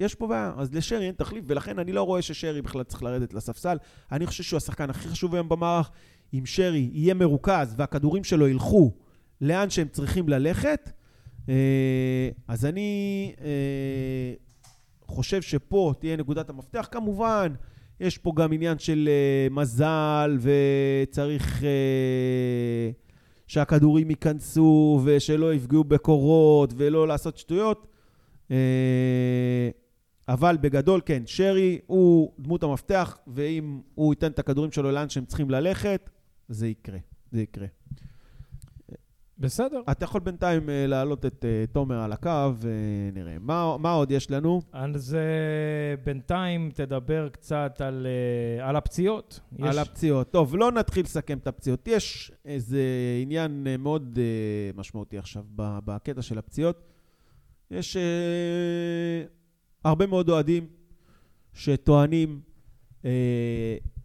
יש 0.00 0.14
פה 0.14 0.26
בעיה, 0.26 0.52
אז 0.56 0.74
לשרי 0.74 1.06
אין 1.06 1.14
תחליף, 1.14 1.44
ולכן 1.46 1.78
אני 1.78 1.92
לא 1.92 2.02
רואה 2.02 2.22
ששרי 2.22 2.62
בכלל 2.62 2.82
צריך 2.82 3.02
לרדת 3.02 3.34
לספסל. 3.34 3.76
אני 4.12 4.26
חושב 4.26 4.42
שהוא 4.42 4.56
השחקן 4.56 4.90
הכי 4.90 5.08
חשוב 5.08 5.34
היום 5.34 5.48
במערך. 5.48 5.90
אם 6.34 6.46
שרי 6.46 6.90
יהיה 6.92 7.14
מרוכז 7.14 7.74
והכדורים 7.76 8.24
שלו 8.24 8.48
ילכו 8.48 8.92
לאן 9.40 9.70
שהם 9.70 9.88
צריכים 9.88 10.28
ללכת, 10.28 10.90
אה, 11.48 12.28
אז 12.48 12.64
אני 12.64 13.32
חושב 15.06 15.42
שפה 15.42 15.92
תהיה 15.98 16.16
נקודת 16.16 16.50
המפתח. 16.50 16.88
כמובן, 16.90 17.52
יש 18.00 18.18
פה 18.18 18.32
גם 18.36 18.52
עניין 18.52 18.78
של 18.78 19.08
uh, 19.08 19.52
מזל, 19.52 20.38
וצריך 20.40 21.62
שהכדורים 23.46 24.10
ייכנסו, 24.10 25.00
ושלא 25.04 25.54
יפגעו 25.54 25.84
בקורות, 25.84 26.72
ולא 26.76 27.08
לעשות 27.08 27.38
שטויות. 27.38 27.86
אבל 30.28 30.56
בגדול, 30.60 31.00
כן, 31.06 31.22
שרי 31.26 31.78
הוא 31.86 32.32
דמות 32.38 32.62
המפתח, 32.62 33.18
ואם 33.26 33.80
הוא 33.94 34.12
ייתן 34.12 34.26
את 34.26 34.38
הכדורים 34.38 34.72
שלו 34.72 34.90
לאן 34.90 35.08
שהם 35.08 35.24
צריכים 35.24 35.50
ללכת, 35.50 36.10
זה 36.48 36.68
יקרה. 36.68 36.98
זה 37.30 37.42
יקרה. 37.42 37.66
בסדר. 39.40 39.80
אתה 39.90 40.04
יכול 40.04 40.20
בינתיים 40.20 40.70
אה, 40.70 40.86
להעלות 40.86 41.26
את 41.26 41.44
אה, 41.44 41.64
תומר 41.72 42.00
על 42.00 42.12
הקו, 42.12 42.52
ונראה. 42.60 43.36
מה, 43.40 43.76
מה 43.78 43.92
עוד 43.92 44.10
יש 44.10 44.30
לנו? 44.30 44.62
אז 44.72 45.16
uh, 45.16 46.04
בינתיים 46.04 46.70
תדבר 46.74 47.28
קצת 47.28 47.80
על, 47.80 48.06
uh, 48.60 48.64
על 48.64 48.76
הפציעות. 48.76 49.40
על 49.62 49.70
יש... 49.70 49.76
הפציעות. 49.76 50.30
טוב, 50.30 50.56
לא 50.56 50.72
נתחיל 50.72 51.04
לסכם 51.04 51.38
את 51.38 51.46
הפציעות. 51.46 51.88
יש 51.88 52.32
איזה 52.44 52.82
עניין 53.22 53.66
מאוד 53.78 54.18
uh, 54.18 54.78
משמעותי 54.78 55.18
עכשיו 55.18 55.44
בקטע 55.56 56.22
של 56.22 56.38
הפציעות. 56.38 56.84
יש 57.70 57.96
uh, 57.96 59.28
הרבה 59.84 60.06
מאוד 60.06 60.28
אוהדים 60.28 60.66
שטוענים 61.52 62.40
uh, 63.02 63.06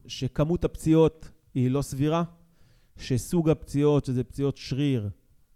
שכמות 0.07 0.65
הפציעות 0.65 1.32
היא 1.55 1.71
לא 1.71 1.81
סבירה, 1.81 2.23
שסוג 2.97 3.49
הפציעות, 3.49 4.05
שזה 4.05 4.23
פציעות 4.23 4.57
שריר, 4.57 5.09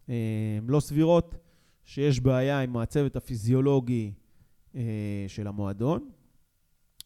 הן 0.08 0.14
אה, 0.14 0.60
לא 0.68 0.80
סבירות, 0.80 1.36
שיש 1.86 2.20
בעיה 2.20 2.60
עם 2.60 2.78
הצוות 2.78 3.16
הפיזיולוגי 3.16 4.14
אה, 4.76 5.26
של 5.28 5.48
המועדון. 5.48 6.10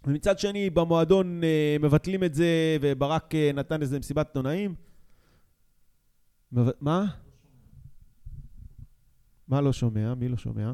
ומצד 0.05 0.39
שני, 0.39 0.69
במועדון 0.69 1.43
אה, 1.43 1.75
מבטלים 1.79 2.23
את 2.23 2.33
זה, 2.33 2.77
וברק 2.81 3.35
נתן 3.53 3.81
איזה 3.81 3.99
מסיבת 3.99 4.27
עיתונאים. 4.27 4.75
מה? 6.81 7.05
מה 9.47 9.61
לא 9.61 9.73
שומע? 9.73 10.13
מי 10.15 10.29
לא 10.29 10.37
שומע? 10.37 10.73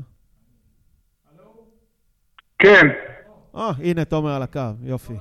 כן. 2.60 2.88
אה, 3.56 3.72
הנה 3.78 4.06
תומר 4.06 4.30
על 4.32 4.42
הקו, 4.42 4.62
יופי. 4.84 5.14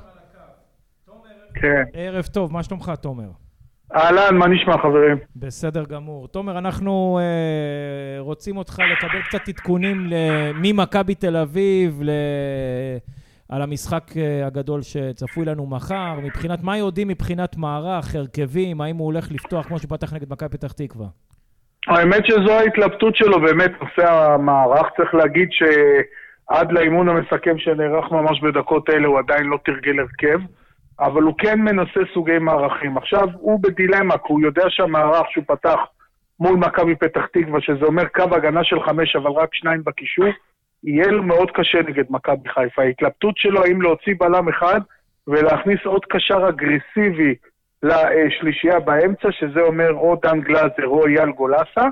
כן. 1.60 1.82
ערב 1.92 2.24
טוב, 2.24 2.52
מה 2.52 2.62
שלומך, 2.62 2.92
תומר? 3.00 3.28
אהלן, 3.94 4.36
מה 4.36 4.46
נשמע 4.46 4.78
חברים? 4.78 5.16
בסדר 5.36 5.84
גמור. 5.84 6.28
תומר, 6.28 6.58
אנחנו 6.58 7.18
אה, 7.22 8.20
רוצים 8.20 8.56
אותך 8.56 8.82
לקבל 8.92 9.22
קצת 9.22 9.48
עדכונים 9.48 10.10
ממכבי 10.54 11.14
תל 11.14 11.36
אביב 11.36 12.00
ל... 12.02 12.10
על 13.48 13.62
המשחק 13.62 14.02
אה, 14.16 14.46
הגדול 14.46 14.82
שצפוי 14.82 15.44
לנו 15.44 15.66
מחר. 15.66 16.14
מבחינת, 16.22 16.62
מה 16.62 16.78
יודעים 16.78 17.08
מבחינת 17.08 17.56
מערך, 17.56 18.14
הרכבים, 18.14 18.80
האם 18.80 18.96
הוא 18.96 19.06
הולך 19.06 19.32
לפתוח 19.32 19.66
כמו 19.66 19.78
שפתח 19.78 20.12
נגד 20.12 20.30
מכבי 20.30 20.48
פתח 20.48 20.72
תקווה? 20.72 21.06
האמת 21.86 22.26
שזו 22.26 22.52
ההתלבטות 22.52 23.16
שלו 23.16 23.40
באמת, 23.40 23.70
נושא 23.80 24.12
המערך. 24.12 24.86
צריך 24.96 25.14
להגיד 25.14 25.48
שעד 25.50 26.72
לאימון 26.72 27.08
המסכם 27.08 27.58
שנערך 27.58 28.12
ממש 28.12 28.40
בדקות 28.40 28.90
אלה 28.90 29.08
הוא 29.08 29.18
עדיין 29.18 29.46
לא 29.46 29.58
תרגל 29.64 30.00
הרכב. 30.00 30.38
אבל 31.00 31.22
הוא 31.22 31.34
כן 31.38 31.60
מנסה 31.60 32.00
סוגי 32.14 32.38
מערכים. 32.38 32.96
עכשיו, 32.96 33.28
הוא 33.32 33.60
בדילמה, 33.62 34.18
כי 34.18 34.32
הוא 34.32 34.40
יודע 34.40 34.64
שהמערך 34.68 35.26
שהוא 35.30 35.44
פתח 35.46 35.78
מול 36.40 36.56
מכבי 36.56 36.94
פתח 36.94 37.26
תקווה, 37.32 37.60
שזה 37.60 37.84
אומר 37.84 38.08
קו 38.08 38.22
הגנה 38.32 38.64
של 38.64 38.82
חמש, 38.82 39.16
אבל 39.16 39.30
רק 39.30 39.54
שניים 39.54 39.84
בקישור, 39.84 40.26
יהיה 40.84 41.06
לו 41.06 41.22
מאוד 41.22 41.50
קשה 41.50 41.78
נגד 41.82 42.04
מכבי 42.10 42.48
חיפה. 42.48 42.82
ההתלבטות 42.82 43.36
שלו 43.36 43.64
האם 43.64 43.82
להוציא 43.82 44.14
בלם 44.18 44.48
אחד 44.48 44.80
ולהכניס 45.26 45.78
עוד 45.84 46.04
קשר 46.04 46.48
אגרסיבי 46.48 47.34
לשלישייה 47.82 48.80
באמצע, 48.80 49.28
שזה 49.30 49.60
אומר 49.60 49.92
או 49.92 50.16
דן 50.22 50.40
גלאזר 50.40 50.86
או 50.86 51.06
אייל 51.06 51.30
גולסה, 51.30 51.86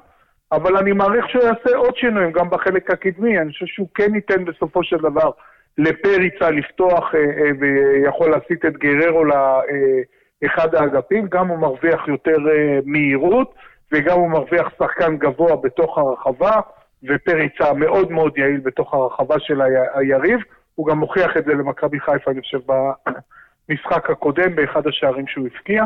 אבל 0.52 0.76
אני 0.76 0.92
מעריך 0.92 1.28
שהוא 1.28 1.42
יעשה 1.42 1.76
עוד 1.76 1.96
שינויים 1.96 2.32
גם 2.32 2.50
בחלק 2.50 2.90
הקדמי. 2.90 3.38
אני 3.38 3.52
חושב 3.52 3.66
שהוא 3.66 3.88
כן 3.94 4.14
ייתן 4.14 4.44
בסופו 4.44 4.84
של 4.84 4.96
דבר 4.96 5.30
לפריצה 5.78 6.50
לפתוח 6.50 7.14
אה, 7.14 7.20
אה, 7.20 7.50
ויכול 7.60 8.30
להסיט 8.30 8.64
את 8.64 8.72
גררו 8.72 9.24
לאחד 9.24 10.74
האגפים, 10.74 11.26
גם 11.28 11.48
הוא 11.48 11.58
מרוויח 11.58 12.08
יותר 12.08 12.36
אה, 12.50 12.78
מהירות 12.84 13.54
וגם 13.92 14.18
הוא 14.18 14.30
מרוויח 14.30 14.68
שחקן 14.78 15.16
גבוה 15.16 15.56
בתוך 15.56 15.98
הרחבה 15.98 16.60
ופריצה 17.08 17.72
מאוד 17.72 18.12
מאוד 18.12 18.38
יעיל 18.38 18.60
בתוך 18.60 18.94
הרחבה 18.94 19.34
של 19.38 19.60
היריב. 19.94 20.40
הוא 20.74 20.86
גם 20.86 20.98
מוכיח 20.98 21.36
את 21.36 21.44
זה 21.44 21.54
למכבי 21.54 22.00
חיפה, 22.00 22.30
אני 22.30 22.40
חושב, 22.40 22.58
במשחק 23.68 24.10
הקודם, 24.10 24.54
באחד 24.56 24.86
השערים 24.86 25.26
שהוא 25.26 25.46
הפקיע. 25.46 25.84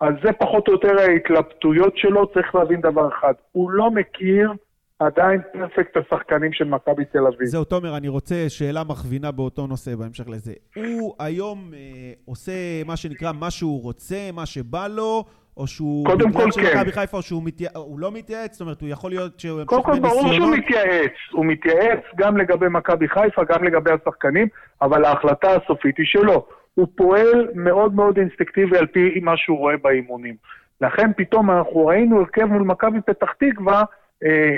אז 0.00 0.14
זה 0.22 0.32
פחות 0.32 0.68
או 0.68 0.72
יותר 0.72 0.98
ההתלבטויות 0.98 1.96
שלו, 1.96 2.26
צריך 2.26 2.54
להבין 2.54 2.80
דבר 2.80 3.08
אחד, 3.08 3.34
הוא 3.52 3.70
לא 3.70 3.90
מכיר 3.90 4.52
עדיין 5.00 5.40
פרפקט 5.52 5.96
השחקנים 5.96 6.52
של 6.52 6.64
מכבי 6.64 7.04
תל 7.04 7.26
אביב. 7.26 7.44
זהו, 7.44 7.64
תומר, 7.64 7.96
אני 7.96 8.08
רוצה 8.08 8.34
שאלה 8.48 8.84
מכווינה 8.84 9.30
באותו 9.30 9.66
נושא 9.66 9.94
בהמשך 9.94 10.28
לזה. 10.28 10.52
הוא 10.76 11.14
היום 11.18 11.70
אה, 11.74 11.78
עושה 12.24 12.52
מה 12.86 12.96
שנקרא 12.96 13.32
מה 13.32 13.50
שהוא 13.50 13.82
רוצה, 13.82 14.30
מה 14.32 14.46
שבא 14.46 14.86
לו, 14.88 15.24
או 15.56 15.66
שהוא... 15.66 16.06
קודם 16.06 16.32
כל 16.32 16.50
כן. 16.54 16.78
מכבי 16.78 16.92
חיפה, 16.92 17.16
או 17.16 17.22
שהוא 17.22 17.42
מתייע... 17.44 17.70
הוא 17.74 18.00
לא 18.00 18.12
מתייעץ? 18.12 18.52
זאת 18.52 18.60
אומרת, 18.60 18.80
הוא 18.80 18.88
יכול 18.88 19.10
להיות 19.10 19.40
שהוא 19.40 19.60
ימשיך 19.60 19.72
בניסיונות? 19.72 20.02
קודם 20.02 20.10
כל, 20.10 20.22
ברור 20.22 20.34
שהוא 20.34 20.56
מתייעץ. 20.56 21.12
הוא 21.32 21.46
מתייעץ 21.46 22.00
גם 22.16 22.36
לגבי 22.36 22.66
מכבי 22.70 23.08
חיפה, 23.08 23.44
גם 23.44 23.64
לגבי 23.64 23.90
השחקנים, 23.90 24.48
אבל 24.82 25.04
ההחלטה 25.04 25.48
הסופית 25.56 25.98
היא 25.98 26.06
שלו. 26.06 26.46
הוא 26.74 26.86
פועל 26.94 27.48
מאוד 27.54 27.94
מאוד 27.94 28.18
אינסטקטיבי 28.18 28.78
על 28.78 28.86
פי 28.86 29.20
מה 29.22 29.36
שהוא 29.36 29.58
רואה 29.58 29.76
באימונים. 29.76 30.34
לכן 30.80 31.10
פתאום 31.16 31.50
אנחנו 31.50 31.86
ראינו 31.86 32.20
הרכב 32.20 32.44
מול 32.44 32.62
מכבי 32.62 33.00
פתח 33.00 33.32
תקווה, 33.38 33.84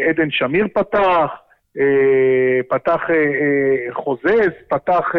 עדן 0.09 0.31
שמיר 0.31 0.66
פתח, 0.75 1.31
אה, 1.79 2.61
פתח 2.68 3.01
אה, 3.11 3.92
חוזז, 3.92 4.53
פתח 4.68 5.12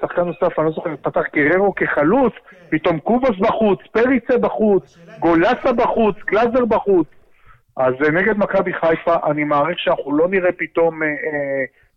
שחקן 0.00 0.22
נוסף, 0.22 0.58
אני 0.58 0.66
לא 0.66 0.72
זוכר, 0.72 0.96
פתח 1.02 1.22
גררו 1.34 1.74
כחלוץ, 1.74 2.32
פתאום 2.70 2.98
קובוס 2.98 3.38
בחוץ, 3.40 3.80
פריצה 3.92 4.38
בחוץ, 4.38 4.98
גולסה 5.18 5.72
בחוץ, 5.76 6.16
גלאזר 6.26 6.64
בחוץ. 6.64 7.06
אז 7.76 7.94
נגד 8.12 8.38
מכבי 8.38 8.72
חיפה, 8.72 9.16
אני 9.30 9.44
מעריך 9.44 9.78
שאנחנו 9.78 10.16
לא 10.16 10.28
נראה 10.28 10.52
פתאום 10.52 11.02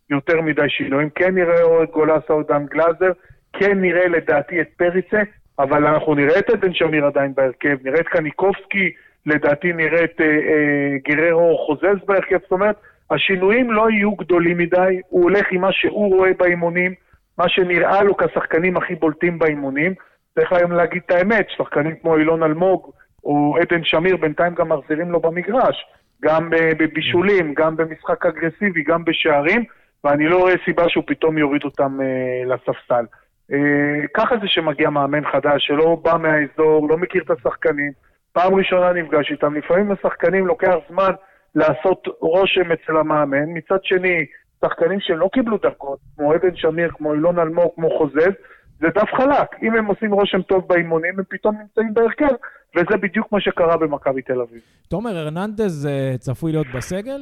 יותר 0.09 0.41
מדי 0.41 0.69
שינויים. 0.69 1.09
כן 1.09 1.35
נראה 1.35 1.61
או 1.61 1.83
את 1.83 1.91
גולסה 1.91 2.33
או 2.33 2.43
דן 2.43 2.65
גלאזר, 2.65 3.11
כן 3.53 3.81
נראה 3.81 4.07
לדעתי 4.07 4.61
את 4.61 4.67
פריצה, 4.77 5.21
אבל 5.59 5.85
אנחנו 5.85 6.15
נראה 6.15 6.39
את 6.39 6.49
עדן 6.49 6.73
שמיר 6.73 7.05
עדיין 7.05 7.33
בהרכב, 7.35 7.77
נראה 7.83 7.99
את 7.99 8.07
קניקובסקי, 8.07 8.93
לדעתי 9.25 9.73
נראה 9.73 10.03
את 10.03 10.21
אה, 10.21 10.25
אה, 10.25 10.97
גררו 11.07 11.57
חוזז 11.57 12.05
בהרכב, 12.05 12.37
זאת 12.41 12.51
אומרת, 12.51 12.75
השינויים 13.11 13.71
לא 13.71 13.89
יהיו 13.89 14.11
גדולים 14.11 14.57
מדי, 14.57 15.01
הוא 15.09 15.23
הולך 15.23 15.47
עם 15.51 15.61
מה 15.61 15.71
שהוא 15.71 16.15
רואה 16.15 16.31
באימונים, 16.39 16.93
מה 17.37 17.49
שנראה 17.49 18.03
לו 18.03 18.17
כשחקנים 18.17 18.77
הכי 18.77 18.95
בולטים 18.95 19.39
באימונים. 19.39 19.93
צריך 20.35 20.53
היום 20.53 20.71
להגיד 20.71 21.01
את 21.05 21.11
האמת, 21.11 21.45
שחקנים 21.49 21.95
כמו 22.01 22.17
אילון 22.17 22.43
אלמוג 22.43 22.91
או 23.23 23.55
עדן 23.61 23.83
שמיר 23.83 24.17
בינתיים 24.17 24.55
גם 24.55 24.69
מחזירים 24.69 25.11
לו 25.11 25.19
במגרש, 25.19 25.85
גם 26.21 26.49
בבישולים, 26.51 27.53
גם 27.53 27.75
במשחק 27.75 28.25
אגרסיבי, 28.25 28.83
גם 28.83 29.05
בשערים, 29.05 29.63
ואני 30.03 30.27
לא 30.27 30.37
רואה 30.37 30.53
סיבה 30.65 30.89
שהוא 30.89 31.03
פתאום 31.07 31.37
יוריד 31.37 31.63
אותם 31.63 31.97
אה, 32.01 32.55
לספסל. 32.55 33.05
אה, 33.51 34.07
ככה 34.13 34.35
זה 34.41 34.47
שמגיע 34.47 34.89
מאמן 34.89 35.31
חדש 35.31 35.67
שלא 35.67 35.97
בא 36.03 36.17
מהאזור, 36.17 36.89
לא 36.89 36.97
מכיר 36.97 37.23
את 37.23 37.31
השחקנים, 37.31 37.91
פעם 38.33 38.55
ראשונה 38.55 38.93
נפגש 38.93 39.31
איתם, 39.31 39.55
לפעמים 39.55 39.91
לשחקנים 39.91 40.47
לוקח 40.47 40.75
זמן 40.89 41.11
לעשות 41.55 42.07
רושם 42.19 42.71
אצל 42.71 42.97
המאמן, 42.97 43.45
מצד 43.53 43.83
שני, 43.83 44.25
שחקנים 44.65 44.99
שלא 44.99 45.29
קיבלו 45.33 45.57
דקות, 45.57 45.99
כמו 46.17 46.33
עדן 46.33 46.55
שמיר, 46.55 46.89
כמו 46.93 47.13
אילון 47.13 47.39
אלמוג, 47.39 47.71
כמו 47.75 47.97
חוזז, 47.97 48.33
זה 48.79 48.87
דף 48.95 49.09
חלק. 49.17 49.63
אם 49.63 49.75
הם 49.75 49.85
עושים 49.85 50.13
רושם 50.13 50.41
טוב 50.41 50.67
באימונים, 50.67 51.19
הם 51.19 51.25
פתאום 51.29 51.55
נמצאים 51.61 51.93
בהרכב, 51.93 52.35
וזה 52.75 52.97
בדיוק 53.01 53.31
מה 53.31 53.41
שקרה 53.41 53.77
במכבי 53.77 54.21
תל 54.21 54.41
אביב. 54.41 54.61
תומר, 54.89 55.17
הרננדז 55.17 55.87
אה, 55.87 56.17
צפוי 56.17 56.51
להיות 56.51 56.67
בסגל? 56.75 57.21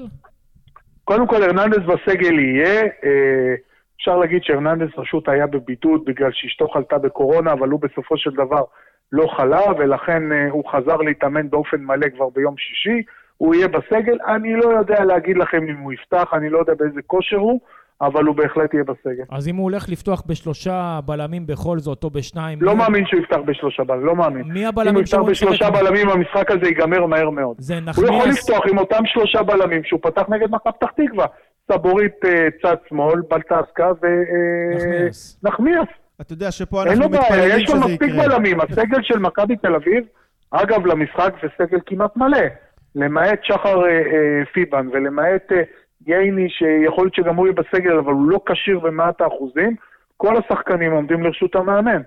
קודם 1.03 1.27
כל, 1.27 1.43
הרננדז 1.43 1.79
בסגל 1.79 2.39
יהיה. 2.39 2.81
אה, 2.83 3.55
אפשר 3.97 4.17
להגיד 4.17 4.43
שהרננדז 4.43 4.89
פשוט 4.95 5.29
היה 5.29 5.47
בבידוד 5.47 6.05
בגלל 6.05 6.29
שאשתו 6.33 6.67
חלתה 6.67 6.97
בקורונה, 6.97 7.53
אבל 7.53 7.69
הוא 7.69 7.79
בסופו 7.79 8.17
של 8.17 8.31
דבר 8.31 8.63
לא 9.11 9.27
חלה, 9.37 9.61
ולכן 9.79 10.31
אה, 10.31 10.49
הוא 10.49 10.63
חזר 10.71 10.97
להתאמן 10.97 11.49
באופן 11.49 11.81
מלא 11.81 12.09
כבר 12.15 12.29
ביום 12.35 12.55
שישי. 12.57 13.01
הוא 13.37 13.55
יהיה 13.55 13.67
בסגל. 13.67 14.17
אני 14.27 14.55
לא 14.55 14.69
יודע 14.79 15.03
להגיד 15.03 15.37
לכם 15.37 15.63
אם 15.69 15.77
הוא 15.77 15.93
יפתח, 15.93 16.29
אני 16.33 16.49
לא 16.49 16.59
יודע 16.59 16.73
באיזה 16.73 17.01
כושר 17.07 17.37
הוא, 17.37 17.59
אבל 18.01 18.23
הוא 18.23 18.35
בהחלט 18.35 18.73
יהיה 18.73 18.83
בסגל. 18.83 19.23
אז 19.31 19.47
אם 19.47 19.55
הוא 19.55 19.63
הולך 19.63 19.89
לפתוח 19.89 20.23
בשלושה 20.27 20.99
בלמים 21.05 21.47
בכל 21.47 21.79
זאת, 21.79 22.03
או 22.03 22.09
בשניים... 22.09 22.59
לא 22.61 22.75
מי... 22.75 22.77
מאמין 22.77 23.05
שהוא 23.05 23.21
יפתח 23.21 23.39
בשלושה 23.45 23.83
בלמים, 23.83 24.05
לא 24.05 24.15
מאמין. 24.15 24.43
מי 24.47 24.65
הבלמים 24.65 25.05
שהוא... 25.05 25.19
אם 25.19 25.25
הוא 25.25 25.31
יפתח 25.31 25.45
בשלושה 25.47 25.71
בלמים, 25.71 26.09
המשחק 26.09 26.51
הזה 26.51 26.65
ייגמר 26.65 27.05
מהר 27.05 27.29
מאוד. 27.29 27.55
זה 27.59 27.79
נחמיאס... 27.79 28.09
הוא 28.09 28.17
יכול 28.17 28.29
לפתוח 28.29 28.65
עם 28.69 28.77
אותם 28.77 29.05
שלושה 29.05 29.43
בלמים 29.43 29.83
שהוא 29.83 29.99
פתח 30.03 30.23
נגד 30.29 30.51
מכבי 30.51 30.73
פתח 30.79 30.91
תקווה. 30.91 31.25
סבורית 31.71 32.25
אה, 32.25 32.47
צד 32.61 32.75
שמאל, 32.89 33.21
בלטסקה 33.29 33.91
ונחמיאס. 34.01 35.45
אה, 35.45 36.06
אתה 36.21 36.33
יודע 36.33 36.51
שפה 36.51 36.83
אנחנו 36.83 37.09
מתפללים 37.09 37.29
שזה 37.31 37.47
יקרה. 37.47 37.57
יש 37.57 37.69
לו 37.69 37.79
מספיק 37.79 38.11
בלמים. 38.11 38.61
הסגל 38.61 39.03
של 39.03 39.19
מכבי 39.19 39.55
תל 39.55 39.75
אביב, 39.75 40.03
אגב, 40.51 40.85
למשחק 40.85 41.33
זה 41.43 41.47
סגל 41.57 41.79
כמעט 41.85 42.17
מלא. 42.17 42.47
למעט 42.95 43.39
שחר 43.43 43.85
אה, 43.85 43.89
אה, 43.89 44.45
פיבן 44.53 44.87
ולמעט 44.93 45.51
אה, 45.51 45.61
ייני, 46.07 46.49
שיכול 46.49 47.05
להיות 47.05 47.15
שגם 47.15 47.35
הוא 47.35 47.47
יהיה 47.47 47.55
בסגל, 47.55 47.97
אבל 47.97 48.13
הוא 48.13 48.29
לא 48.29 48.39
כשיר 48.45 48.79
במאת 48.79 49.21
האחוזים, 49.21 49.75
כל 50.17 50.37
השחקנים 50.37 50.91
עומדים 50.91 51.23
לרשות 51.23 51.55
המאמן. 51.55 52.01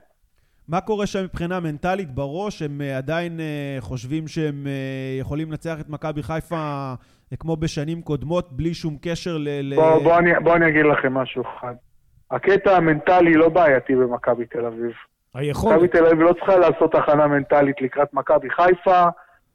מה 0.68 0.80
קורה 0.80 1.06
שם 1.06 1.24
מבחינה 1.24 1.60
מנטלית 1.60 2.10
בראש? 2.10 2.62
הם 2.62 2.80
אה, 2.80 2.96
עדיין 2.96 3.40
אה, 3.40 3.76
חושבים 3.80 4.28
שהם 4.28 4.66
אה, 4.66 5.18
יכולים 5.20 5.50
לנצח 5.50 5.80
את 5.80 5.88
מכבי 5.88 6.22
חיפה 6.22 6.92
כמו 7.40 7.56
בשנים 7.56 8.02
קודמות, 8.02 8.52
בלי 8.52 8.74
שום 8.74 8.96
קשר 9.02 9.36
ל... 9.38 9.74
בוא, 9.74 10.02
בוא, 10.02 10.18
אני, 10.18 10.30
בוא 10.42 10.56
אני 10.56 10.68
אגיד 10.68 10.84
לכם 10.92 11.14
משהו 11.14 11.42
אחד. 11.42 11.74
הקטע 12.30 12.76
המנטלי 12.76 13.34
לא 13.34 13.48
בעייתי 13.48 13.94
במכבי 13.94 14.46
תל 14.46 14.66
אביב. 14.66 14.92
היכולת. 15.34 15.74
מכבי 15.74 15.88
תל 15.88 16.06
אביב 16.06 16.20
לא 16.20 16.32
צריכה 16.32 16.56
לעשות 16.56 16.94
הכנה 16.94 17.26
מנטלית 17.26 17.80
לקראת 17.80 18.14
מכבי 18.14 18.50
חיפה. 18.50 19.08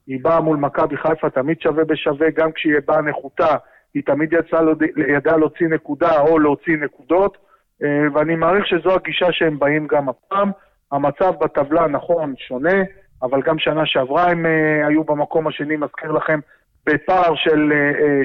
היא 0.07 0.19
באה 0.21 0.41
מול 0.41 0.57
מכבי 0.57 0.97
חיפה 0.97 1.29
תמיד 1.29 1.61
שווה 1.61 1.83
בשווה, 1.83 2.27
גם 2.35 2.51
כשהיא 2.51 2.73
באה 2.87 3.01
נחותה, 3.01 3.55
היא 3.93 4.03
תמיד 4.05 4.33
יצאה, 4.33 4.59
ידעה 5.07 5.37
להוציא 5.37 5.67
נקודה 5.67 6.21
או 6.21 6.39
להוציא 6.39 6.77
נקודות, 6.77 7.37
אה, 7.83 7.87
ואני 8.13 8.35
מעריך 8.35 8.67
שזו 8.67 8.95
הגישה 8.95 9.31
שהם 9.31 9.59
באים 9.59 9.87
גם 9.87 10.09
הפעם. 10.09 10.51
המצב 10.91 11.33
בטבלה, 11.41 11.87
נכון, 11.87 12.33
שונה, 12.37 12.83
אבל 13.23 13.41
גם 13.41 13.59
שנה 13.59 13.85
שעברה 13.85 14.31
הם 14.31 14.45
אה, 14.45 14.87
היו 14.87 15.03
במקום 15.03 15.47
השני, 15.47 15.75
מזכיר 15.75 16.11
לכם, 16.11 16.39
בפער 16.85 17.35
של 17.35 17.71
אה, 17.73 18.21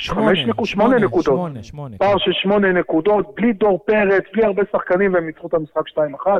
שמונה, 0.00 0.26
חמש 0.28 0.38
נקודות, 0.38 0.66
שמונה 0.66 0.96
נקודות. 0.98 1.24
שמונה, 1.24 1.62
שמונה. 1.62 1.96
פער 1.98 2.12
כן. 2.12 2.18
של 2.18 2.32
שמונה 2.32 2.72
נקודות, 2.72 3.34
בלי 3.34 3.52
דור 3.52 3.78
פרץ, 3.86 4.24
בלי 4.32 4.44
הרבה 4.44 4.62
שחקנים, 4.72 5.14
והם 5.14 5.26
ניצחו 5.26 5.46
את 5.46 5.54
המשחק 5.54 5.88
2-1. 5.88 6.30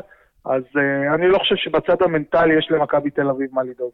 אז 0.45 0.63
uh, 0.63 1.15
אני 1.15 1.27
לא 1.27 1.37
חושב 1.37 1.55
שבצד 1.55 2.01
המנטלי 2.01 2.57
יש 2.57 2.67
למכבי 2.71 3.09
תל 3.09 3.29
אביב 3.29 3.49
מה 3.51 3.63
לדאוג. 3.63 3.91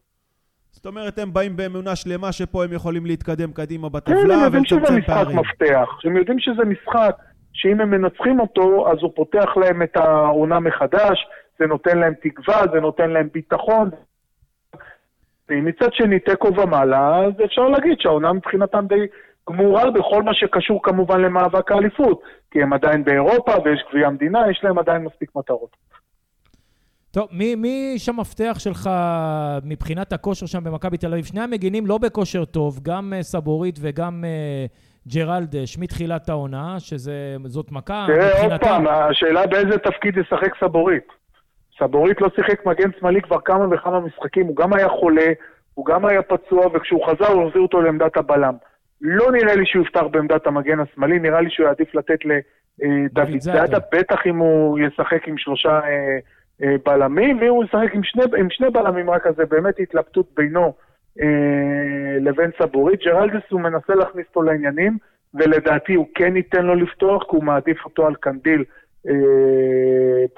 זאת 0.72 0.86
אומרת, 0.86 1.20
הם 1.20 1.34
באים 1.34 1.56
באמונה 1.56 1.96
שלמה 1.96 2.32
שפה 2.32 2.64
הם 2.64 2.74
יכולים 2.74 3.06
להתקדם 3.06 3.52
קדימה 3.52 3.90
בטבלה 3.90 4.48
ולצמצם 4.52 5.02
פערים. 5.02 5.04
כן, 5.04 5.18
הם 5.18 5.28
יודעים 5.28 5.40
שזה 5.40 5.40
משחק 5.40 5.62
מפתח. 5.62 5.90
הם 6.06 6.18
יודעים 6.18 6.40
שזה 6.40 6.66
משחק 6.66 7.16
שאם 7.54 7.82
הם 7.82 7.90
מנצחים 7.90 8.40
אותו, 8.40 8.92
אז 8.92 8.98
הוא 9.02 9.12
פותח 9.16 9.58
להם 9.58 9.84
את 9.84 9.98
העונה 9.98 10.60
מחדש, 10.60 11.28
זה 11.60 11.66
נותן 11.66 11.98
להם 11.98 12.14
תקווה, 12.22 12.62
זה 12.74 12.80
נותן 12.80 13.10
להם 13.10 13.28
ביטחון. 13.34 13.90
מצד 15.50 15.94
שני, 15.94 16.20
תיקו 16.20 16.56
ומעלה, 16.56 17.18
אז 17.18 17.34
אפשר 17.46 17.68
להגיד 17.68 18.00
שהעונה 18.00 18.34
מבחינתם 18.34 18.86
די 18.88 19.06
גמורה 19.50 19.92
בכל 19.92 20.24
מה 20.24 20.34
שקשור 20.34 20.84
כמובן 20.84 21.22
למאבק 21.22 21.72
האליפות, 21.72 22.22
כי 22.52 22.62
הם 22.64 22.74
עדיין 22.74 23.04
באירופה 23.04 23.52
ויש 23.66 23.84
גביע 23.90 24.08
המדינה, 24.08 24.52
יש 24.52 24.60
להם 24.64 24.80
עדיין 24.80 25.04
מספיק 25.04 25.30
מטרות. 25.36 25.76
טוב, 27.12 27.28
מי, 27.32 27.56
מי 27.56 27.94
שם 27.98 28.20
מפתח 28.20 28.56
שלך 28.60 28.90
מבחינת 29.64 30.14
הכושר 30.14 30.46
שם 30.46 30.64
במכבי 30.64 30.98
תל 30.98 31.08
אביב? 31.08 31.26
שני 31.26 31.42
המגינים 31.42 31.86
לא 31.88 31.98
בכושר 31.98 32.46
טוב, 32.46 32.80
גם 32.84 33.14
uh, 33.20 33.24
סבורית 33.24 33.80
וגם 33.82 34.24
uh, 34.24 35.14
ג'רלדש 35.14 35.78
מתחילת 35.78 36.30
העונה, 36.30 36.76
שזאת 36.80 37.72
מכה 37.72 38.08
מבחינתם. 38.10 38.38
תראה, 38.38 38.52
עוד 38.52 38.62
פעם, 38.62 38.88
השאלה 38.88 39.48
באיזה 39.48 39.78
תפקיד 39.78 40.18
ישחק 40.18 40.60
סבורית. 40.60 41.08
סבורית 41.80 42.22
לא 42.22 42.28
שיחק 42.36 42.66
מגן 42.66 42.90
שמאלי 43.00 43.22
כבר 43.22 43.40
כמה 43.46 43.66
וכמה 43.72 44.00
משחקים, 44.00 44.46
הוא 44.46 44.56
גם 44.56 44.74
היה 44.74 44.90
חולה, 44.90 45.28
הוא 45.74 45.86
גם 45.86 46.06
היה 46.06 46.22
פצוע, 46.22 46.68
וכשהוא 46.74 47.06
חזר 47.06 47.32
הוא 47.32 47.48
החזיר 47.48 47.62
אותו 47.62 47.82
לעמדת 47.82 48.18
הבלם. 48.18 48.54
לא 49.08 49.32
נראה 49.32 49.56
לי 49.56 49.66
שהוא 49.66 49.86
יפתח 49.86 50.04
בעמדת 50.12 50.48
המגן 50.48 50.80
השמאלי, 50.80 51.20
נראה 51.20 51.42
לי 51.42 51.50
שהוא 51.50 51.68
יעדיף 51.68 51.96
לתת 51.96 52.20
לדוד 52.26 53.34
אה, 53.34 53.40
זאדה, 53.40 53.78
בטח 53.92 54.28
אם 54.28 54.38
הוא 54.38 54.80
ישחק 54.80 55.28
עם 55.28 55.38
שלושה... 55.38 55.80
אה, 56.64 56.76
בלמים, 56.86 57.38
ואם 57.38 57.50
הוא 57.50 57.64
ישחק 57.64 57.94
עם 57.94 58.04
שני, 58.04 58.24
עם 58.38 58.50
שני 58.50 58.70
בלמים 58.70 59.10
רק, 59.10 59.28
אז 59.28 59.36
זה 59.36 59.46
באמת 59.46 59.80
התלבטות 59.80 60.28
בינו 60.38 60.74
אה, 61.22 62.18
לבין 62.20 62.52
סבורית. 62.62 63.00
ג'רלדס 63.00 63.44
הוא 63.50 63.62
מנסה 63.62 63.96
להכניס 63.96 64.26
אותו 64.28 64.42
לעניינים, 64.42 64.98
ולדעתי 65.34 65.94
הוא 65.94 66.08
כן 66.16 66.38
ייתן 66.38 66.66
לו 66.66 66.76
לפתוח, 66.76 67.24
כי 67.24 67.36
הוא 67.36 67.44
מעדיף 67.44 67.86
אותו 67.86 68.08
על 68.08 68.16
קנדיל 68.16 68.64
אה, 69.08 69.14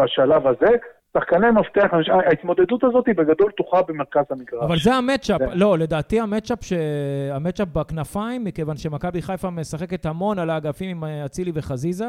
בשלב 0.02 0.48
הזה. 0.48 0.76
שחקני 1.14 1.52
מפתח, 1.52 1.88
ההתמודדות 2.26 2.84
הזאת 2.84 3.08
היא 3.08 3.16
בגדול 3.16 3.52
תוכל 3.52 3.82
במרכז 3.88 4.26
המגרש. 4.30 4.64
אבל 4.64 4.78
זה 4.78 4.94
המצ'אפ, 4.94 5.42
לא, 5.54 5.78
לדעתי 5.78 6.20
המצ'אפ, 6.20 6.64
ש... 6.64 6.74
המצ'אפ 7.32 7.68
בכנפיים, 7.68 8.44
מכיוון 8.44 8.78
שמכבי 8.78 9.22
חיפה 9.22 9.50
משחקת 9.50 10.06
המון 10.06 10.40
על 10.40 10.50
האגפים 10.50 10.90
עם 10.90 11.04
אצילי 11.26 11.52
וחזיזה, 11.54 12.08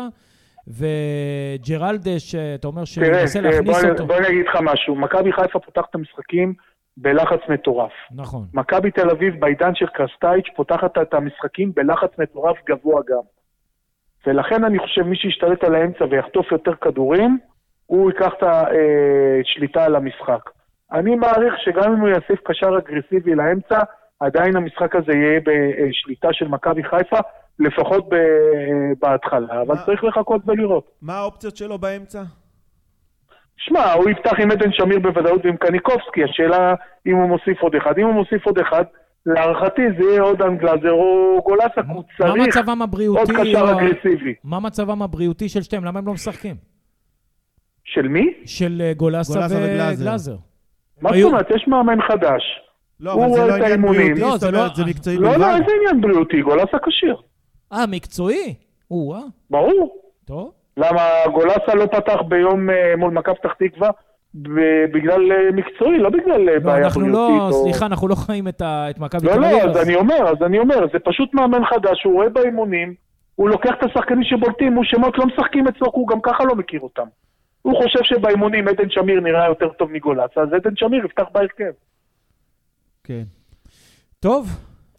וג'רלדש, 0.69 2.35
אתה 2.35 2.67
אומר 2.67 2.85
שהוא 2.85 3.07
מנסה 3.07 3.41
להכניס 3.41 3.83
בוא, 3.83 3.91
אותו. 3.91 4.07
בוא 4.07 4.17
אני 4.17 4.29
אגיד 4.29 4.47
לך 4.49 4.59
משהו, 4.63 4.97
מכבי 4.97 5.33
חיפה 5.33 5.59
פותחת 5.59 5.91
את 5.91 5.95
המשחקים 5.95 6.55
בלחץ 6.97 7.41
מטורף. 7.49 7.93
נכון. 8.11 8.47
מכבי 8.55 8.91
תל 8.91 9.11
אביב 9.11 9.41
בעידן 9.41 9.75
של 9.75 9.87
קרסטייץ' 9.87 10.47
פותחת 10.57 10.99
את 11.03 11.15
המשחקים 11.15 11.73
בלחץ 11.75 12.11
מטורף 12.19 12.57
גבוה 12.69 13.01
גם. 13.09 13.23
ולכן 14.27 14.65
אני 14.65 14.79
חושב 14.79 15.03
מי 15.03 15.17
שישתלט 15.17 15.65
על 15.65 15.75
האמצע 15.75 16.05
ויחטוף 16.11 16.53
יותר 16.53 16.75
כדורים, 16.81 17.39
הוא 17.89 18.11
ייקח 18.11 18.33
את 18.39 18.43
השליטה 18.43 19.81
אה, 19.81 19.85
על 19.85 19.97
המשחק. 19.97 20.51
אני 20.93 21.17
מעריך 21.17 21.55
שגם 21.65 21.93
אם 21.93 22.01
הוא 22.01 22.09
יוסיף 22.09 22.41
קשר 22.45 22.69
אגרסיבי 22.79 23.35
לאמצע, 23.35 23.79
עדיין 24.21 24.57
המשחק 24.57 24.97
הזה 24.97 25.13
יהיה 25.13 25.41
בשליטה 25.41 26.29
של 26.33 26.49
מכבי 26.49 26.85
חיפה, 26.85 27.19
לפחות 27.59 28.09
ב, 28.09 28.15
בהתחלה, 29.01 29.63
אבל 29.63 29.75
צריך 29.87 30.05
לחכות 30.05 30.43
ולראות. 30.47 30.91
מה 31.03 31.19
האופציות 31.19 31.57
שלו 31.57 31.79
באמצע? 31.79 32.23
שמע, 33.57 33.93
הוא 33.93 34.11
יפתח 34.11 34.41
עם 34.41 34.51
עדן 34.51 34.73
שמיר 34.73 34.99
בוודאות 34.99 35.45
ועם 35.45 35.57
קניקובסקי, 35.57 36.25
השאלה 36.25 36.75
אם 37.07 37.17
הוא 37.17 37.29
מוסיף 37.29 37.63
עוד 37.63 37.75
אחד. 37.75 37.99
אם 37.99 38.07
הוא 38.07 38.15
מוסיף 38.15 38.47
עוד 38.47 38.59
אחד, 38.59 38.85
להערכתי 39.27 39.83
זה 39.99 40.05
יהיה 40.11 40.23
עוד 40.23 40.43
אנגלזר 40.43 40.93
או 40.93 41.41
גולסק, 41.45 41.83
הוא 41.89 42.03
צריך 42.19 42.33
עוד 43.19 43.29
קשר 43.31 43.61
או... 43.61 43.71
אגרסיבי. 43.71 44.35
מה 44.45 44.61
מצבם 44.61 45.03
הבריאותי 45.03 45.49
של 45.49 45.63
שתיהם? 45.63 45.85
למה 45.85 45.99
הם 45.99 46.07
לא 46.07 46.13
משחקים? 46.13 46.57
של 47.95 48.09
מי? 48.09 48.33
של 48.47 48.83
אה, 48.85 48.93
גולסה 48.95 49.41
וגלאזר. 49.51 50.37
מה 51.03 51.11
זאת 51.13 51.23
אומרת? 51.25 51.47
יש 51.57 51.65
מאמן 51.69 51.99
חדש. 52.09 52.43
לא, 53.01 53.13
אבל 53.15 53.33
זה 53.33 53.47
לא 53.47 53.55
עניין 53.55 53.83
בריאותי, 53.83 54.21
זאת 54.39 54.43
אומרת, 54.55 54.55
לא- 54.71 54.75
זה 54.75 54.85
מקצועי 54.85 55.17
בלבד. 55.17 55.31
לא, 55.33 55.39
לא, 55.39 55.55
איזה 55.57 55.73
עניין 55.81 56.01
בריאותי? 56.01 56.43
גולסה 56.43 56.77
כשיר. 56.87 57.17
אה, 57.73 57.85
מקצועי? 57.87 58.55
או-אה. 58.91 59.21
ברור. 59.51 59.97
טוב. 60.25 60.53
למה 60.77 61.01
גולסה 61.35 61.75
לא 61.75 61.87
פתח 61.87 62.17
ביום 62.29 62.71
אה, 62.71 62.97
מול 62.97 63.13
מכבי 63.13 63.35
פתח 63.35 63.53
תקווה 63.59 63.91
ב- 64.35 64.49
בגלל 64.95 65.33
אה, 65.33 65.53
מקצועי, 65.53 65.99
לא 65.99 66.11
בגלל 66.11 66.41
לא, 66.41 66.59
בעיה 66.59 66.85
אנחנו 66.85 67.01
בריאותית. 67.01 67.15
לא, 67.39 67.49
או- 67.49 67.63
סליחה, 67.65 67.87
אנחנו 67.87 68.09
לא 68.09 68.15
חיים 68.15 68.49
את 68.49 68.61
ה- 68.61 68.87
את 68.91 68.99
מכבי 68.99 69.27
לא, 69.27 69.33
תל 69.33 69.39
לא, 69.41 69.47
אביב. 69.47 69.71
אז 69.71 69.87
אני 69.87 69.95
אומר, 69.95 70.29
אז 70.29 70.43
אני 70.47 70.59
אומר, 70.59 70.77
זה 70.93 70.99
פשוט 71.05 71.35
מאמן 71.35 71.65
חדש, 71.65 72.05
הוא 72.05 72.13
רואה 72.15 72.29
באימונים, 72.29 72.95
הוא 73.35 73.49
לוקח 73.49 73.71
את 73.79 73.85
השחקנים 73.85 74.23
שבולטים, 74.25 74.75
הוא 74.75 74.85
שמות 74.85 75.19
לא 75.19 75.27
משחקים 75.27 75.69
אצלו, 75.69 75.93
כי 75.93 75.99
הוא 76.01 76.09
גם 76.09 76.21
ככה 76.21 76.45
לא 76.45 76.55
מכיר 76.55 76.81
אותם. 76.81 77.07
הוא 77.69 77.83
חושב 77.83 77.99
שבאימונים 78.03 78.69
עדן 78.69 78.91
שמיר 78.91 79.21
נראה 79.21 79.47
יותר 79.47 79.69
טוב 79.69 79.91
מגולסה, 79.93 80.41
אז 80.41 80.53
עדן 80.53 80.71
שמיר 80.77 81.05
יפתח 81.05 81.25
בהרכב. 81.33 81.73
כן. 83.05 83.23
טוב, 84.21 84.49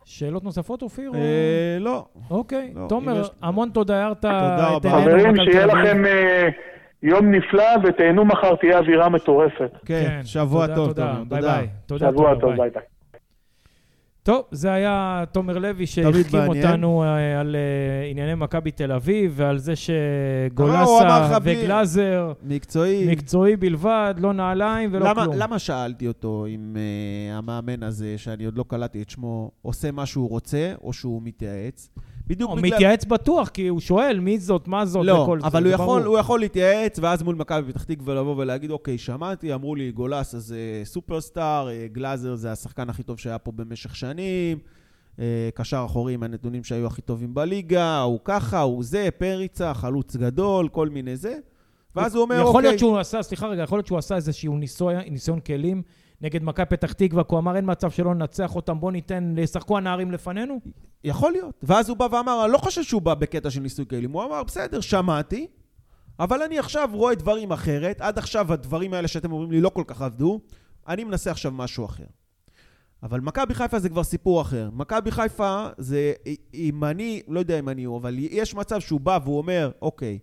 שאלות 0.06 0.44
נוספות, 0.44 0.82
אופיר? 0.82 1.10
או- 1.10 1.16
אה, 1.16 1.78
לא. 1.80 2.06
אוקיי. 2.30 2.72
לא, 2.76 2.86
תומר, 2.90 3.22
יש- 3.22 3.30
המון 3.42 3.70
תודה, 3.70 4.04
הערת 4.04 4.22
תודה 4.22 4.68
את 4.78 4.86
רבה. 4.86 4.98
עינינו 4.98 5.20
חברים, 5.20 5.36
שיהיה. 5.52 5.66
לכם 5.66 6.06
אה, 6.06 6.48
יום 7.04 7.32
נפלא 7.32 7.64
ותהנו 7.84 8.26
מחר, 8.26 8.56
תהיה 8.56 8.78
אווירה 8.80 9.10
מטורפת. 9.10 9.72
כן, 9.86 10.20
שבוע 10.24 10.62
תודה, 10.68 10.76
טוב, 10.76 10.88
תודה. 10.88 11.12
תומר. 11.14 11.24
ביי 11.24 11.40
תודה. 11.42 11.58
ביי. 11.58 11.68
תודה, 11.86 12.10
שבוע 12.12 12.34
טוב, 12.36 12.50
ביי. 12.50 12.58
ביי 12.60 12.70
ביי. 12.70 12.82
טוב, 14.30 14.44
זה 14.52 14.72
היה 14.72 15.24
תומר 15.32 15.58
לוי 15.58 15.86
שהחכים. 15.86 16.48
אותנו 16.48 17.04
אה, 17.04 17.40
על 17.40 17.56
אה, 17.56 18.10
ענייני 18.10 18.36
מכבי 18.36 18.72
תל 18.72 18.92
אביב 18.92 19.34
ועל 19.36 19.58
זה 19.58 19.74
שגולסה 19.76 21.38
וגלאזר, 21.44 22.34
מקצועי. 22.44 23.12
מקצועי 23.12 23.56
בלבד, 23.56 24.16
לא 24.18 24.34
נעליים 24.34 24.90
ולא 24.94 25.10
למה, 25.10 25.24
כלום. 25.24 25.36
למה 25.38 25.60
שאלתי 25.60 26.08
אותו 26.08 26.46
אם 26.50 26.76
uh, 26.76 27.38
המאמן 27.38 27.84
הזה, 27.84 28.18
שאני 28.18 28.46
עוד 28.46 28.58
לא 28.58 28.66
קלטתי 28.68 29.02
את 29.02 29.10
שמו, 29.10 29.52
עושה 29.62 29.92
מה 29.92 30.06
שהוא 30.06 30.30
רוצה, 30.30 30.74
או 30.82 30.94
שהוא 30.94 31.22
מתייעץ? 31.24 31.90
בדיוק 32.30 32.50
הוא 32.52 32.58
בגלל... 32.60 32.74
מתייעץ 32.74 33.06
בטוח, 33.06 33.50
כי 33.50 33.68
הוא 33.68 33.80
שואל 33.80 34.20
מי 34.20 34.40
זאת, 34.40 34.68
מה 34.68 34.86
זאת 34.86 35.06
לא, 35.06 35.14
וכל 35.14 35.42
זה. 35.42 35.48
אבל 35.48 35.64
זה 35.64 35.68
הוא 35.68 35.74
יכול. 35.76 36.04
הוא 36.04 36.18
יכול 36.20 36.40
להתייעץ, 36.40 37.00
ואז 37.02 37.24
מול 37.24 37.36
מכבי 37.36 37.72
פתח 37.74 37.84
תקווה 37.84 38.16
לבוא 38.16 38.36
ולהגיד, 38.38 38.72
אוקיי, 38.72 38.98
שמעתי, 38.98 39.54
אמרו 39.54 39.76
לי, 39.76 39.92
גולס 39.92 40.36
זה 40.36 40.58
סופרסטאר, 40.84 41.70
אה, 41.70 41.88
גלאזר 41.92 42.36
זה 42.36 42.52
השחקן 42.52 42.90
הכי 42.90 43.04
טוב 43.04 43.20
שהיה 43.20 43.38
פה 43.38 43.52
במשך 43.52 43.96
שנים, 43.96 44.58
אה, 45.20 45.50
קשר 45.54 45.84
אחורי 45.86 46.14
עם 46.14 46.24
הנתונים 46.24 46.64
שהיו 46.64 46.88
הכי 46.88 47.02
טובים 47.02 47.34
בליגה, 47.34 48.02
הוא 48.02 48.20
ככה, 48.24 48.62
הוא 48.62 48.84
זה, 48.84 49.10
פריצה, 49.18 49.74
חלוץ 49.74 50.16
גדול, 50.16 50.68
כל 50.70 50.90
מיני 50.90 51.16
זה. 51.16 51.38
ואז 51.96 52.16
הוא 52.16 52.22
אומר, 52.24 52.36
יכול 52.36 52.48
אוקיי, 52.48 52.62
להיות 52.62 52.80
שהוא 52.80 52.98
עשה, 53.00 53.22
סליחה 53.24 53.48
רגע, 53.48 53.64
יכול 53.64 53.78
להיות 53.78 53.88
שהוא 53.88 53.98
עשה 53.98 54.16
איזשהו 54.16 54.58
ניסוי- 54.58 55.10
ניסיון 55.10 55.40
כלים 55.40 55.82
נגד 56.22 56.44
מכבי 56.44 56.66
פתח 56.66 56.94
תקווה, 56.94 57.24
כי 57.24 57.28
הוא 57.32 57.40
אמר 57.40 57.56
אין 57.56 57.72
מצב 57.72 57.92
שלא 57.92 58.16
ננצח 58.16 58.56
אותם, 58.56 58.80
בוא 58.80 58.92
ניתן, 58.92 59.36
ישחקו 59.38 59.78
הנערים 59.78 60.12
לפנינו? 60.12 60.60
יכול 61.04 61.32
להיות. 61.32 61.56
ואז 61.64 61.90
הוא 61.90 61.98
בא 61.98 62.08
ואמר, 62.12 62.46
אני 62.46 62.54
לא 62.54 62.58
חושב 62.58 62.84
שהוא 62.84 63.02
בא 63.02 63.14
בקטע 63.14 63.50
של 63.50 63.60
ניסוי 63.60 63.86
כלים. 63.86 64.12
הוא 64.12 64.24
אמר, 64.24 64.44
בסדר, 64.44 64.82
שמעתי, 64.82 65.48
אבל 66.20 66.42
אני 66.42 66.60
עכשיו 66.60 66.90
רואה 66.94 67.16
דברים 67.16 67.52
אחרת. 67.52 68.02
עד 68.02 68.18
עכשיו 68.18 68.54
הדברים 68.54 68.94
האלה 68.94 69.08
שאתם 69.08 69.32
אומרים 69.32 69.52
לי 69.52 69.62
לא 69.62 69.70
כל 69.70 69.84
כך 69.88 70.02
עבדו, 70.02 70.40
אני 70.88 71.04
מנסה 71.04 71.32
עכשיו 71.32 71.52
משהו 71.52 71.86
אחר. 71.86 72.06
אבל 73.04 73.20
מכבי 73.20 73.54
חיפה 73.54 73.80
זה 73.80 73.90
כבר 73.90 74.04
סיפור 74.04 74.42
אחר. 74.42 74.70
מכבי 74.74 75.12
חיפה 75.12 75.68
זה, 75.78 76.14
אם 76.54 76.84
אני, 76.84 77.22
לא 77.28 77.40
יודע 77.40 77.60
אם 77.60 77.70
אני 77.70 77.84
הוא, 77.84 77.98
אבל 77.98 78.16
יש 78.20 78.56
מצב 78.56 78.80
שהוא 78.80 79.00
בא 79.00 79.20
והוא 79.24 79.38
אומר, 79.38 79.72
אוקיי, 79.82 80.20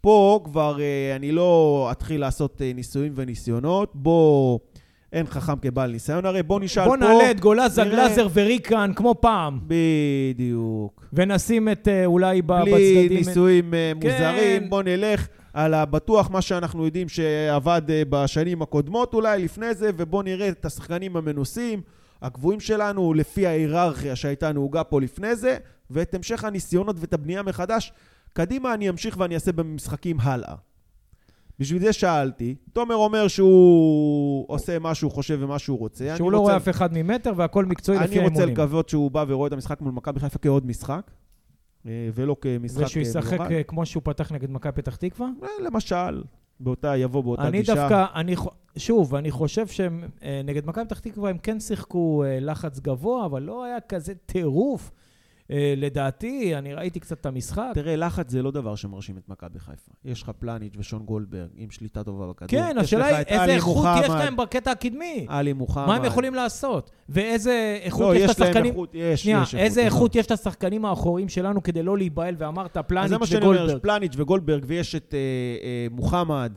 פה 0.00 0.40
כבר 0.44 0.80
אה, 0.80 1.16
אני 1.16 1.32
לא 1.32 1.88
אתחיל 1.92 2.20
לעשות 2.20 2.62
אה, 2.62 2.72
ניסויים 2.72 3.12
וניסיונות, 3.16 3.90
בוא, 3.94 4.58
אין 5.14 5.26
חכם 5.26 5.56
כבעל 5.62 5.90
ניסיון 5.90 6.26
הרי, 6.26 6.42
בוא 6.42 6.60
נשאל 6.60 6.84
בוא 6.84 6.96
פה... 6.96 7.04
נעלה 7.04 7.30
את 7.30 7.40
גולאזה, 7.40 7.84
נראה- 7.84 7.94
גלאזר 7.94 8.28
וריקן 8.32 8.90
כמו 8.96 9.14
פעם, 9.20 9.60
בדיוק. 9.66 11.04
ונשים 11.12 11.68
את 11.68 11.88
אה, 11.88 12.04
אולי 12.06 12.42
ב- 12.42 12.46
בלי 12.62 12.72
בצדדים... 12.72 13.18
ניסויים 13.18 13.74
אה, 13.74 13.92
כן. 14.00 14.08
מוזרים, 14.08 14.70
בוא 14.70 14.82
נלך 14.82 15.26
על 15.52 15.74
הבטוח, 15.74 16.30
מה 16.30 16.42
שאנחנו 16.42 16.84
יודעים 16.84 17.08
שעבד 17.08 17.82
אה, 17.90 18.02
בשנים 18.08 18.62
הקודמות 18.62 19.14
אולי, 19.14 19.44
לפני 19.44 19.74
זה, 19.74 19.90
ובוא 19.96 20.22
נראה 20.22 20.48
את 20.48 20.64
השחקנים 20.64 21.16
המנוסים, 21.16 21.80
הקבועים 22.22 22.60
שלנו, 22.60 23.14
לפי 23.14 23.46
ההיררכיה 23.46 24.16
שהייתה 24.16 24.52
נהוגה 24.52 24.84
פה 24.84 25.00
לפני 25.00 25.36
זה, 25.36 25.56
ואת 25.90 26.14
המשך 26.14 26.44
הניסיונות 26.44 26.96
ואת 26.98 27.12
הבנייה 27.12 27.42
מחדש. 27.42 27.92
קדימה 28.32 28.74
אני 28.74 28.88
אמשיך 28.88 29.16
ואני 29.18 29.34
אעשה 29.34 29.52
במשחקים 29.52 30.16
הלאה. 30.20 30.54
בשביל 31.58 31.82
זה 31.82 31.92
שאלתי. 31.92 32.54
תומר 32.72 32.94
אומר 32.94 33.28
שהוא 33.28 34.44
עושה 34.48 34.78
מה 34.78 34.94
שהוא 34.94 35.10
חושב 35.12 35.38
ומה 35.40 35.58
שהוא 35.58 35.78
רוצה. 35.78 36.08
אני 36.08 36.16
שהוא 36.16 36.32
לא 36.32 36.38
רוצה- 36.38 36.50
רואה 36.52 36.56
אף 36.56 36.68
אחד 36.68 36.88
ממטר 36.92 37.32
והכל 37.36 37.64
מקצועי 37.64 37.98
לפי 37.98 38.20
אני 38.20 38.28
רוצה. 38.28 38.46
לקוות 38.46 38.88
שהוא 38.88 39.10
בא 39.10 39.24
ורואה 39.28 39.46
את 39.48 39.52
המשחק 39.52 39.80
מול 39.80 39.92
מכבי 39.92 40.20
חיפה 40.20 40.38
כעוד 40.38 40.66
משחק, 40.66 41.10
אה, 41.86 41.90
ולא 42.14 42.36
כמשחק 42.40 42.84
ושהוא 42.86 43.02
אה, 43.02 43.08
ישחק. 43.08 43.40
אה, 43.40 43.62
כמו 43.62 43.86
שהוא 43.86 44.02
פתח 44.04 44.32
נגד 44.32 44.50
מכבי 44.50 44.72
פתח 44.72 44.96
תקווה? 44.96 45.28
למשל, 45.64 46.22
באותה, 46.60 46.96
יבוא 46.96 47.22
באותה 47.24 47.48
אני 47.48 47.58
גישה. 47.58 47.74
דווקא, 47.74 48.04
אני, 48.14 48.34
שוב, 48.76 49.14
אני 49.14 49.30
חושב 49.30 49.66
שהם, 49.66 50.04
אה, 50.22 50.40
נגד 50.44 50.66
מכבי 50.66 50.84
פתח 50.84 50.98
תקווה 50.98 51.30
הם 51.30 51.38
כן 51.38 51.60
שיחקו 51.60 52.24
לחץ 52.40 52.80
גבוה, 52.80 53.26
אבל 53.26 53.42
לא 53.42 53.64
היה 53.64 53.80
כזה 53.80 54.12
טירוף. 54.26 54.90
אה, 55.50 55.74
לדעתי, 55.76 56.56
אני 56.56 56.74
ראיתי 56.74 57.00
קצת 57.00 57.20
את 57.20 57.26
המשחק. 57.26 57.70
תראה, 57.74 57.96
לחץ 57.96 58.30
זה 58.30 58.42
לא 58.42 58.50
דבר 58.50 58.74
שמרשים 58.74 59.18
את 59.18 59.28
מכבי 59.28 59.58
חיפה. 59.58 59.92
יש 60.04 60.22
לך 60.22 60.30
פלניץ' 60.38 60.72
ושון 60.76 61.04
גולדברג 61.04 61.48
עם 61.56 61.70
שליטה 61.70 62.04
טובה 62.04 62.26
בכדור. 62.26 62.48
כן, 62.48 62.78
השאלה 62.78 63.06
היא 63.06 63.26
איזה 63.26 63.54
איכות 63.54 63.86
יש 64.02 64.08
להם 64.08 64.36
בקטע 64.36 64.70
הקדמי. 64.70 65.26
עלי 65.28 65.52
מוחמד. 65.52 65.86
מה 65.86 65.96
הם 65.96 66.04
יכולים 66.04 66.34
לעשות? 66.34 66.90
ואיזה 67.08 67.78
איכות 67.82 68.00
לא, 68.00 68.14
יש 68.14 68.30
יש 68.30 68.40
להם 68.40 68.48
לשחקנים... 68.48 68.72
איכות, 68.72 68.94
יש, 68.94 69.22
שנייה, 69.22 69.42
יש 69.42 69.54
איזה. 69.54 69.80
איכות 69.80 70.14
יש 70.14 70.30
לשחקנים 70.30 70.84
האחוריים 70.84 71.28
שלנו 71.28 71.62
כדי 71.62 71.82
לא 71.82 71.98
להיבהל, 71.98 72.34
ואמרת 72.38 72.76
פלניץ' 72.76 73.08
זה 73.08 73.18
מה 73.18 73.26
שאני 73.26 73.44
אומר, 73.44 73.56
וגולדברג. 73.56 73.82
פלניץ' 73.82 74.12
וגולדברג, 74.16 74.64
ויש 74.66 74.94
את 74.94 75.14
אה, 75.14 75.18
אה, 75.66 75.86
מוחמד, 75.90 76.52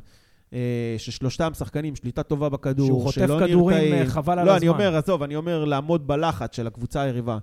ששלושתם 0.98 1.54
שחקנים, 1.54 1.96
שליטה 1.96 2.24
טובה 2.24 2.50
בכדור, 2.50 2.88
שהוא 2.88 3.04
חוטף 3.04 3.28
כדורים, 3.40 3.78
נרתעים. 3.78 4.08
חבל 4.08 4.40
על 4.40 4.46
לא, 4.46 4.52
הזמן. 4.52 4.58
אני 4.58 4.68
אומר, 4.68 4.96
עזוב, 4.98 5.24
אני 5.24 5.36
אומר 5.36 5.66
לעמוד 5.66 6.08
בלחץ 6.08 6.56
של 6.56 6.68
הקבוצה 6.68 7.02
היריבה. 7.02 7.38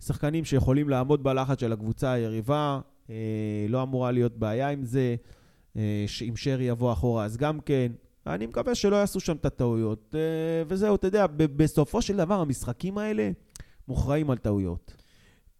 שחקנים 0.00 0.44
שיכולים 0.44 0.88
לעמוד 0.88 1.22
בלחץ 1.22 1.60
של 1.60 1.72
הקבוצה 1.72 2.12
היריבה, 2.12 2.80
אה, 3.10 3.14
לא 3.68 3.82
אמורה 3.82 4.10
להיות 4.10 4.36
בעיה 4.36 4.68
עם 4.68 4.84
זה. 4.84 5.16
אה, 5.76 6.04
שאם 6.06 6.32
שרי 6.36 6.64
יבוא 6.64 6.92
אחורה, 6.92 7.24
אז 7.24 7.36
גם 7.36 7.60
כן. 7.60 7.92
אני 8.26 8.46
מקווה 8.46 8.74
שלא 8.74 8.96
יעשו 8.96 9.20
שם 9.20 9.36
את 9.36 9.46
הטעויות. 9.46 10.14
אה, 10.14 10.62
וזהו, 10.68 10.94
אתה 10.94 11.06
יודע, 11.06 11.26
בסופו 11.36 12.02
של 12.02 12.16
דבר, 12.16 12.40
המשחקים 12.40 12.98
האלה 12.98 13.30
מוכרעים 13.88 14.30
על 14.30 14.38
טעויות. 14.38 14.99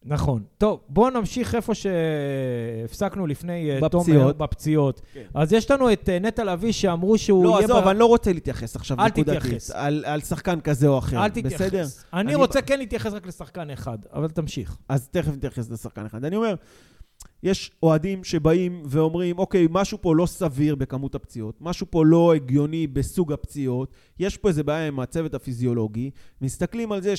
נכון. 0.04 0.42
טוב, 0.58 0.80
בואו 0.88 1.10
נמשיך 1.10 1.54
איפה 1.54 1.72
שהפסקנו 1.74 3.26
לפני 3.26 3.70
אה, 3.70 3.88
תומר, 3.88 4.02
בפציעות. 4.04 4.38
בפציעות. 4.38 5.00
כן. 5.14 5.22
אז 5.34 5.52
יש 5.52 5.70
לנו 5.70 5.92
את 5.92 6.08
אה, 6.08 6.18
נטע 6.18 6.44
לביא 6.44 6.72
שאמרו 6.72 7.18
שהוא 7.18 7.44
לא, 7.44 7.50
יהיה... 7.50 7.64
עזוב, 7.64 7.84
ב- 7.84 7.88
אני 7.88 7.98
לא 7.98 8.06
רוצה 8.06 8.32
להתייחס 8.32 8.76
עכשיו 8.76 9.00
אל 9.00 9.06
נקודתית. 9.06 9.38
תתייחס. 9.38 9.70
על, 9.70 10.04
על 10.06 10.20
שחקן 10.20 10.60
כזה 10.60 10.88
או 10.88 10.98
אחר. 10.98 11.24
אל 11.24 11.28
תתייחס. 11.28 11.52
בסדר? 11.54 11.84
אני 12.12 12.22
אני- 12.22 12.34
רוצה 12.34 12.62
כן 12.62 12.78
להתייחס 12.78 13.12
רק 13.12 13.26
לשחקן 13.26 13.70
אחד, 13.70 13.98
אבל 14.12 14.28
תמשיך. 14.28 14.76
אז 14.88 15.08
תכף 15.08 15.32
נתייחס 15.32 15.70
לשחקן 15.70 16.06
אחד. 16.06 16.24
אני 16.24 16.36
אומר, 16.36 16.54
יש 17.42 17.70
אוהדים 17.82 18.24
שבאים 18.24 18.82
ואומרים, 18.86 19.38
אוקיי, 19.38 19.66
משהו 19.70 19.98
פה 20.00 20.16
לא 20.16 20.26
סביר 20.26 20.74
בכמות 20.74 21.14
הפציעות, 21.14 21.54
משהו 21.60 21.86
פה 21.90 22.04
לא 22.06 22.34
הגיוני 22.34 22.86
בסוג 22.86 23.32
הפציעות, 23.32 23.88
יש 24.18 24.36
פה 24.36 24.48
איזה 24.48 24.62
בעיה 24.62 24.86
עם 24.88 25.00
הצוות 25.00 25.34
הפיזיולוגי, 25.34 26.10
מסתכלים 26.40 26.92
על 26.92 27.02
זה 27.02 27.14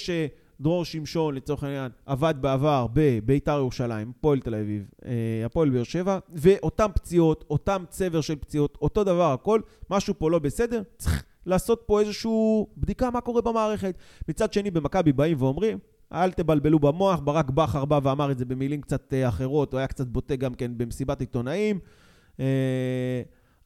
שדרור 0.61 0.85
שמשון, 0.85 1.35
לצורך 1.35 1.63
העניין, 1.63 1.91
עבד 2.05 2.33
בעבר 2.41 2.87
בביתר 2.93 3.57
ירושלים, 3.57 4.11
הפועל 4.17 4.39
תל 4.39 4.55
אביב, 4.55 4.89
אה, 5.05 5.11
הפועל 5.45 5.69
באר 5.69 5.83
שבע, 5.83 6.19
ואותן 6.33 6.85
פציעות, 6.95 7.45
אותם 7.49 7.83
צבר 7.89 8.21
של 8.21 8.35
פציעות, 8.35 8.77
אותו 8.81 9.03
דבר, 9.03 9.33
הכל, 9.33 9.61
משהו 9.89 10.13
פה 10.17 10.31
לא 10.31 10.39
בסדר, 10.39 10.81
צריך 10.97 11.23
לעשות 11.45 11.83
פה 11.85 11.99
איזושהי 11.99 12.31
בדיקה 12.77 13.09
מה 13.09 13.21
קורה 13.21 13.41
במערכת. 13.41 13.97
מצד 14.27 14.53
שני, 14.53 14.71
במכבי 14.71 15.13
באים 15.13 15.41
ואומרים, 15.41 15.77
אל 16.13 16.31
תבלבלו 16.31 16.79
במוח, 16.79 17.19
ברק 17.19 17.49
בכר 17.49 17.85
בא 17.85 17.99
ואמר 18.03 18.31
את 18.31 18.37
זה 18.37 18.45
במילים 18.45 18.81
קצת 18.81 19.13
אה, 19.13 19.27
אחרות, 19.27 19.73
הוא 19.73 19.77
היה 19.77 19.87
קצת 19.87 20.07
בוטה 20.07 20.35
גם 20.35 20.53
כן 20.53 20.71
במסיבת 20.77 21.19
עיתונאים. 21.19 21.79
אה, 22.39 23.21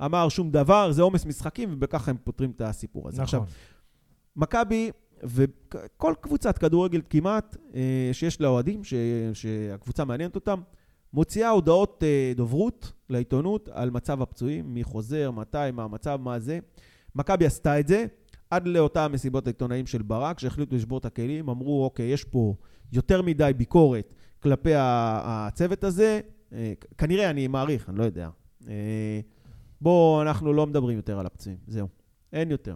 אמר 0.06 0.30
שום 0.30 0.52
דבר, 0.52 0.92
זה 0.92 1.02
עומס 1.02 1.26
משחקים, 1.26 1.70
ובככה 1.74 2.12
הם 2.12 2.18
פותרים 2.24 2.52
את 2.52 2.62
הסיפור 2.62 3.08
הזה. 3.08 3.22
עכשיו, 3.22 3.40
נכון. 3.42 3.54
מכבי 4.36 4.92
וכל 5.24 6.14
קבוצת 6.22 6.58
כדורגל 6.58 7.02
כמעט 7.10 7.58
אה, 7.76 8.10
שיש 8.12 8.42
לה 8.42 8.48
אוהדים, 8.48 8.84
ש- 8.84 8.94
שהקבוצה 9.34 10.06
מעניינת 10.06 10.36
אותם, 10.36 10.62
מוציאה 11.14 11.50
הודעות 11.50 12.04
אה, 12.04 12.34
דוברות 12.36 12.92
לעיתונות 13.10 13.70
על 13.72 13.90
מצב 13.90 14.22
הפצועים, 14.22 14.74
מי 14.74 14.84
חוזר, 14.84 15.32
מתי, 15.32 15.72
מה 15.74 15.84
המצב, 15.84 16.20
מה 16.24 16.40
זה. 16.40 16.60
מכבי 17.16 17.46
עשתה 17.46 17.80
את 17.80 17.88
זה 17.88 18.06
עד 18.50 18.68
לאותה 18.68 19.08
מסיבות 19.08 19.48
העיתונאים 19.48 19.88
של 19.88 20.02
ברק, 20.02 20.40
שהחליטו 20.40 20.76
לשבור 20.76 20.98
את 20.98 21.06
הכלים, 21.06 21.50
אמרו, 21.50 21.84
אוקיי, 21.84 22.06
יש 22.06 22.24
פה 22.24 22.56
יותר 22.92 23.22
מדי 23.22 23.52
ביקורת 23.58 24.14
כלפי 24.44 24.72
הצוות 24.76 25.84
הזה, 25.84 26.20
אה, 26.54 26.74
כנראה, 26.98 27.30
אני 27.30 27.48
מעריך, 27.48 27.90
אני 27.90 27.98
לא 27.98 28.04
יודע. 28.04 28.30
בואו, 29.82 30.22
אנחנו 30.22 30.54
לא 30.54 30.68
מדברים 30.68 30.98
יותר 30.98 31.20
על 31.20 31.26
הפצועים, 31.26 31.58
זהו. 31.68 31.88
אין 32.34 32.52
יותר. 32.52 32.76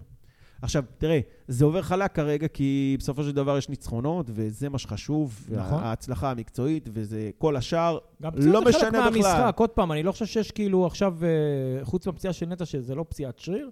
עכשיו, 0.61 0.83
תראה, 0.97 1.19
זה 1.47 1.65
עובר 1.65 1.81
חלק 1.81 2.15
כרגע, 2.15 2.47
כי 2.47 2.95
בסופו 2.99 3.23
של 3.23 3.31
דבר 3.31 3.57
יש 3.57 3.69
ניצחונות, 3.69 4.25
וזה 4.33 4.69
מה 4.69 4.77
שחשוב, 4.77 5.47
נכון. 5.51 5.83
ההצלחה 5.83 6.31
המקצועית, 6.31 6.89
וזה 6.93 7.29
כל 7.37 7.55
השאר, 7.55 7.97
גם 8.21 8.31
לא 8.35 8.39
פציעות 8.39 8.65
זה 8.65 8.71
חלק 8.71 8.75
משנה 8.75 8.89
בכלל. 9.09 9.21
מהמשחק. 9.23 9.55
עוד 9.59 9.69
פעם, 9.69 9.91
אני 9.91 10.03
לא 10.03 10.11
חושב 10.11 10.25
שיש 10.25 10.51
כאילו 10.51 10.85
עכשיו, 10.85 11.15
אה, 11.23 11.85
חוץ 11.85 12.07
מהפציעה 12.07 12.33
של 12.33 12.45
נטע, 12.45 12.65
שזה 12.65 12.95
לא 12.95 13.05
פציעת 13.09 13.39
שריר, 13.39 13.69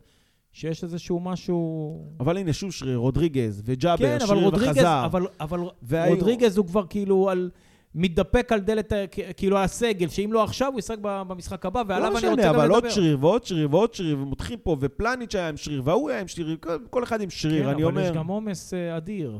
שיש 0.52 0.84
איזשהו 0.84 1.20
משהו... 1.20 1.98
אבל 2.20 2.38
הנה, 2.38 2.54
שוב 2.54 2.72
שריר, 2.72 2.98
רודריגז 2.98 3.62
וג'אבר, 3.66 3.98
כן, 3.98 4.18
אבל 4.22 4.28
שריר 4.28 4.50
וחזר. 4.54 5.06
אבל, 5.06 5.28
אבל 5.40 5.60
והיו- 5.82 6.14
רודריגז 6.16 6.58
הוא 6.58 6.66
כבר 6.68 6.86
כאילו 6.90 7.30
על... 7.30 7.50
מתדפק 7.98 8.52
על 8.52 8.60
דלת, 8.60 8.93
כאילו 9.38 9.58
על 9.58 9.64
הסגל, 9.64 10.08
שאם 10.08 10.34
לא 10.34 10.43
עכשיו, 10.43 10.72
הוא 10.72 10.80
ישחק 10.80 10.98
במשחק 11.02 11.66
הבא, 11.66 11.84
ועליו 11.88 12.04
לא 12.04 12.08
אני 12.08 12.16
משנה, 12.18 12.30
רוצה 12.32 12.43
גם 12.43 12.50
לדבר. 12.50 12.64
אבל 12.64 12.72
עוד 12.74 12.89
שריר 12.89 13.18
ועוד 13.22 13.43
שריר 13.45 13.68
ועוד 13.72 13.93
שריר, 13.93 14.20
ומותחים 14.20 14.60
פה, 14.64 14.78
ופלניץ' 14.80 15.36
היה 15.36 15.50
עם 15.50 15.58
שריר, 15.58 15.82
וההוא 15.86 16.10
היה 16.10 16.20
עם 16.22 16.28
שריר, 16.28 16.58
כל- 16.89 17.04
אחד 17.04 17.22
עם 17.22 17.30
שריר, 17.30 17.64
כן, 17.64 17.70
אני 17.70 17.84
אבל 17.84 18.02
יש 18.02 18.08
אומר. 18.08 18.20
גם 18.20 18.28
עומס 18.28 18.74
אה, 18.74 18.98
אדיר. 18.98 19.38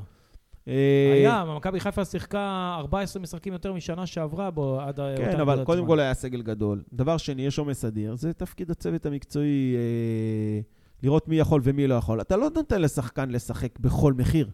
אה, 0.68 0.74
היה, 1.16 1.46
מכבי 1.58 1.80
חיפה 1.80 2.06
שיחקה 2.06 2.76
14 2.80 3.22
משחקים 3.22 3.54
יותר 3.54 3.74
משנה 3.74 4.06
שעברה 4.06 4.52
בו 4.52 4.80
עד 4.82 5.00
כן, 5.18 5.40
אבל 5.40 5.64
קודם. 5.64 5.86
כל 5.86 6.00
היה 6.00 6.14
סגל 6.14 6.42
גדול. 6.42 6.82
דבר 6.94 7.18
שני, 7.18 7.42
יש 7.46 7.60
עומס 7.60 7.86
אדיר, 7.86 8.16
זה 8.16 8.34
תפקיד 8.34 8.72
הצוות 8.72 9.06
המקצועי 9.06 9.76
אה, 9.76 10.60
לראות 11.04 11.28
מי 11.28 11.40
יכול 11.40 11.62
ומי 11.64 11.88
לא 11.88 11.96
יכול. 11.96 12.22
אתה 12.22 12.38
לא 12.38 12.50
נותן 12.56 12.82
לשחקן 12.82 13.30
לשחק 13.30 13.80
בכל 13.80 14.14
מחיר. 14.14 14.50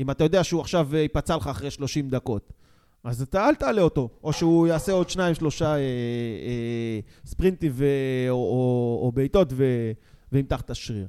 אם 0.00 0.10
אתה 0.10 0.24
יודע 0.24 0.44
שהוא 0.44 0.60
עכשיו 0.60 0.88
אה, 0.94 0.98
ייפצע 0.98 1.36
לך 1.36 1.46
אחרי 1.46 1.70
30 1.70 2.08
דקות, 2.10 2.52
אז 3.04 3.22
אתה 3.22 3.48
אל 3.48 3.54
תעלה 3.54 3.82
אותו. 3.82 4.08
או 4.24 4.32
שהוא 4.32 4.66
יעשה 4.66 4.92
עוד 4.92 5.10
שניים, 5.10 5.34
שלושה 5.34 5.66
אה, 5.66 5.78
אה, 5.78 7.00
ספרינטים 7.24 7.72
ו... 7.74 7.86
או, 8.28 8.34
או, 8.34 9.00
או 9.02 9.12
בעיטות. 9.12 9.52
וימתח 10.32 10.60
את 10.60 10.70
השריר. 10.70 11.08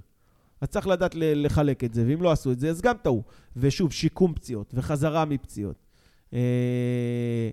אז 0.62 0.70
צריך 0.70 0.88
לדעת 0.88 1.16
לחלק 1.16 1.84
את 1.84 1.94
זה, 1.94 2.06
ואם 2.08 2.22
לא 2.22 2.32
עשו 2.32 2.52
את 2.52 2.60
זה, 2.60 2.70
אז 2.70 2.82
גם 2.82 2.96
טעו. 3.02 3.24
ושוב, 3.56 3.92
שיקום 3.92 4.34
פציעות 4.34 4.74
וחזרה 4.74 5.26
מפציעות. 5.26 5.86
אה, 6.34 7.50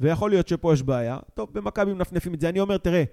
ויכול 0.00 0.30
להיות 0.30 0.48
שפה 0.48 0.72
יש 0.72 0.82
בעיה. 0.82 1.18
טוב, 1.34 1.48
במכבי 1.52 1.92
מנפנפים 1.92 2.34
את 2.34 2.40
זה. 2.40 2.48
אני 2.48 2.60
אומר, 2.60 2.76
תראה, 2.76 3.04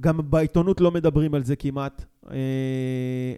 גם 0.00 0.30
בעיתונות 0.30 0.80
לא 0.80 0.90
מדברים 0.90 1.34
על 1.34 1.44
זה 1.44 1.56
כמעט. 1.56 2.04
אה, 2.30 3.34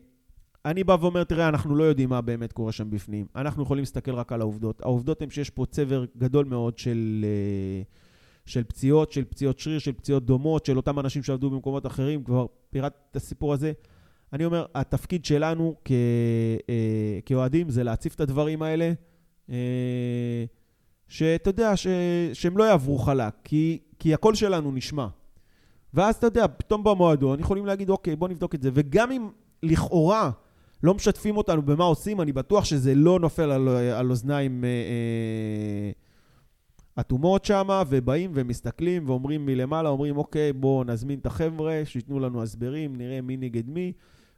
אני 0.67 0.85
בא 0.85 0.97
ואומר, 1.01 1.25
תראה, 1.25 1.49
אנחנו 1.49 1.77
לא 1.77 1.85
יודעים 1.85 2.09
מה 2.09 2.21
באמת 2.21 2.53
קורה 2.53 2.73
שם 2.73 2.91
בפנים. 2.91 3.27
אנחנו 3.37 3.63
יכולים 3.63 3.83
להסתכל 3.83 4.15
רק 4.15 4.33
על 4.33 4.41
העובדות. 4.41 4.83
העובדות 4.83 5.23
הן 5.23 5.31
שיש 5.31 5.51
פה 5.51 5.67
צבר 5.71 6.05
גדול 6.17 6.45
מאוד 6.45 6.79
של, 6.79 7.25
אה, 7.25 7.83
של 8.47 8.65
פציעות, 8.65 9.13
של 9.13 9.25
פציעות 9.25 9.59
שריר, 9.59 9.79
של 9.79 9.93
פציעות 9.93 10.27
דומות, 10.27 10.67
של 10.67 10.77
אותם 10.77 10.99
אנשים 10.99 11.23
שעבדו 11.23 11.51
במקומות 11.51 11.87
אחרים, 11.87 12.25
כבר 12.25 12.47
פירטתי 12.71 12.99
את 13.11 13.17
הסיפור 13.17 13.53
הזה. 13.53 13.73
אני 14.33 14.45
אומר, 14.45 14.67
התפקיד 14.75 15.25
שלנו 15.25 15.75
אה, 15.91 17.19
כאוהדים 17.27 17.69
זה 17.69 17.85
להציף 17.85 18.15
את 18.15 18.21
הדברים 18.21 18.63
האלה, 18.63 18.93
אה, 19.51 20.45
שאתה 21.09 21.51
יודע, 21.51 21.77
ש, 21.77 21.87
שהם 22.33 22.59
לא 22.59 22.65
יעברו 22.65 22.99
חלק, 22.99 23.35
כי, 23.45 23.79
כי 23.99 24.15
הקול 24.15 24.35
שלנו 24.35 24.73
נשמע. 24.73 25.07
ואז 25.95 26.15
אתה 26.17 26.27
יודע, 26.27 26.47
פתאום 26.57 26.85
במועדון 26.85 27.41
יכולים 27.41 27.67
להגיד, 27.67 27.91
אוקיי, 27.91 28.17
בוא 28.17 28.29
נבדוק 28.29 28.55
את 28.55 28.63
זה. 28.63 28.71
וגם 28.73 29.13
אם 29.13 29.29
לכאורה 29.63 30.31
לא 30.87 30.95
משתפים 30.95 31.37
אותנו 31.37 31.63
במה 31.63 31.85
עושים, 31.85 32.21
אני 32.21 32.33
בטוח 32.33 32.65
שזה 32.65 32.95
לא 32.95 33.21
נופל 33.21 33.51
על, 33.51 33.69
על 33.69 34.11
אוזניים 34.11 34.65
אה, 34.65 34.69
אה, 34.69 35.91
אטומות 37.01 37.45
שם, 37.45 37.69
ובאים 37.89 38.31
ומסתכלים 38.35 39.09
ואומרים 39.09 39.47
מלמעלה, 39.47 39.89
אומרים, 39.89 40.17
אוקיי, 40.17 40.53
בואו 40.53 40.85
נזמין 40.85 41.19
את 41.19 41.27
החבר'ה, 41.27 41.83
שייתנו 41.85 42.21
לנו 42.21 42.43
הסברים, 42.43 42.97
נראה 42.97 43.21
מי 43.21 43.37
נגד 43.37 43.69
מי. 43.69 43.93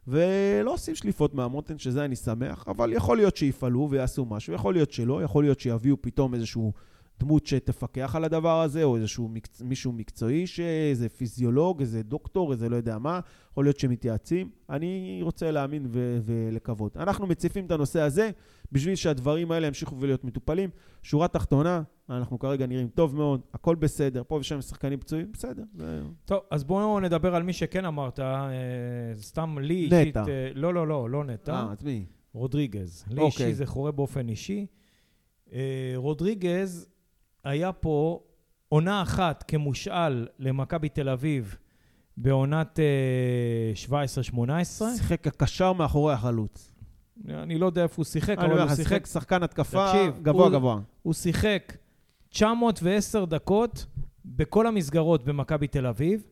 ולא 0.06 0.72
עושים 0.72 0.94
שליפות 0.94 1.34
מהמותן, 1.34 1.78
שזה 1.78 2.04
אני 2.04 2.16
שמח, 2.16 2.64
אבל 2.66 2.92
יכול 2.92 3.16
להיות 3.16 3.36
שיפעלו 3.36 3.88
ויעשו 3.90 4.24
משהו, 4.24 4.54
יכול 4.54 4.74
להיות 4.74 4.92
שלא, 4.92 5.22
יכול 5.22 5.44
להיות 5.44 5.60
שיביאו 5.60 5.96
פתאום 6.00 6.34
איזשהו 6.34 6.72
דמות 7.20 7.46
שתפקח 7.46 8.16
על 8.16 8.24
הדבר 8.24 8.60
הזה, 8.60 8.84
או 8.84 8.96
איזשהו 8.96 9.28
מקצ... 9.28 9.62
מישהו 9.62 9.92
מקצועי, 9.92 10.46
שאיזה 10.46 11.08
פיזיולוג, 11.08 11.80
איזה 11.80 12.02
דוקטור, 12.02 12.52
איזה 12.52 12.68
לא 12.68 12.76
יודע 12.76 12.98
מה, 12.98 13.20
יכול 13.50 13.64
להיות 13.64 13.78
שמתייעצים. 13.78 14.50
אני 14.70 15.20
רוצה 15.22 15.50
להאמין 15.50 15.86
ו... 15.90 16.18
ולקוות. 16.22 16.96
אנחנו 16.96 17.26
מציפים 17.26 17.66
את 17.66 17.70
הנושא 17.70 18.00
הזה 18.00 18.30
בשביל 18.72 18.94
שהדברים 18.94 19.52
האלה 19.52 19.66
ימשיכו 19.66 19.96
ולהיות 20.00 20.24
מטופלים. 20.24 20.70
שורה 21.02 21.28
תחתונה, 21.28 21.82
אנחנו 22.10 22.38
כרגע 22.38 22.66
נראים 22.66 22.88
טוב 22.88 23.16
מאוד, 23.16 23.40
הכל 23.54 23.74
בסדר, 23.74 24.22
פה 24.28 24.34
ושם 24.34 24.60
שחקנים 24.60 25.00
פצועים, 25.00 25.32
בסדר. 25.32 25.62
זה... 25.74 26.00
טוב, 26.24 26.40
אז 26.50 26.64
בואו 26.64 27.00
נדבר 27.00 27.34
על 27.34 27.42
מי 27.42 27.52
שכן 27.52 27.84
אמרת, 27.84 28.20
אה, 28.20 28.48
סתם 29.16 29.58
לי 29.58 29.86
נטע. 29.86 29.96
אישית... 29.98 30.16
אה, 30.16 30.50
לא, 30.54 30.74
לא, 30.74 30.88
לא, 30.88 31.10
לא 31.10 31.24
נטע. 31.24 31.52
אה, 31.52 31.72
אז 31.72 31.84
מי? 31.84 32.04
רודריגז. 32.32 33.04
לי 33.10 33.20
אוקיי. 33.20 33.46
אישי 33.46 33.54
זה 33.54 33.66
חורה 33.66 33.92
באופן 33.92 34.28
אישי. 34.28 34.66
אה, 35.52 35.92
רודריגז 35.96 36.88
היה 37.44 37.72
פה 37.72 38.20
עונה 38.68 39.02
אחת 39.02 39.44
כמושאל 39.48 40.26
למכבי 40.38 40.88
תל 40.88 41.08
אביב 41.08 41.56
בעונת 42.16 42.78
אה, 42.80 43.96
17-18. 44.34 44.38
שיחק 44.96 45.26
הקשר 45.26 45.72
מאחורי 45.72 46.12
החלוץ. 46.14 46.72
אני 47.28 47.58
לא 47.58 47.66
יודע 47.66 47.82
איפה 47.82 47.94
הוא 47.96 48.04
שיחק, 48.04 48.38
אני 48.38 48.46
אבל 48.46 48.60
הוא 48.60 48.68
שיחק, 48.68 48.76
שיחק 48.82 49.06
שחקן 49.06 49.42
התקפה 49.42 49.86
תקשיב, 49.88 50.22
גבוה 50.22 50.44
הוא- 50.44 50.52
גבוה. 50.52 50.80
הוא 51.02 51.14
שיחק 51.14 51.76
910 52.28 53.24
דקות 53.24 53.86
בכל 54.24 54.66
המסגרות 54.66 55.24
במכבי 55.24 55.66
תל 55.66 55.86
אביב, 55.86 56.22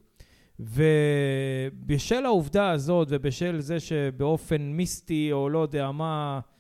ובשל 0.61 2.25
העובדה 2.25 2.71
הזאת 2.71 3.09
ובשל 3.11 3.61
זה 3.61 3.81
שבאופן 3.81 4.63
מיסטי 4.63 5.29
או 5.33 5.49
לא 5.49 5.59
יודע 5.59 5.91
מה, 5.91 6.41
אה, 6.43 6.56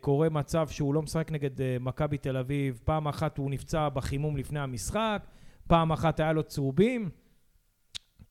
קורה 0.00 0.28
מצב 0.28 0.68
שהוא 0.68 0.94
לא 0.94 1.02
משחק 1.02 1.32
נגד 1.32 1.60
אה, 1.60 1.76
מכבי 1.80 2.18
תל 2.18 2.36
אביב, 2.36 2.80
פעם 2.84 3.08
אחת 3.08 3.38
הוא 3.38 3.50
נפצע 3.50 3.88
בחימום 3.88 4.36
לפני 4.36 4.60
המשחק, 4.60 5.26
פעם 5.66 5.92
אחת 5.92 6.20
היה 6.20 6.32
לו 6.32 6.42
צהובים. 6.42 7.10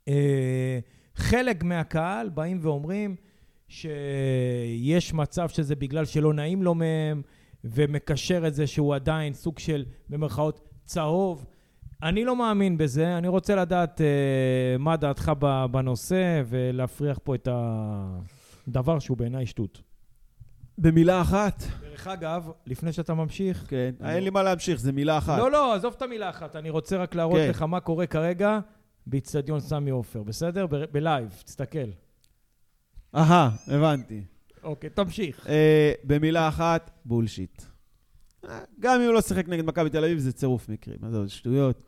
אה, 0.08 0.80
חלק 1.16 1.64
מהקהל 1.64 2.30
באים 2.30 2.60
ואומרים 2.62 3.16
שיש 3.68 5.14
מצב 5.14 5.50
שזה 5.50 5.76
בגלל 5.76 6.06
שלא 6.06 6.34
נעים 6.34 6.64
לו 6.64 6.76
מהם, 6.76 7.22
ומקשר 7.64 8.48
את 8.48 8.54
זה 8.54 8.68
שהוא 8.68 8.96
עדיין 8.96 9.34
סוג 9.34 9.60
של, 9.60 9.86
במרכאות, 10.10 10.70
צהוב. 10.86 11.46
אני 12.04 12.26
לא 12.26 12.36
מאמין 12.36 12.78
בזה, 12.78 13.18
אני 13.18 13.28
רוצה 13.28 13.56
לדעת 13.56 14.02
אה, 14.02 14.78
מה 14.80 14.98
דעתך 14.98 15.32
בנושא 15.72 16.42
ולהפריח 16.46 17.20
פה 17.24 17.36
את 17.36 17.48
הדבר 18.68 19.00
שהוא 19.00 19.18
בעיניי 19.18 19.46
שטות. 19.46 19.93
במילה 20.78 21.22
אחת. 21.22 21.64
דרך 21.82 22.08
אגב, 22.08 22.52
לפני 22.66 22.94
שאתה 22.94 23.14
ממשיך... 23.14 23.66
כן. 23.68 23.92
אין 24.06 24.24
לי 24.24 24.30
מה 24.30 24.44
להמשיך, 24.44 24.80
זה 24.80 24.92
מילה 24.92 25.18
אחת. 25.18 25.38
לא, 25.40 25.52
לא, 25.52 25.74
עזוב 25.76 25.94
את 25.98 26.02
המילה 26.02 26.30
אחת, 26.30 26.56
אני 26.56 26.70
רוצה 26.70 26.98
רק 26.98 27.16
להראות 27.16 27.38
כן. 27.38 27.50
לך 27.50 27.62
מה 27.62 27.80
קורה 27.80 28.08
כרגע 28.08 28.60
באיצטדיון 29.08 29.60
סמי 29.60 29.90
עופר, 29.92 30.24
בסדר? 30.24 30.68
ב- 30.68 30.86
בlive, 30.92 31.42
תסתכל. 31.46 31.90
אהה, 33.16 33.50
הבנתי. 33.68 34.22
אוקיי, 34.64 34.90
תמשיך. 34.90 35.48
אה, 35.48 35.94
במילה 36.04 36.48
אחת, 36.48 36.92
bullshit. 37.06 37.62
אה, 38.50 38.60
גם 38.80 39.00
אם 39.02 39.06
הוא 39.06 39.14
לא 39.14 39.22
שיחק 39.22 39.48
נגד 39.48 39.66
מכבי 39.66 39.90
תל 39.90 40.04
אביב, 40.04 40.20
זה 40.20 40.34
צירוף 40.34 40.70
מקרים. 40.70 40.98
עזוב, 41.04 41.24
זה 41.24 41.30
שטויות. 41.32 41.82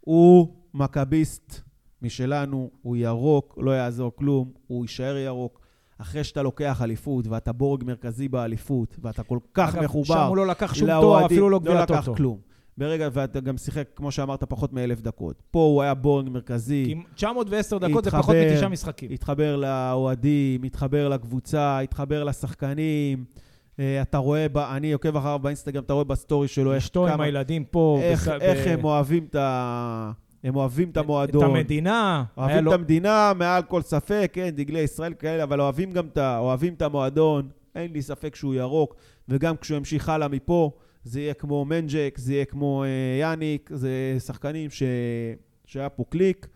הוא 0.00 0.56
מכביסט 0.74 1.60
משלנו, 2.02 2.70
הוא 2.82 2.96
ירוק, 2.96 3.58
לא 3.60 3.70
יעזור 3.70 4.16
כלום, 4.16 4.52
הוא 4.66 4.84
יישאר 4.84 5.16
ירוק. 5.16 5.61
אחרי 5.98 6.24
שאתה 6.24 6.42
לוקח 6.42 6.82
אליפות, 6.82 7.26
ואתה 7.26 7.52
בורג 7.52 7.84
מרכזי 7.84 8.28
באליפות, 8.28 8.96
ואתה 9.02 9.22
כל 9.22 9.38
כך 9.54 9.74
אגב, 9.74 9.84
מחובר 9.84 10.14
שם 10.14 10.26
הוא 10.28 10.36
לא 10.36 10.46
לקח 10.46 10.74
שום 10.74 10.88
תואר, 11.00 11.26
אפילו 11.26 11.40
לא 11.44 11.50
לא 11.50 11.58
גביע 11.58 11.82
לקח 11.82 12.00
טוטו. 12.04 12.16
כלום. 12.16 12.38
ברגע, 12.78 13.08
ואתה 13.12 13.40
גם 13.40 13.56
שיחק, 13.56 13.88
כמו 13.96 14.10
שאמרת, 14.12 14.44
פחות 14.44 14.72
מאלף 14.72 15.00
דקות. 15.00 15.42
פה 15.50 15.58
הוא 15.60 15.82
היה 15.82 15.94
בורג 15.94 16.28
מרכזי. 16.28 16.84
כי 16.86 16.94
910 17.14 17.78
דקות 17.78 18.04
זה 18.04 18.08
התחבר, 18.10 18.22
פחות 18.22 18.34
מתשעה 18.52 18.68
משחקים. 18.68 19.10
התחבר 19.12 19.56
לאוהדים, 19.56 20.62
התחבר 20.62 21.08
לקבוצה, 21.08 21.78
התחבר 21.78 22.24
לשחקנים. 22.24 23.24
אה, 23.78 24.02
אתה 24.02 24.18
רואה, 24.18 24.46
ב, 24.52 24.58
אני 24.58 24.92
עוקב 24.92 25.16
אחריו 25.16 25.38
באינסטגרם, 25.38 25.82
אתה 25.82 25.92
רואה 25.92 26.04
ב 26.04 26.11
story 26.11 26.48
שלו 26.48 26.72
איך 26.74 26.82
אשתו 26.82 27.08
עם 27.08 27.20
הילדים 27.20 27.64
פה. 27.64 27.98
איך, 28.02 28.28
בס- 28.28 28.40
איך 28.42 28.66
ב- 28.66 28.70
הם 28.70 28.84
אוהבים 28.84 29.24
את 29.30 29.34
ה... 29.34 30.12
הם 30.44 30.56
אוהבים 30.56 30.88
את 30.90 30.92
את 30.92 30.96
המועדון. 30.96 31.44
המדינה. 31.44 32.24
היה 32.36 32.46
אוהבים 32.46 32.68
את 32.68 32.72
המדינה 32.72 33.32
מעל 33.36 33.62
כל 33.62 33.82
ספק, 33.82 34.30
כן, 34.32 34.50
דגלי 34.50 34.80
ישראל 34.80 35.14
כאלה, 35.14 35.42
אבל 35.42 35.60
אוהבים 35.60 35.92
גם 35.92 36.06
את. 36.06 36.18
אוהבים 36.18 36.74
את 36.74 36.82
המועדון. 36.82 37.48
אין 37.74 37.92
לי 37.92 38.02
ספק 38.02 38.34
שהוא 38.34 38.54
ירוק, 38.54 38.94
וגם 39.28 39.56
כשהוא 39.56 39.76
ימשיך 39.76 40.08
הלאה 40.08 40.28
מפה, 40.28 40.70
זה 41.04 41.20
יהיה 41.20 41.34
כמו 41.34 41.64
מנג'ק, 41.64 42.14
זה 42.18 42.32
יהיה 42.32 42.44
כמו 42.44 42.84
אה, 42.84 42.88
יאניק, 43.20 43.70
זה 43.72 44.16
שחקנים 44.18 44.70
ש... 44.70 44.82
שהיה 45.66 45.88
פה 45.88 46.04
קליק, 46.08 46.46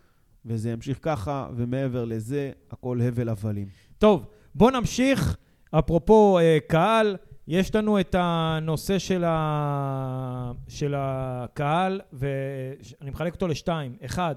וזה 0.45 0.71
ימשיך 0.71 0.99
ככה, 1.01 1.49
ומעבר 1.55 2.05
לזה, 2.05 2.51
הכל 2.71 3.01
הבל 3.01 3.29
הבלים. 3.29 3.67
טוב, 3.97 4.25
בוא 4.55 4.71
נמשיך. 4.71 5.37
אפרופו 5.71 6.39
אה, 6.39 6.57
קהל, 6.67 7.15
יש 7.47 7.75
לנו 7.75 7.99
את 7.99 8.15
הנושא 8.19 8.99
של, 8.99 9.23
ה... 9.27 10.51
של 10.67 10.93
הקהל, 10.97 12.01
ואני 12.13 13.09
מחלק 13.09 13.33
אותו 13.33 13.47
לשתיים. 13.47 13.95
אחד, 14.05 14.35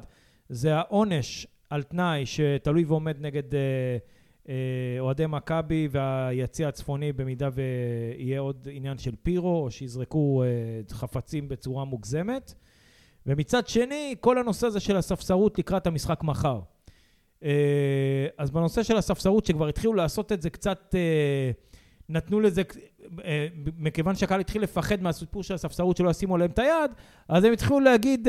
זה 0.48 0.76
העונש 0.76 1.46
על 1.70 1.82
תנאי 1.82 2.26
שתלוי 2.26 2.84
ועומד 2.84 3.16
נגד 3.20 3.54
אה, 3.54 3.60
אה, 4.48 4.54
אוהדי 5.00 5.26
מכבי 5.28 5.88
והיציע 5.90 6.68
הצפוני, 6.68 7.12
במידה 7.12 7.48
ויהיה 7.52 8.40
עוד 8.40 8.68
עניין 8.70 8.98
של 8.98 9.14
פירו, 9.22 9.64
או 9.64 9.70
שיזרקו 9.70 10.42
אה, 10.42 10.48
חפצים 10.90 11.48
בצורה 11.48 11.84
מוגזמת. 11.84 12.54
ומצד 13.26 13.68
שני, 13.68 14.14
כל 14.20 14.38
הנושא 14.38 14.66
הזה 14.66 14.80
של 14.80 14.96
הספסרות 14.96 15.58
לקראת 15.58 15.86
המשחק 15.86 16.22
מחר. 16.22 16.60
אה, 17.44 18.26
אז 18.38 18.50
בנושא 18.50 18.82
של 18.82 18.96
הספסרות, 18.96 19.46
שכבר 19.46 19.68
התחילו 19.68 19.94
לעשות 19.94 20.32
את 20.32 20.42
זה 20.42 20.50
קצת, 20.50 20.94
אה, 20.94 21.50
נתנו 22.08 22.40
לזה, 22.40 22.62
מכיוון 23.78 24.14
שהקהל 24.14 24.40
התחיל 24.40 24.62
לפחד 24.62 25.02
מהסיפור 25.02 25.42
של 25.42 25.54
הספסרות 25.54 25.96
שלא 25.96 26.10
ישימו 26.10 26.34
עליהם 26.34 26.50
את 26.50 26.58
היד, 26.58 26.90
אז 27.28 27.44
הם 27.44 27.52
התחילו 27.52 27.80
להגיד 27.80 28.28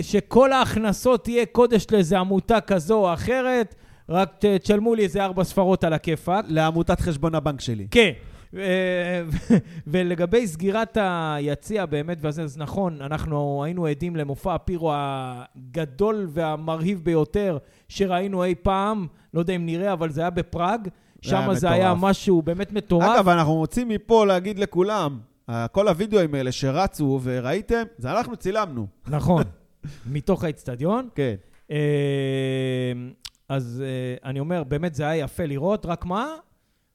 שכל 0.00 0.52
ההכנסות 0.52 1.24
תהיה 1.24 1.46
קודש 1.46 1.86
לאיזה 1.92 2.18
עמותה 2.18 2.60
כזו 2.60 2.94
או 2.94 3.14
אחרת, 3.14 3.74
רק 4.08 4.40
תשלמו 4.62 4.94
לי 4.94 5.02
איזה 5.02 5.24
ארבע 5.24 5.44
ספרות 5.44 5.84
על 5.84 5.92
הכיפאק. 5.92 6.44
לעמותת 6.48 7.00
חשבון 7.00 7.34
הבנק 7.34 7.60
שלי. 7.60 7.86
כן. 7.90 8.10
ולגבי 9.86 10.46
סגירת 10.46 10.98
היציע 11.00 11.86
באמת, 11.86 12.18
וזה 12.20 12.42
אז 12.42 12.58
נכון, 12.58 13.02
אנחנו 13.02 13.64
היינו 13.64 13.86
עדים 13.86 14.16
למופע 14.16 14.54
הפירו 14.54 14.92
הגדול 14.94 16.28
והמרהיב 16.30 17.04
ביותר 17.04 17.58
שראינו 17.88 18.44
אי 18.44 18.54
פעם, 18.54 19.06
לא 19.34 19.40
יודע 19.40 19.56
אם 19.56 19.66
נראה, 19.66 19.92
אבל 19.92 20.10
זה 20.10 20.20
היה 20.20 20.30
בפראג, 20.30 20.88
שם 21.22 21.48
זה 21.52 21.70
היה 21.70 21.94
משהו 21.94 22.42
באמת 22.42 22.72
מטורף. 22.72 23.16
אגב, 23.16 23.28
אנחנו 23.28 23.54
רוצים 23.54 23.88
מפה 23.88 24.26
להגיד 24.26 24.58
לכולם, 24.58 25.18
כל 25.72 25.88
הווידאוים 25.88 26.34
האלה 26.34 26.52
שרצו 26.52 27.20
וראיתם, 27.22 27.82
זה 27.98 28.10
אנחנו 28.10 28.36
צילמנו. 28.36 28.86
נכון, 29.08 29.42
מתוך 30.12 30.44
האיצטדיון. 30.44 31.08
כן. 31.14 31.34
אה, 31.70 31.76
אז 33.48 33.82
אה, 33.86 34.28
אני 34.28 34.40
אומר, 34.40 34.64
באמת 34.64 34.94
זה 34.94 35.06
היה 35.06 35.24
יפה 35.24 35.46
לראות, 35.46 35.86
רק 35.86 36.04
מה? 36.04 36.26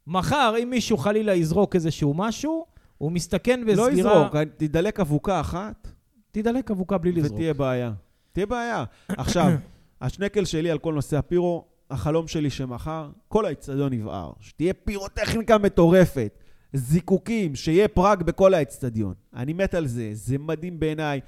מחר, 0.08 0.54
אם 0.64 0.70
מישהו 0.70 0.98
חלילה 0.98 1.36
יזרוק 1.36 1.76
איזשהו 1.76 2.14
משהו, 2.14 2.66
הוא 2.98 3.12
מסתכן 3.12 3.62
בסגירה... 3.66 3.88
לא 3.88 3.92
יזרוק, 3.92 4.36
תדלק 4.58 5.00
אבוקה 5.00 5.40
אחת. 5.40 5.88
תדלק 6.32 6.72
אבוקה 6.72 6.98
בלי 6.98 7.12
לזרוק. 7.12 7.34
ותהיה 7.34 7.54
בעיה. 7.54 7.92
תהיה 8.32 8.46
בעיה. 8.46 8.84
עכשיו, 9.10 9.52
השנקל 10.02 10.46
שלי 10.46 10.72
על 10.72 10.78
כל 10.78 10.94
נושא 10.94 11.18
הפירו, 11.18 11.66
החלום 11.92 12.28
שלי 12.28 12.50
שמחר, 12.50 13.10
כל 13.28 13.46
האצטדיון 13.46 13.94
יבער. 13.94 14.32
שתהיה 14.40 14.74
פירוטכניקה 14.74 15.58
מטורפת. 15.58 16.38
זיקוקים, 16.74 17.56
שיהיה 17.56 17.88
פראג 17.88 18.24
בכל 18.24 18.54
האצטדיון. 18.54 19.14
אני 19.34 19.54
מת 19.54 19.74
על 19.74 19.88
זה, 19.88 20.10
זה 20.14 20.38
מדהים 20.38 20.80
בעיניי. 20.80 21.20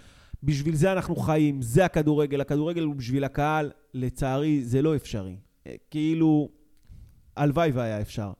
בשביל 0.43 0.76
זה 0.76 0.91
אנחנו 0.91 1.16
חיים, 1.16 1.61
זה 1.61 1.86
הכדורגל. 1.86 2.41
הכדורגל 2.41 2.84
הוא 2.84 2.95
בשביל 2.95 3.24
הקהל. 3.24 3.72
לצערי, 3.93 4.64
זה 4.64 4.82
לא 4.82 4.95
אפשרי. 4.95 5.36
כאילו, 5.91 6.49
הלוואי 7.38 7.72
והיה 7.72 8.01
אפשר. 8.01 8.32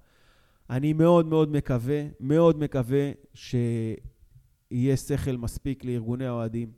אני 0.70 0.94
מאוד 0.94 1.26
מאוד 1.26 1.52
מקווה, 1.52 2.04
מאוד 2.20 2.60
מקווה 2.60 3.12
שיהיה 3.34 4.98
שכל 4.98 5.38
מספיק 5.38 5.86
לארגוני 5.86 6.26
האוהדים, 6.26 6.72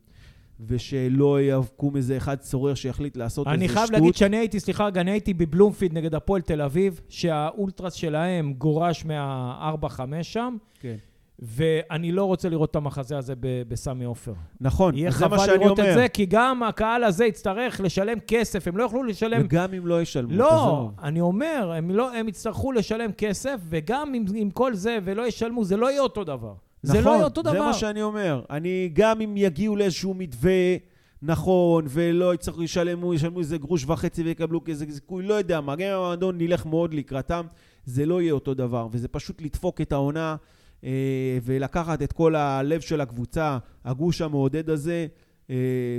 ושלא 0.60 1.40
יקום 1.40 1.96
איזה 1.96 2.16
אחד 2.16 2.36
צורר 2.36 2.74
שיחליט 2.74 3.16
לעשות 3.16 3.46
איזה 3.46 3.56
שטות. 3.56 3.70
אני 3.70 3.78
חייב 3.78 3.90
להגיד 3.90 4.14
שאני 4.14 4.36
הייתי, 4.36 4.60
סליחה 4.60 4.86
רגע, 4.86 5.00
אני 5.00 5.10
הייתי 5.10 5.34
בבלומפיד 5.34 5.92
נגד 5.92 6.14
הפועל 6.14 6.42
תל 6.42 6.62
אביב, 6.62 7.00
שהאולטרס 7.08 7.94
שלהם 7.94 8.52
גורש 8.52 9.04
מה-4-5 9.04 10.00
שם. 10.22 10.56
כן. 10.80 10.96
ואני 11.38 12.12
לא 12.12 12.24
רוצה 12.24 12.48
לראות 12.48 12.70
את 12.70 12.76
המחזה 12.76 13.18
הזה 13.18 13.34
בסמי 13.68 14.04
עופר. 14.04 14.32
נכון, 14.60 14.94
זה 14.96 15.04
מה 15.04 15.10
שאני 15.10 15.26
אומר. 15.26 15.38
יהיה 15.38 15.48
חבל 15.48 15.64
לראות 15.64 15.80
את 15.80 15.94
זה, 15.94 16.08
כי 16.08 16.26
גם 16.26 16.62
הקהל 16.62 17.04
הזה 17.04 17.24
יצטרך 17.24 17.80
לשלם 17.80 18.18
כסף, 18.26 18.68
הם 18.68 18.76
לא 18.76 18.82
יוכלו 18.82 19.02
לשלם... 19.02 19.42
וגם 19.44 19.74
אם 19.74 19.86
לא 19.86 20.02
ישלמו, 20.02 20.32
לא, 20.32 20.46
תזור. 20.46 20.90
אני 21.02 21.20
אומר, 21.20 21.72
הם, 21.76 21.90
לא, 21.90 22.14
הם 22.14 22.28
יצטרכו 22.28 22.72
לשלם 22.72 23.12
כסף, 23.12 23.60
וגם 23.68 24.14
עם, 24.14 24.24
עם 24.34 24.50
כל 24.50 24.74
זה 24.74 24.98
ולא 25.04 25.26
ישלמו, 25.26 25.64
זה 25.64 25.76
לא 25.76 25.90
יהיה 25.90 26.00
אותו 26.00 26.24
דבר. 26.24 26.54
נכון, 26.86 27.02
זה 27.02 27.08
לא 27.08 27.10
יהיה 27.10 27.24
אותו 27.24 27.42
דבר. 27.42 27.52
זה 27.52 27.58
מה 27.58 27.72
שאני 27.72 28.02
אומר. 28.02 28.42
אני, 28.50 28.90
גם 28.92 29.20
אם 29.20 29.36
יגיעו 29.36 29.76
לאיזשהו 29.76 30.14
מתווה... 30.14 30.76
נכון, 31.22 31.84
ולא 31.88 32.34
יצטרכו 32.34 32.60
לשלם, 32.60 33.12
ישלמו 33.12 33.40
איזה 33.40 33.58
גרוש 33.58 33.84
וחצי 33.84 34.22
ויקבלו 34.22 34.60
איזה 34.68 34.86
זיכוי, 34.88 35.26
לא 35.26 35.34
יודע 35.34 35.60
מה, 35.60 35.76
גם 35.76 35.82
אם 35.82 35.94
המועדון 35.94 36.38
נלך 36.38 36.66
מאוד 36.66 36.94
לקראתם, 36.94 37.46
זה 37.84 38.06
לא 38.06 38.22
יהיה 38.22 38.32
אותו 38.32 38.54
דבר, 38.54 38.88
וזה 38.90 39.08
פשוט 39.08 39.42
לדפוק 39.42 39.80
את 39.80 39.92
העונה 39.92 40.36
אה, 40.84 41.38
ולקחת 41.42 42.02
את 42.02 42.12
כל 42.12 42.34
הלב 42.34 42.80
של 42.80 43.00
הקבוצה, 43.00 43.58
הגוש 43.84 44.20
המעודד 44.20 44.70
הזה, 44.70 45.06
אה, 45.50 45.56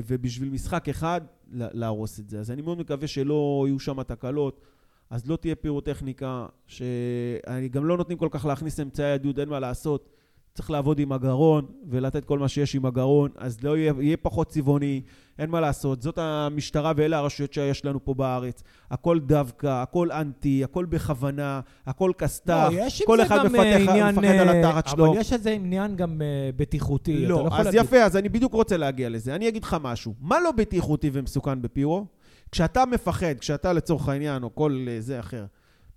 ובשביל 0.07 0.49
משחק 0.49 0.89
אחד 0.89 1.21
להרוס 1.51 2.19
את 2.19 2.29
זה. 2.29 2.39
אז 2.39 2.51
אני 2.51 2.61
מאוד 2.61 2.79
מקווה 2.79 3.07
שלא 3.07 3.63
יהיו 3.67 3.79
שם 3.79 4.03
תקלות. 4.03 4.61
אז 5.09 5.29
לא 5.29 5.35
תהיה 5.35 5.55
פירוטכניקה, 5.55 6.45
שאני 6.67 7.69
גם 7.71 7.85
לא 7.85 7.97
נותנים 7.97 8.17
כל 8.17 8.27
כך 8.31 8.45
להכניס 8.45 8.79
אמצעי 8.79 9.11
עדות, 9.11 9.39
אין 9.39 9.49
מה 9.49 9.59
לעשות. 9.59 10.09
צריך 10.57 10.71
לעבוד 10.71 10.99
עם 10.99 11.11
הגרון 11.11 11.65
ולתת 11.89 12.25
כל 12.25 12.39
מה 12.39 12.47
שיש 12.47 12.75
עם 12.75 12.85
הגרון, 12.85 13.31
אז 13.37 13.63
לא 13.63 13.77
יהיה, 13.77 13.93
יהיה 13.99 14.17
פחות 14.17 14.47
צבעוני, 14.47 15.01
אין 15.39 15.49
מה 15.49 15.61
לעשות. 15.61 16.01
זאת 16.01 16.17
המשטרה 16.17 16.93
ואלה 16.95 17.17
הרשויות 17.17 17.53
שיש 17.53 17.85
לנו 17.85 18.05
פה 18.05 18.13
בארץ. 18.13 18.63
הכל 18.91 19.19
דווקא, 19.19 19.81
הכל 19.81 20.11
אנטי, 20.11 20.63
הכל 20.63 20.85
בכוונה, 20.85 21.61
הכל 21.85 22.11
כסת"ח. 22.17 22.69
לא, 22.73 23.05
כל 23.05 23.21
אחד 23.21 23.45
מפתח, 23.45 23.89
עניין, 23.89 24.15
מפחד 24.15 24.27
על 24.27 24.49
אה, 24.49 24.69
התחת 24.69 24.87
שלו. 24.87 25.11
אבל 25.11 25.19
יש 25.19 25.33
איזה 25.33 25.51
עניין 25.51 25.95
גם 25.95 26.21
uh, 26.21 26.55
בטיחותי. 26.55 27.25
לא, 27.25 27.45
לא 27.45 27.49
אז 27.51 27.65
להגיד... 27.65 27.81
יפה, 27.81 28.03
אז 28.03 28.17
אני 28.17 28.29
בדיוק 28.29 28.53
רוצה 28.53 28.77
להגיע 28.77 29.09
לזה. 29.09 29.35
אני 29.35 29.47
אגיד 29.47 29.63
לך 29.63 29.77
משהו. 29.81 30.13
מה 30.19 30.39
לא 30.39 30.51
בטיחותי 30.51 31.09
ומסוכן 31.13 31.61
בפירו? 31.61 32.05
כשאתה 32.51 32.85
מפחד, 32.85 33.35
כשאתה 33.39 33.73
לצורך 33.73 34.09
העניין, 34.09 34.43
או 34.43 34.55
כל 34.55 34.85
זה 34.99 35.19
אחר, 35.19 35.45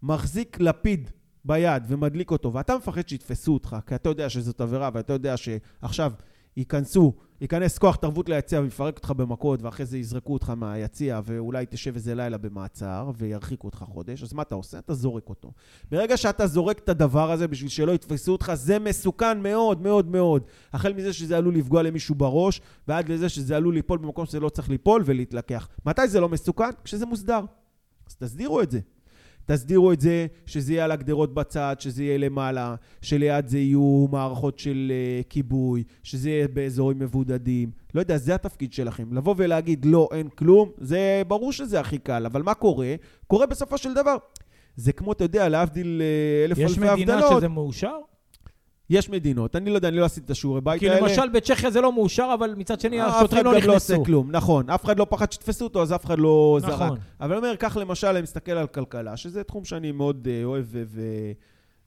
מחזיק 0.03 0.61
לפיד 0.61 1.11
ביד 1.45 1.83
ומדליק 1.89 2.31
אותו, 2.31 2.53
ואתה 2.53 2.77
מפחד 2.77 3.09
שיתפסו 3.09 3.55
אותך, 3.55 3.77
כי 3.87 3.95
אתה 3.95 4.09
יודע 4.09 4.31
שזאת 4.31 4.61
עבירה, 4.61 4.91
ואתה 4.95 5.13
יודע 5.13 5.37
שעכשיו 5.37 6.13
ייכנסו, 6.57 7.13
ייכנס 7.41 7.79
כוח 7.79 7.97
תרבות 7.97 8.29
ליציע 8.29 8.61
ויפרק 8.61 8.97
אותך 8.97 9.11
במכות, 9.11 9.63
ואחרי 9.63 9.87
זה 9.87 9.99
יזרקו 9.99 10.33
אותך 10.33 10.51
מהיציע, 10.51 11.21
ואולי 11.25 11.67
תשב 11.71 11.95
איזה 11.95 12.15
לילה 12.15 12.39
במעצר, 12.39 13.11
וירחיקו 13.17 13.67
אותך 13.67 13.79
חודש, 13.79 14.23
אז 14.23 14.33
מה 14.33 14.43
אתה 14.43 14.55
עושה? 14.55 14.79
אתה 14.79 14.95
זורק 14.95 15.29
אותו. 15.29 15.53
ברגע 15.91 16.17
שאתה 16.17 16.47
זורק 16.47 16.79
את 16.79 16.89
הדבר 16.89 17.31
הזה 17.31 17.49
בשביל 17.49 17.71
שלא 17.71 17.93
יתפסו 17.93 18.33
אותך, 18.33 18.53
זה 18.55 18.79
מסוכן 18.79 19.43
מאוד 19.43 19.83
מאוד 19.83 20.09
מאוד. 20.09 20.43
החל 20.73 20.93
מזה 20.93 21.13
שזה 21.13 21.37
עלול 21.37 21.55
לפגוע 21.55 21.83
למישהו 21.83 22.15
בראש, 22.15 22.61
ועד 22.89 23.09
לזה 23.09 23.29
שזה 23.29 23.57
עלול 23.57 23.75
ליפול 23.75 23.99
במקום 23.99 24.27
שזה 24.27 24.41
לא 24.41 24.49
צריך 24.49 24.71
ליפול 24.71 25.03
ולהתלקח. 25.07 25.69
מתי 25.87 26.09
זה 26.09 26.21
לא 26.21 26.29
מסוכן? 26.29 26.71
כשזה 26.85 27.07
מוסדר. 27.07 27.41
אז 28.09 28.17
תסדירו 28.17 28.63
את 28.63 28.71
זה. 28.71 28.81
תסדירו 29.53 29.93
את 29.93 30.01
זה, 30.01 30.27
שזה 30.47 30.73
יהיה 30.73 30.85
על 30.85 30.91
הגדרות 30.91 31.35
בצד, 31.35 31.77
שזה 31.79 32.05
יהיה 32.05 32.19
למעלה, 32.19 32.75
שליד 33.03 33.49
זה 33.49 33.59
יהיו 33.59 34.07
מערכות 34.11 34.59
של 34.59 34.93
uh, 34.93 35.27
כיבוי, 35.29 35.85
שזה 36.03 36.31
יהיה 36.31 36.49
באזורים 36.49 36.99
מבודדים. 36.99 37.71
לא 37.95 38.01
יודע, 38.01 38.17
זה 38.17 38.35
התפקיד 38.35 38.73
שלכם. 38.73 39.15
לבוא 39.15 39.35
ולהגיד 39.39 39.85
לא, 39.85 40.09
אין 40.13 40.29
כלום, 40.29 40.71
זה 40.79 41.23
ברור 41.29 41.53
שזה 41.53 41.81
הכי 41.81 41.99
קל, 41.99 42.27
אבל 42.27 42.43
מה 42.43 42.55
קורה? 42.55 42.95
קורה 43.27 43.47
בסופו 43.47 43.79
של 43.79 43.95
דבר. 43.95 44.17
זה 44.77 44.93
כמו, 44.93 45.13
אתה 45.13 45.25
יודע, 45.25 45.49
להבדיל 45.49 46.03
אה, 46.03 46.45
אלף 46.45 46.59
אלפי 46.59 46.89
הבדלות. 46.89 46.99
יש 46.99 47.09
מדינה 47.09 47.37
שזה 47.37 47.49
מאושר? 47.49 47.97
יש 48.91 49.11
מדינות, 49.11 49.57
אני 49.57 49.71
לא 49.71 49.75
יודע, 49.75 49.89
אני 49.89 49.97
לא 49.97 50.05
עשיתי 50.05 50.25
את 50.25 50.31
השיעורי 50.31 50.61
בית 50.61 50.83
האלה. 50.83 50.95
כי 50.95 51.03
למשל 51.03 51.29
בצ'כיה 51.29 51.71
זה 51.71 51.81
לא 51.81 51.93
מאושר, 51.93 52.31
אבל 52.39 52.55
מצד 52.57 52.81
שני 52.81 53.01
השוטרים 53.01 53.45
לא 53.45 53.51
נכנסו. 53.57 53.59
אף 53.59 53.63
אחד 53.63 53.69
לא 53.69 53.77
עושה 53.77 53.97
כלום, 54.05 54.31
נכון. 54.31 54.71
אף 54.71 54.85
אחד 54.85 54.99
לא 54.99 55.07
פחד 55.11 55.33
שתפסו 55.33 55.65
אותו, 55.65 55.83
אז 55.83 55.93
אף 55.93 56.05
אחד 56.05 56.19
לא 56.19 56.59
נכון. 56.63 56.89
זרק. 56.89 56.99
אבל 57.21 57.37
אני 57.37 57.47
אומר, 57.47 57.57
כך 57.59 57.77
למשל, 57.81 58.07
אני 58.07 58.23
מסתכל 58.23 58.53
על 58.53 58.67
כלכלה, 58.67 59.17
שזה 59.17 59.45
תחום 59.45 59.65
שאני 59.65 59.93
מאוד 59.93 60.29
uh, 60.29 60.45
אוהב 60.45 60.65
ו- 60.71 61.33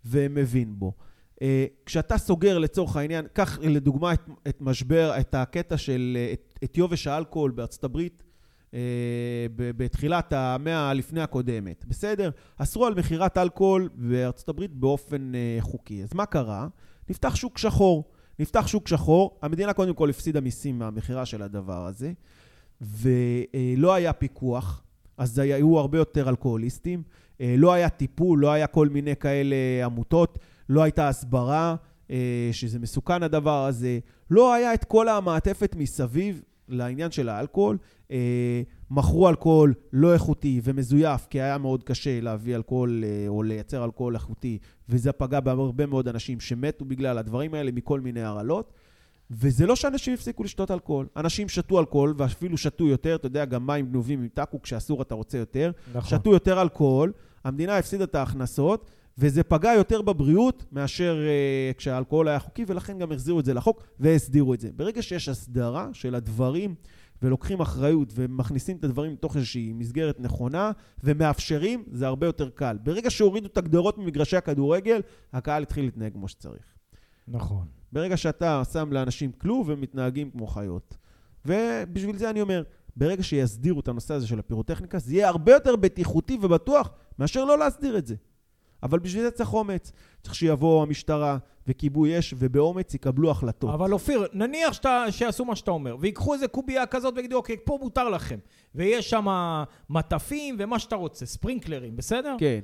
ומבין 0.06 0.74
בו. 0.80 0.92
Uh, 1.36 1.40
כשאתה 1.86 2.18
סוגר 2.18 2.58
לצורך 2.58 2.96
העניין, 2.96 3.26
קח 3.34 3.60
לדוגמה 3.62 4.14
את, 4.14 4.22
את 4.48 4.62
משבר, 4.62 5.12
את 5.20 5.36
הקטע 5.36 5.78
של, 5.78 6.18
את, 6.34 6.60
את 6.64 6.78
יובש 6.78 7.08
האלכוהול 7.08 7.52
בארצות 7.52 7.84
הברית, 7.84 8.24
בתחילת 9.58 10.34
המאה 10.34 10.94
לפני 10.94 11.22
הקודמת, 11.22 11.86
בסדר? 11.88 12.30
אסרו 12.58 12.86
על 12.86 12.94
מכירת 12.94 13.38
אלכוהול 13.38 13.90
בארצות 13.96 14.50
הברית 14.50 14.74
באופן 14.74 15.32
חוקי. 15.60 16.04
אז 16.04 16.14
מה 16.14 16.26
קרה? 16.26 16.68
נפתח 17.10 17.36
שוק 17.36 17.58
שחור. 17.58 18.04
נפתח 18.40 18.68
שוק 18.68 18.88
שחור, 18.88 19.40
המדינה 19.42 19.74
קודם 19.74 19.94
כל 19.94 20.10
הפסידה 20.10 20.42
מיסים 20.42 20.80
מהמכירה 20.80 21.26
של 21.26 21.42
הדבר 21.42 21.86
הזה, 21.86 22.12
ולא 22.82 23.94
היה 23.94 24.14
פיקוח, 24.14 24.84
אז 25.18 25.40
היו 25.40 25.80
הרבה 25.80 25.98
יותר 25.98 26.30
אלכוהוליסטים, 26.30 27.04
אה, 27.42 27.56
לא 27.58 27.74
היה 27.74 27.90
טיפול, 27.90 28.40
לא 28.40 28.52
היה 28.52 28.68
כל 28.68 28.90
מיני 28.90 29.16
כאלה 29.16 29.56
עמותות, 29.86 30.40
לא 30.70 30.84
הייתה 30.84 31.08
הסברה, 31.08 31.76
אה, 32.12 32.50
שזה 32.52 32.80
מסוכן 32.80 33.24
הדבר 33.24 33.66
הזה, 33.66 34.00
לא 34.30 34.54
היה 34.54 34.74
את 34.74 34.84
כל 34.84 35.08
המעטפת 35.08 35.76
מסביב 35.76 36.42
לעניין 36.68 37.12
של 37.12 37.30
האלכוהול. 37.30 37.78
מכרו 38.96 39.30
אלכוהול 39.30 39.74
לא 39.94 40.14
איכותי 40.14 40.62
ומזויף, 40.64 41.28
כי 41.30 41.42
היה 41.42 41.58
מאוד 41.58 41.84
קשה 41.84 42.22
להביא 42.22 42.56
אלכוהול 42.56 43.04
אה, 43.04 43.26
או 43.28 43.44
לייצר 43.44 43.86
אלכוהול 43.86 44.16
איכותי, 44.16 44.58
וזה 44.90 45.12
פגע 45.12 45.40
בהרבה 45.40 45.86
מאוד 45.86 46.08
אנשים 46.08 46.40
שמתו 46.40 46.86
בגלל 46.86 47.18
הדברים 47.18 47.54
האלה 47.54 47.72
מכל 47.72 48.00
מיני 48.00 48.22
הרעלות. 48.22 48.74
וזה 49.32 49.66
לא 49.66 49.76
שאנשים 49.76 50.14
הפסיקו 50.14 50.44
לשתות 50.44 50.72
אלכוהול. 50.72 51.08
אנשים 51.18 51.50
שתו 51.50 51.80
אלכוהול, 51.80 52.14
ואפילו 52.18 52.58
שתו 52.58 52.88
יותר, 52.88 53.16
אתה 53.16 53.28
יודע, 53.28 53.46
גם 53.46 53.68
מים 53.68 53.86
גנובים 53.86 54.22
עם 54.22 54.28
טאקו, 54.28 54.62
כשאסור 54.62 55.02
אתה 55.02 55.16
רוצה 55.16 55.38
יותר. 55.38 55.72
נכון. 55.94 56.10
שתו 56.10 56.34
יותר 56.34 56.62
אלכוהול, 56.62 57.12
המדינה 57.44 57.78
הפסידה 57.78 58.04
את 58.04 58.16
ההכנסות, 58.16 58.90
וזה 59.18 59.44
פגע 59.44 59.74
יותר 59.74 60.02
בבריאות 60.02 60.66
מאשר 60.72 61.18
uh, 61.24 61.78
כשהאלכוהול 61.78 62.28
היה 62.28 62.40
חוקי, 62.40 62.66
ולכן 62.68 63.00
גם 63.00 63.12
החזירו 63.12 63.40
את 63.40 63.46
זה 63.46 63.54
לחוק 63.54 63.84
והסדירו 64.00 64.54
את 64.54 64.60
זה. 64.60 64.70
ברגע 64.76 65.02
שיש 65.02 65.30
הסדרה 65.30 65.90
של 65.94 66.16
הדברים, 66.16 66.76
ולוקחים 67.24 67.62
אחריות 67.62 68.14
ומכניסים 68.16 68.78
את 68.78 68.84
הדברים 68.84 69.14
לתוך 69.14 69.36
איזושהי 69.36 69.74
מסגרת 69.74 70.20
נכונה 70.20 70.72
ומאפשרים, 71.04 71.84
זה 71.92 72.08
הרבה 72.08 72.28
יותר 72.28 72.50
קל. 72.50 72.78
ברגע 72.84 73.10
שהורידו 73.10 73.48
את 73.48 73.58
הגדרות 73.58 73.98
ממגרשי 73.98 74.38
הכדורגל, 74.38 75.02
הקהל 75.34 75.64
התחיל 75.64 75.86
להתנהג 75.86 76.14
כמו 76.14 76.28
שצריך. 76.28 76.64
נכון. 77.28 77.68
ברגע 77.92 78.18
שאתה 78.18 78.62
שם 78.74 78.94
לאנשים 78.94 79.32
כלוב, 79.32 79.72
הם 79.72 79.82
מתנהגים 79.82 80.32
כמו 80.32 80.48
חיות. 80.48 80.98
ובשביל 81.46 82.18
זה 82.18 82.30
אני 82.30 82.42
אומר, 82.42 82.64
ברגע 82.96 83.24
שיסדירו 83.24 83.80
את 83.80 83.88
הנושא 83.88 84.14
הזה 84.14 84.28
של 84.28 84.40
הפירוטכניקה, 84.40 85.00
זה 85.00 85.14
יהיה 85.14 85.28
הרבה 85.28 85.52
יותר 85.52 85.76
בטיחותי 85.76 86.38
ובטוח 86.42 86.90
מאשר 87.20 87.46
לא 87.46 87.60
להסדיר 87.60 87.98
את 87.98 88.08
זה. 88.08 88.16
אבל 88.84 89.00
בשביל 89.00 89.24
זה 89.24 89.32
צריך 89.32 89.54
אומץ. 89.54 89.92
צריך 90.22 90.36
שיבואו 90.36 90.84
המשטרה 90.84 91.38
וכיבוי 91.68 92.20
אש, 92.20 92.34
ובאומץ 92.38 92.94
יקבלו 92.94 93.32
החלטות. 93.32 93.74
אבל 93.74 93.94
אופיר, 93.94 94.26
נניח 94.34 94.74
שאתה, 94.74 95.06
שיעשו 95.10 95.46
מה 95.46 95.56
שאתה 95.56 95.72
אומר, 95.72 95.96
ויקחו 96.00 96.34
איזה 96.34 96.48
קובייה 96.48 96.86
כזאת 96.86 97.14
ויגידו, 97.16 97.36
אוקיי, 97.36 97.56
פה 97.64 97.78
מותר 97.82 98.10
לכם. 98.10 98.38
ויש 98.76 99.10
שם 99.10 99.28
מטפים 99.90 100.56
ומה 100.60 100.80
שאתה 100.80 100.96
רוצה, 100.96 101.26
ספרינקלרים, 101.26 101.96
בסדר? 101.96 102.36
כן. 102.40 102.60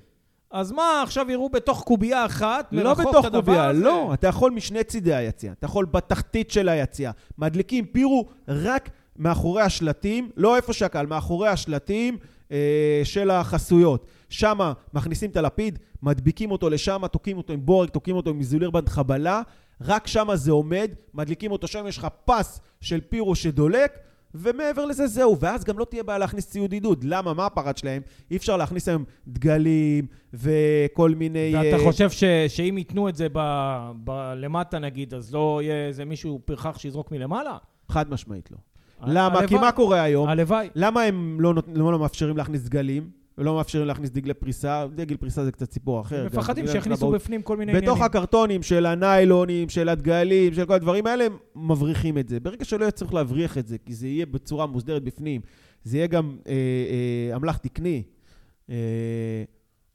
אז 0.52 0.72
מה, 0.72 1.02
עכשיו 1.04 1.32
יראו 1.32 1.50
בתוך 1.50 1.84
קובייה 1.84 2.26
אחת, 2.26 2.68
לא 2.72 2.94
בתוך 2.94 3.26
קובייה, 3.32 3.70
הזה? 3.70 3.80
לא. 3.80 4.14
אתה 4.14 4.28
יכול 4.28 4.52
משני 4.52 4.84
צידי 4.84 5.14
היציאה. 5.14 5.52
אתה 5.52 5.66
יכול 5.66 5.86
בתחתית 5.86 6.52
של 6.52 6.70
היציאה. 6.70 7.12
מדליקים 7.38 7.86
פירו 7.86 8.26
רק 8.48 8.90
מאחורי 9.18 9.62
השלטים, 9.62 10.30
לא 10.38 10.56
איפה 10.56 10.74
שהקהל, 10.74 11.06
מאחורי 11.06 11.50
השלטים 11.50 12.18
אה, 12.52 13.02
של 13.04 13.30
החסויות. 13.30 14.06
שמה 14.30 14.74
מכניסים 14.94 15.30
את 15.30 15.38
הלפיד, 15.38 15.80
מדביקים 16.04 16.52
אותו 16.52 16.70
לשם, 16.70 17.08
תוקעים 17.12 17.38
אותו 17.38 17.54
עם 17.54 17.66
בורג, 17.66 17.90
תוקעים 17.90 18.16
אותו 18.16 18.30
עם 18.30 18.40
איזוליר 18.40 18.72
בנד 18.72 18.90
חבלה, 18.90 19.42
רק 19.82 20.08
שמה 20.08 20.36
זה 20.36 20.52
עומד, 20.52 20.92
מדליקים 21.14 21.52
אותו 21.52 21.68
שם, 21.68 21.88
יש 21.88 21.98
לך 21.98 22.08
פס 22.26 22.60
של 22.82 23.02
פירו 23.02 23.36
שדולק, 23.36 24.00
ומעבר 24.36 24.86
לזה 24.86 25.08
זהו, 25.08 25.40
ואז 25.40 25.64
גם 25.64 25.80
לא 25.80 25.86
תהיה 25.86 26.04
בעיה 26.04 26.20
להכניס 26.20 26.50
ציוד 26.50 26.72
עידוד. 26.72 27.04
למה? 27.04 27.34
מה 27.34 27.46
הפרט 27.46 27.78
שלהם? 27.78 28.02
אי 28.32 28.38
אפשר 28.38 28.58
להכניס 28.58 28.90
היום 28.90 29.04
דגלים 29.28 30.08
וכל 30.34 31.12
מיני... 31.16 31.52
ואתה 31.56 31.78
אה, 31.78 31.84
חושב 31.84 32.10
ש, 32.10 32.24
שאם 32.48 32.78
ייתנו 32.78 33.10
את 33.10 33.16
זה 33.16 33.28
ב, 33.34 33.40
ב, 34.04 34.34
למטה 34.36 34.80
נגיד, 34.80 35.14
אז 35.14 35.34
לא 35.34 35.60
יהיה 35.64 35.88
איזה 35.88 36.06
מישהו 36.06 36.40
פרחח 36.46 36.78
שיזרוק 36.78 37.12
מלמעלה? 37.12 37.58
חד 37.90 38.10
משמעית 38.10 38.52
לא. 38.52 38.58
למה? 39.02 39.38
כי 39.38 39.44
הלוואי. 39.44 39.62
מה 39.62 39.72
קורה 39.72 40.02
היום? 40.02 40.30
הלוואי. 40.30 40.70
למה 40.76 41.02
הם 41.02 41.42
לא, 41.42 41.54
נות... 41.54 41.68
לא 41.76 42.00
מאפשרים 42.00 42.38
להכניס 42.38 42.62
דגלים? 42.62 43.19
ולא 43.40 43.56
מאפשרים 43.56 43.86
להכניס 43.86 44.10
דגלי 44.10 44.34
פריסה? 44.34 44.86
דגל 44.96 45.18
פריסה 45.18 45.46
זה 45.46 45.52
קצת 45.52 45.72
סיפור 45.72 46.02
אחר. 46.02 46.26
מפחדים 46.26 46.68
שיכניסו. 46.68 47.12
בפנים 47.12 47.42
כל 47.42 47.58
מיני 47.58 47.72
עניינים. 47.72 47.90
בתוך 47.90 48.02
הקרטונים 48.02 48.64
של 48.64 48.86
הניילונים, 48.86 49.70
של 49.70 49.90
הדגלים, 49.90 50.54
של 50.54 50.66
כל 50.66 50.74
הדברים 50.74 51.08
האלה, 51.08 51.26
הם 51.26 51.38
מבריחים 51.56 52.18
את 52.18 52.30
זה. 52.30 52.40
ברגע 52.40 52.66
שלא 52.66 52.84
יהיה 52.84 52.92
צריך 52.92 53.14
להבריח 53.14 53.58
את 53.58 53.68
זה, 53.68 53.78
כי 53.78 53.94
זה 53.94 54.08
יהיה 54.08 54.26
בצורה 54.26 54.66
מוסדרת 54.66 55.04
בפנים, 55.04 55.42
זה 55.84 55.98
יהיה 55.98 56.08
גם 56.08 56.38
אה, 56.48 56.54
אה, 56.54 57.36
אמל"ח 57.36 57.58
תקני, 57.58 58.04
אה, 58.70 58.76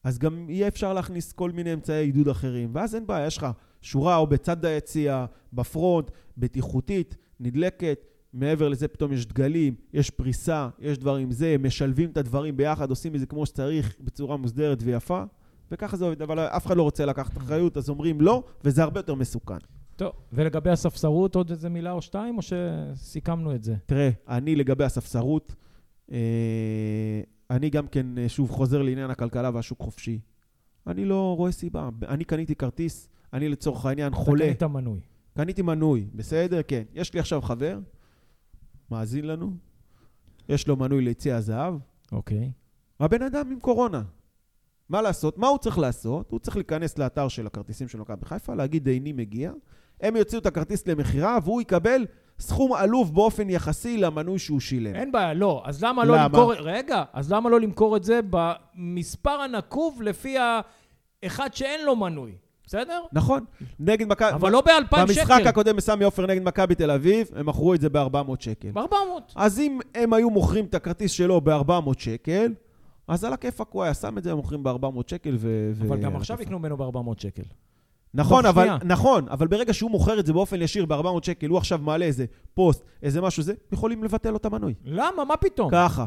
אז 0.04 0.18
גם 0.18 0.50
יהיה 0.50 0.68
אפשר 0.68 0.92
להכניס 0.92 1.32
כל 1.32 1.50
מיני 1.50 1.72
אמצעי 1.72 2.04
עידוד 2.04 2.28
אחרים. 2.28 2.70
ואז 2.72 2.94
אין 2.94 3.06
בעיה, 3.06 3.26
יש 3.26 3.36
לך 3.36 3.46
שורה 3.82 4.16
או 4.16 4.26
בצד 4.26 4.64
היציאה, 4.64 5.26
בפרונט, 5.52 6.10
בטיחותית, 6.38 7.16
נדלקת. 7.40 8.06
מעבר 8.34 8.68
לזה 8.68 8.88
פתאום 8.88 9.12
יש 9.12 9.26
דגלים, 9.26 9.74
יש 9.92 10.10
פריסה, 10.10 10.68
יש 10.78 10.98
דברים 10.98 11.30
זה, 11.30 11.56
משלבים 11.60 12.10
את 12.10 12.16
הדברים 12.16 12.56
ביחד, 12.56 12.90
עושים 12.90 13.14
את 13.14 13.20
זה 13.20 13.26
כמו 13.26 13.46
שצריך, 13.46 13.96
בצורה 14.00 14.36
מוסדרת 14.36 14.78
ויפה, 14.82 15.22
וככה 15.70 15.96
זה 15.96 16.04
עובד, 16.04 16.22
אבל 16.22 16.38
אף 16.38 16.66
אחד 16.66 16.76
לא 16.76 16.82
רוצה 16.82 17.06
לקחת 17.06 17.36
אחריות, 17.36 17.76
אז 17.76 17.88
אומרים 17.88 18.20
לא, 18.20 18.42
וזה 18.64 18.82
הרבה 18.82 18.98
יותר 18.98 19.14
מסוכן. 19.14 19.58
טוב, 19.96 20.12
ולגבי 20.32 20.70
הספסרות 20.70 21.34
עוד 21.34 21.50
איזה 21.50 21.68
מילה 21.68 21.92
או 21.92 22.02
שתיים, 22.02 22.36
או 22.36 22.42
שסיכמנו 22.42 23.54
את 23.54 23.64
זה? 23.64 23.74
תראה, 23.86 24.10
אני 24.28 24.56
לגבי 24.56 24.84
הספסרות, 24.84 25.54
אה, 26.12 26.18
אני 27.50 27.70
גם 27.70 27.86
כן, 27.86 28.18
אה, 28.18 28.28
שוב, 28.28 28.50
חוזר 28.50 28.82
לעניין 28.82 29.10
הכלכלה 29.10 29.50
והשוק 29.54 29.80
חופשי. 29.80 30.20
אני 30.86 31.04
לא 31.04 31.34
רואה 31.36 31.52
סיבה. 31.52 31.88
אני 32.08 32.24
קניתי 32.24 32.54
כרטיס, 32.54 33.08
אני 33.32 33.48
לצורך 33.48 33.86
העניין 33.86 34.14
חולה. 34.14 34.44
אתה 34.44 34.54
קנית 34.54 34.62
מנוי. 34.62 35.00
קניתי 35.36 35.62
מנוי, 35.62 36.06
בסדר? 36.14 36.60
כן. 36.68 36.82
יש 36.94 37.14
לי 37.14 37.20
עכשיו 37.20 37.42
חבר, 37.42 37.78
מאזין 38.94 39.26
לנו, 39.26 39.52
יש 40.48 40.68
לו 40.68 40.76
מנוי 40.76 41.04
ליציע 41.04 41.36
הזהב, 41.36 41.74
אוקיי. 42.12 42.52
הבן 43.00 43.22
אדם 43.22 43.52
עם 43.52 43.60
קורונה. 43.60 44.02
מה 44.88 45.02
לעשות? 45.02 45.38
מה 45.38 45.46
הוא 45.46 45.58
צריך 45.58 45.78
לעשות? 45.78 46.30
הוא 46.30 46.40
צריך 46.40 46.56
להיכנס 46.56 46.98
לאתר 46.98 47.28
של 47.28 47.46
הכרטיסים 47.46 47.88
של 47.88 47.98
מכבי 47.98 48.26
חיפה, 48.26 48.54
להגיד 48.54 48.88
איני 48.88 49.12
מגיע, 49.12 49.52
הם 50.00 50.16
יוציאו 50.16 50.40
את 50.40 50.46
הכרטיס 50.46 50.86
למכירה 50.86 51.38
והוא 51.44 51.60
יקבל 51.60 52.06
סכום 52.38 52.72
עלוב 52.72 53.14
באופן 53.14 53.50
יחסי 53.50 53.96
למנוי 53.96 54.38
שהוא 54.38 54.60
שילם. 54.60 54.94
אין 54.94 55.12
בעיה, 55.12 55.34
לא. 55.34 55.62
אז 55.64 55.84
למה 55.84 56.04
לא 56.04 56.14
למה? 56.14 56.24
למכור... 56.24 56.54
רגע, 56.54 57.04
אז 57.12 57.32
למה 57.32 57.50
לא 57.50 57.60
למכור 57.60 57.96
את 57.96 58.04
זה 58.04 58.20
במספר 58.30 59.30
הנקוב 59.40 60.02
לפי 60.02 60.36
האחד 61.22 61.54
שאין 61.54 61.84
לו 61.84 61.96
מנוי? 61.96 62.36
בסדר? 62.66 63.02
נכון. 63.12 63.44
נגד 63.78 64.08
מכבי... 64.08 64.28
אבל 64.32 64.52
לא 64.52 64.60
ב-2,000 64.60 64.96
שקל. 64.96 65.02
במשחק 65.02 65.46
הקודם 65.46 65.76
בסמי 65.76 66.04
עופר 66.04 66.26
נגד 66.26 66.42
מכבי 66.42 66.74
תל 66.74 66.90
אביב, 66.90 67.30
הם 67.36 67.46
מכרו 67.46 67.74
את 67.74 67.80
זה 67.80 67.88
ב-400 67.88 68.32
שקל. 68.40 68.70
ב-400. 68.70 68.94
אז 69.36 69.58
אם 69.58 69.78
הם 69.94 70.12
היו 70.12 70.30
מוכרים 70.30 70.64
את 70.64 70.74
הכרטיס 70.74 71.12
שלו 71.12 71.40
ב-400 71.40 71.98
שקל, 71.98 72.52
אז 73.08 73.24
על 73.24 73.32
הכיפאק 73.32 73.68
הוא 73.70 73.82
היה 73.82 73.94
שם 73.94 74.18
את 74.18 74.24
זה, 74.24 74.30
הם 74.30 74.36
מוכרים 74.36 74.62
ב-400 74.62 75.02
שקל 75.06 75.36
ו... 75.38 75.72
אבל 75.80 75.96
ו- 75.96 76.00
גם 76.00 76.16
עכשיו. 76.16 76.42
יקנו 76.42 76.58
ממנו 76.58 76.76
ב-400 76.76 77.22
שקל. 77.22 77.42
נכון, 78.14 78.46
אבל. 78.46 78.68
נכון, 78.84 79.28
אבל 79.28 79.46
ברגע 79.46 79.74
שהוא 79.74 79.90
מוכר 79.90 80.20
את 80.20 80.26
זה 80.26 80.32
באופן 80.32 80.62
ישיר 80.62 80.86
ב-400 80.86 81.08
שקל, 81.22 81.48
הוא 81.48 81.58
עכשיו 81.58 81.78
מעלה 81.82 82.04
איזה 82.04 82.24
פוסט, 82.54 82.82
איזה 83.02 83.20
משהו 83.20 83.42
זה, 83.42 83.54
יכולים 83.72 84.04
לבטל 84.04 84.30
לו 84.30 84.36
את 84.36 84.44
המנוי. 84.44 84.74
למה? 84.84 85.24
מה 85.24 85.36
פתאום? 85.36 85.70
ככה. 85.72 86.04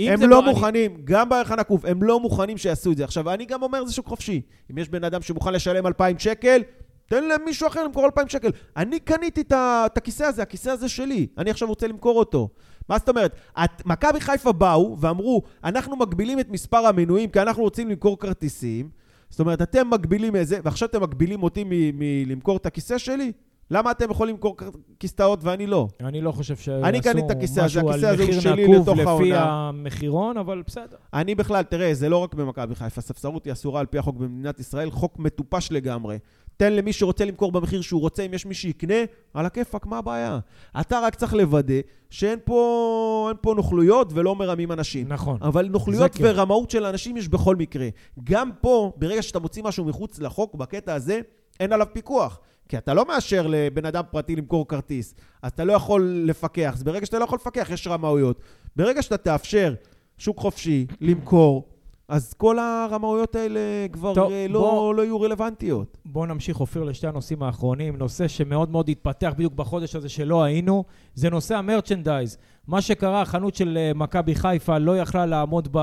הם 0.00 0.30
לא 0.30 0.38
אני- 0.40 0.48
מוכנים, 0.48 0.96
גם 1.04 1.28
בערך 1.28 1.50
הנקוב, 1.50 1.86
הם 1.86 2.02
לא 2.02 2.20
מוכנים 2.20 2.58
שיעשו 2.58 2.92
את 2.92 2.96
זה. 2.96 3.04
עכשיו, 3.04 3.30
אני 3.34 3.44
גם 3.44 3.62
אומר, 3.62 3.84
זה 3.84 3.92
שוק 3.92 4.06
חופשי. 4.06 4.40
אם 4.72 4.78
יש 4.78 4.88
בן 4.88 5.04
אדם 5.04 5.22
שמוכן 5.22 5.52
לשלם 5.52 5.86
2,000 5.86 6.18
שקל, 6.18 6.62
תן 7.06 7.24
למישהו 7.28 7.66
אחר 7.68 7.84
למכור 7.84 8.04
2,000 8.06 8.28
שקל. 8.28 8.50
אני 8.76 9.00
קניתי 9.00 9.40
את 9.40 9.96
הכיסא 9.96 10.24
הזה, 10.24 10.42
הכיסא 10.42 10.70
הזה 10.70 10.88
שלי. 10.88 11.26
אני 11.38 11.50
עכשיו 11.50 11.68
רוצה 11.68 11.86
למכור 11.86 12.18
אותו. 12.18 12.48
מה 12.88 12.98
זאת 12.98 13.08
אומרת? 13.08 13.34
את- 13.64 13.86
מכבי 13.86 14.20
חיפה 14.20 14.52
באו 14.52 14.96
ואמרו, 15.00 15.42
אנחנו 15.64 15.96
מגבילים 15.96 16.40
את 16.40 16.50
מספר 16.50 16.86
המנויים 16.86 17.30
כי 17.30 17.40
אנחנו 17.40 17.62
רוצים 17.62 17.88
למכור 17.90 18.18
כרטיסים. 18.18 18.88
זאת 19.30 19.40
אומרת, 19.40 19.62
אתם 19.62 19.90
מגבילים 19.90 20.36
איזה, 20.36 20.58
ועכשיו 20.64 20.88
אתם 20.88 21.02
מגבילים 21.02 21.42
אותי 21.42 21.64
מ- 21.64 21.98
מלמכור 21.98 22.56
את 22.56 22.66
הכיסא 22.66 22.98
שלי? 22.98 23.32
למה 23.70 23.90
אתם 23.90 24.10
יכולים 24.10 24.34
למכור 24.34 24.56
כיסאות 24.98 25.38
ואני 25.42 25.66
לא? 25.66 25.88
אני 26.00 26.20
לא 26.20 26.32
חושב 26.32 26.56
שעשו 26.56 26.84
אני 26.84 27.00
קניתי 27.00 27.26
את 27.26 27.30
הכיסא 27.30 27.60
הזה, 27.60 27.66
משהו 27.66 27.90
הכיסא 27.90 28.06
על 28.06 28.14
הזה 28.14 28.22
הוא 28.22 28.28
מחיר 28.28 28.40
שלי 28.40 28.68
נקוב 28.68 29.00
לפי. 29.00 29.30
המחירון, 29.34 30.36
אבל 30.36 30.62
בסדר. 30.66 30.96
אני 31.14 31.34
בכלל, 31.34 31.62
תראה, 31.62 31.94
זה 31.94 32.08
לא 32.08 32.16
רק 32.16 32.34
במכבי 32.34 32.74
חיפה, 32.74 33.00
ספסרות 33.00 33.44
היא 33.44 33.52
אסורה 33.52 33.80
על 33.80 33.86
פי 33.86 33.98
החוק 33.98 34.16
במדינת 34.16 34.60
ישראל, 34.60 34.90
חוק 34.90 35.18
מטופש 35.18 35.72
לגמרי. 35.72 36.18
תן 36.56 36.72
למי 36.72 36.92
שרוצה 36.92 37.24
למכור 37.24 37.52
במחיר 37.52 37.80
שהוא 37.80 38.00
רוצה, 38.00 38.22
אם 38.22 38.34
יש 38.34 38.46
מי 38.46 38.54
שיקנה, 38.54 38.94
על 39.34 39.46
הכיפאק, 39.46 39.86
מה 39.86 39.98
הבעיה? 39.98 40.38
אתה 40.80 41.00
רק 41.00 41.14
צריך 41.14 41.34
לוודא 41.34 41.74
שאין 42.10 42.38
פה, 42.44 43.30
פה 43.40 43.54
נוכלויות 43.54 44.12
ולא 44.14 44.36
מרמים 44.36 44.72
אנשים. 44.72 45.08
נכון. 45.08 45.38
אבל 45.42 45.68
נוכלויות 45.68 46.14
כן. 46.14 46.24
ורמאות 46.26 46.70
של 46.70 46.84
אנשים 46.84 47.16
יש 47.16 47.28
בכל 47.28 47.56
מקרה. 47.56 47.88
גם 48.24 48.50
פה, 48.60 48.92
ברגע 48.96 49.22
שאתה 49.22 49.38
מוציא 49.38 49.62
משהו 49.62 49.84
מחוץ 49.84 50.18
לחוק, 50.18 50.54
בקטע 50.54 50.94
הזה, 50.94 51.20
אין 51.60 51.72
עליו 51.72 51.86
פיקוח. 51.92 52.40
כי 52.68 52.78
אתה 52.78 52.94
לא 52.94 53.08
מאשר 53.08 53.46
לבן 53.50 53.86
אדם 53.86 54.02
פרטי 54.10 54.36
למכור 54.36 54.68
כרטיס, 54.68 55.14
אז 55.42 55.50
אתה 55.52 55.64
לא 55.64 55.72
יכול 55.72 56.22
לפקח. 56.24 56.70
אז 56.74 56.82
ברגע 56.82 57.06
שאתה 57.06 57.18
לא 57.18 57.24
יכול 57.24 57.36
לפקח, 57.40 57.68
יש 57.72 57.86
רמאויות. 57.86 58.40
ברגע 58.76 59.02
שאתה 59.02 59.16
תאפשר 59.16 59.74
שוק 60.18 60.38
חופשי 60.38 60.86
למכור, 61.00 61.68
אז 62.08 62.34
כל 62.34 62.58
הרמאויות 62.58 63.36
האלה 63.36 63.60
כבר 63.92 64.14
טוב, 64.14 64.32
אה, 64.32 64.46
לא, 64.48 64.60
בוא- 64.60 64.94
לא 64.94 65.02
יהיו 65.02 65.20
רלוונטיות. 65.20 65.96
בואו 66.04 66.26
נמשיך, 66.26 66.60
אופיר, 66.60 66.82
לשתי 66.84 67.06
הנושאים 67.06 67.42
האחרונים. 67.42 67.96
נושא 67.96 68.28
שמאוד 68.28 68.70
מאוד 68.70 68.88
התפתח 68.88 69.32
בדיוק 69.36 69.52
בחודש 69.52 69.96
הזה 69.96 70.08
שלא 70.08 70.42
היינו, 70.42 70.84
זה 71.14 71.30
נושא 71.30 71.54
המרצ'נדייז. 71.56 72.38
מה 72.66 72.80
שקרה, 72.80 73.22
החנות 73.22 73.54
של 73.54 73.78
אה, 73.80 73.92
מכבי 73.94 74.34
חיפה 74.34 74.78
לא 74.78 74.98
יכלה 74.98 75.26
לעמוד 75.26 75.76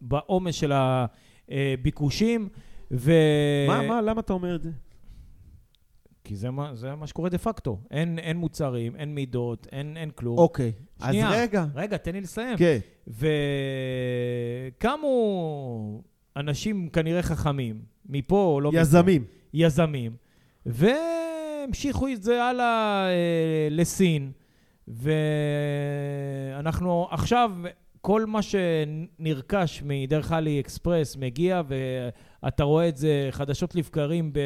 בעומס 0.00 0.54
של 0.54 0.72
הביקושים, 1.48 2.48
ו... 2.90 3.12
מה, 3.68 3.82
מה, 3.82 4.00
למה 4.00 4.20
אתה 4.20 4.32
אומר 4.32 4.54
את 4.56 4.62
זה? 4.62 4.70
כי 6.28 6.36
זה 6.36 6.50
מה, 6.50 6.74
זה 6.74 6.94
מה 6.94 7.06
שקורה 7.06 7.28
דה 7.28 7.38
פקטו. 7.38 7.78
אין, 7.90 8.18
אין 8.18 8.36
מוצרים, 8.36 8.96
אין 8.96 9.14
מידות, 9.14 9.66
אין, 9.72 9.96
אין 9.96 10.10
כלום. 10.10 10.38
אוקיי, 10.38 10.72
אז 11.00 11.14
שנייה. 11.14 11.30
רגע. 11.30 11.64
רגע, 11.74 11.96
תן 11.96 12.12
לי 12.12 12.20
לסיים. 12.20 12.56
כן. 12.58 12.78
וקמו 14.78 16.02
אנשים 16.36 16.88
כנראה 16.88 17.22
חכמים, 17.22 17.82
מפה 18.08 18.52
או 18.54 18.60
לא 18.60 18.70
מפה. 18.70 18.80
יזמים. 18.80 19.24
יזמים, 19.54 20.12
והמשיכו 20.66 22.08
את 22.08 22.22
זה 22.22 22.44
הלאה 22.44 23.06
אה, 23.08 23.68
לסין, 23.70 24.32
ואנחנו 26.48 27.08
עכשיו, 27.10 27.52
כל 28.00 28.26
מה 28.26 28.40
שנרכש 28.42 29.82
מדרך 29.84 30.32
אלי 30.32 30.60
אקספרס 30.60 31.16
מגיע, 31.16 31.62
ואתה 32.42 32.64
רואה 32.64 32.88
את 32.88 32.96
זה 32.96 33.28
חדשות 33.30 33.74
לבקרים 33.74 34.32
ב... 34.32 34.38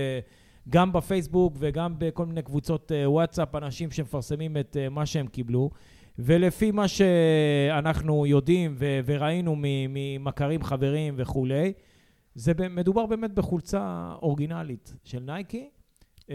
גם 0.68 0.92
בפייסבוק 0.92 1.56
וגם 1.58 1.94
בכל 1.98 2.26
מיני 2.26 2.42
קבוצות 2.42 2.92
אה, 2.92 3.10
וואטסאפ, 3.10 3.54
אנשים 3.54 3.90
שמפרסמים 3.90 4.56
את 4.56 4.76
אה, 4.80 4.88
מה 4.88 5.06
שהם 5.06 5.26
קיבלו. 5.26 5.70
ולפי 6.18 6.70
מה 6.70 6.88
שאנחנו 6.88 8.26
יודעים 8.26 8.74
ו- 8.78 9.00
וראינו 9.04 9.54
ממכרים, 9.58 10.62
חברים 10.62 11.14
וכולי, 11.16 11.72
זה 12.34 12.52
מדובר 12.70 13.06
באמת 13.06 13.34
בחולצה 13.34 14.12
אורגינלית 14.22 14.94
של 15.04 15.20
נייקי. 15.20 15.68
כן, 16.26 16.34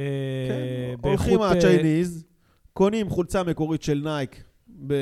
הולכים 1.04 1.42
ה 1.42 1.51
Chinese, 1.51 2.26
קונים 2.74 3.10
חולצה 3.10 3.44
מקורית 3.44 3.82
של 3.82 4.02
Nike 4.04 4.44
ב... 4.88 4.94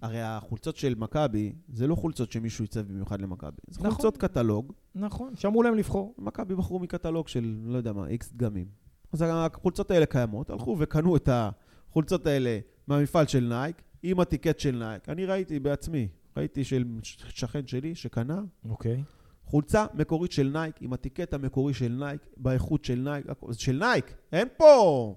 הרי 0.00 0.22
החולצות 0.22 0.76
של 0.76 0.94
מכבי, 0.94 1.52
זה 1.68 1.86
לא 1.86 1.94
חולצות 1.94 2.32
שמישהו 2.32 2.64
עיצב 2.64 2.80
במיוחד 2.80 3.20
למכבי. 3.20 3.56
זה 3.68 3.80
נכון. 3.80 3.90
חולצות 3.90 4.16
קטלוג. 4.16 4.72
נכון, 4.94 5.36
שאמרו 5.36 5.62
להם 5.62 5.74
לבחור. 5.74 6.14
מכבי 6.18 6.54
בחרו 6.54 6.78
מקטלוג 6.78 7.28
של, 7.28 7.56
לא 7.64 7.76
יודע 7.76 7.92
מה, 7.92 8.08
איקס 8.08 8.32
דגמים. 8.32 8.66
אז 9.12 9.24
החולצות 9.28 9.90
האלה 9.90 10.06
קיימות, 10.06 10.50
הלכו 10.50 10.76
וקנו 10.78 11.16
את 11.16 11.28
החולצות 11.32 12.26
האלה 12.26 12.58
מהמפעל 12.86 13.26
של 13.26 13.40
Nike, 13.40 13.82
עם 14.02 14.20
ה 14.20 14.25
ticket 14.25 14.58
של 14.58 14.76
Nike. 14.76 15.08
אני 15.08 15.26
ראיתי 15.26 15.58
בעצמי, 15.58 16.08
ראיתי 16.36 16.64
של 16.64 16.84
שכן 17.02 17.66
שלי 17.66 17.94
שקנה. 17.94 18.40
אוקיי. 18.68 19.02
חולצה 19.44 19.86
מקורית 19.94 20.32
של 20.32 20.50
Nike, 20.52 20.82
עם 20.82 20.92
ה 20.92 20.98
ticket 20.98 21.34
המקורי 21.34 21.74
של 21.74 21.88
Nike, 21.88 22.26
באיכות 22.36 22.84
של 22.84 22.98
Nike, 22.98 23.26
של 23.52 23.78
Nike, 23.78 24.14
אין 24.32 24.48
פה... 24.56 25.14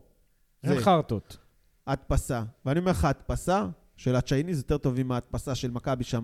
אין 0.63 0.79
חרטות. 0.79 1.37
הדפסה. 1.87 2.43
ואני 2.65 2.79
אומר 2.79 2.91
לך, 2.91 3.05
הדפסה 3.05 3.67
של 4.03 4.15
ה 4.15 4.20
Chinese 4.20 4.57
יותר 4.57 4.77
טובים 4.77 5.07
מההדפסה 5.07 5.55
של 5.55 5.71
מכבי 5.71 6.03
שם 6.03 6.23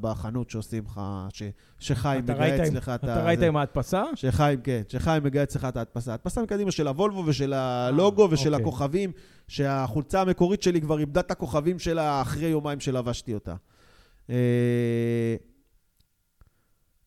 בחנות 0.00 0.50
שעושים 0.50 0.84
לך, 0.84 1.00
ש, 1.32 1.42
שחיים 1.78 2.24
מגהץ 2.24 2.72
לך 2.72 2.88
את 2.88 3.04
ה... 3.04 3.12
אתה 3.12 3.24
ראית 3.24 3.42
עם 3.42 3.56
ההדפסה? 3.56 4.04
שחיים, 4.14 4.60
כן, 4.60 4.82
שחיים 4.88 5.24
מגהץ 5.24 5.56
לך 5.56 5.64
את 5.64 5.76
ההדפסה. 5.76 6.10
ההדפסה 6.10 6.42
מקדימה 6.42 6.70
של 6.70 6.88
הוולבו 6.88 7.22
ושל 7.26 7.52
הלוגו 7.52 8.22
אה, 8.22 8.28
ושל 8.32 8.54
אוקיי. 8.54 8.62
הכוכבים, 8.62 9.12
שהחולצה 9.48 10.20
המקורית 10.20 10.62
שלי 10.62 10.80
כבר 10.80 10.98
איבדה 10.98 11.20
את 11.20 11.30
הכוכבים 11.30 11.78
שלה 11.78 12.22
אחרי 12.22 12.48
יומיים 12.48 12.80
שלבשתי 12.80 13.34
אותה. 13.34 13.54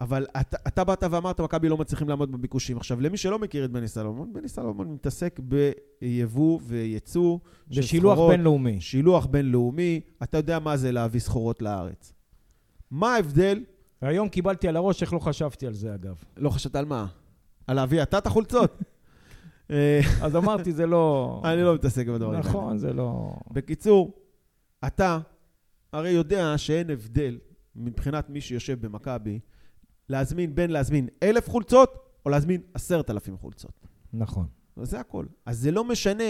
אבל 0.02 0.26
אתה, 0.42 0.58
אתה 0.68 0.84
באת 0.84 1.04
ואמרת, 1.12 1.42
מכבי 1.42 1.70
לא 1.70 1.78
מצליחים 1.78 2.10
לעמוד 2.10 2.32
בביקושים. 2.32 2.78
עכשיו, 2.78 3.02
למי 3.02 3.18
שלא 3.18 3.40
מכיר 3.40 3.66
את 3.66 3.72
בני 3.72 3.88
סלומון, 3.88 4.34
בני 4.34 4.50
סלומון 4.50 4.94
מתעסק 4.94 5.40
ביבוא 5.40 6.60
וייצוא. 6.64 7.38
בשילוח 7.68 8.20
בינלאומי. 8.30 8.82
שילוח 8.82 9.26
בינלאומי. 9.26 10.02
אתה 10.24 10.38
יודע 10.38 10.60
מה 10.60 10.78
זה 10.78 10.92
להביא 10.92 11.20
סחורות 11.20 11.62
לארץ. 11.62 12.14
מה 12.92 13.16
ההבדל? 13.16 13.64
והיום 14.02 14.30
קיבלתי 14.30 14.68
על 14.68 14.76
הראש, 14.76 15.02
איך 15.02 15.14
לא 15.14 15.20
חשבתי 15.20 15.68
על 15.68 15.74
זה, 15.74 15.96
אגב. 15.96 16.24
לא 16.38 16.50
חשבת 16.50 16.76
על 16.76 16.86
מה? 16.86 17.06
על 17.68 17.76
להביא 17.76 18.04
אתה 18.04 18.18
את 18.18 18.28
החולצות? 18.28 18.78
אז 20.24 20.36
אמרתי, 20.36 20.72
זה 20.72 20.86
לא... 20.86 21.42
אני 21.46 21.64
לא 21.64 21.76
מתעסק 21.76 22.08
בדברים 22.08 22.32
האלה. 22.32 22.50
נכון, 22.50 22.78
זה 22.78 22.94
לא... 22.94 23.34
בקיצור, 23.52 24.14
אתה 24.88 25.20
הרי 25.94 26.10
יודע 26.10 26.58
שאין 26.58 26.90
הבדל 26.90 27.38
מבחינת 27.76 28.30
מי 28.30 28.42
שיושב 28.42 28.86
במכבי, 28.86 29.40
להזמין 30.10 30.56
בין 30.56 30.72
להזמין 30.72 31.08
אלף 31.24 31.50
חולצות, 31.50 31.98
או 32.26 32.30
להזמין 32.30 32.62
עשרת 32.74 33.10
אלפים 33.10 33.38
חולצות. 33.38 33.88
נכון. 34.14 34.46
זה 34.84 35.00
הכל. 35.00 35.26
אז 35.46 35.60
זה 35.60 35.72
לא 35.72 35.84
משנה, 35.84 36.24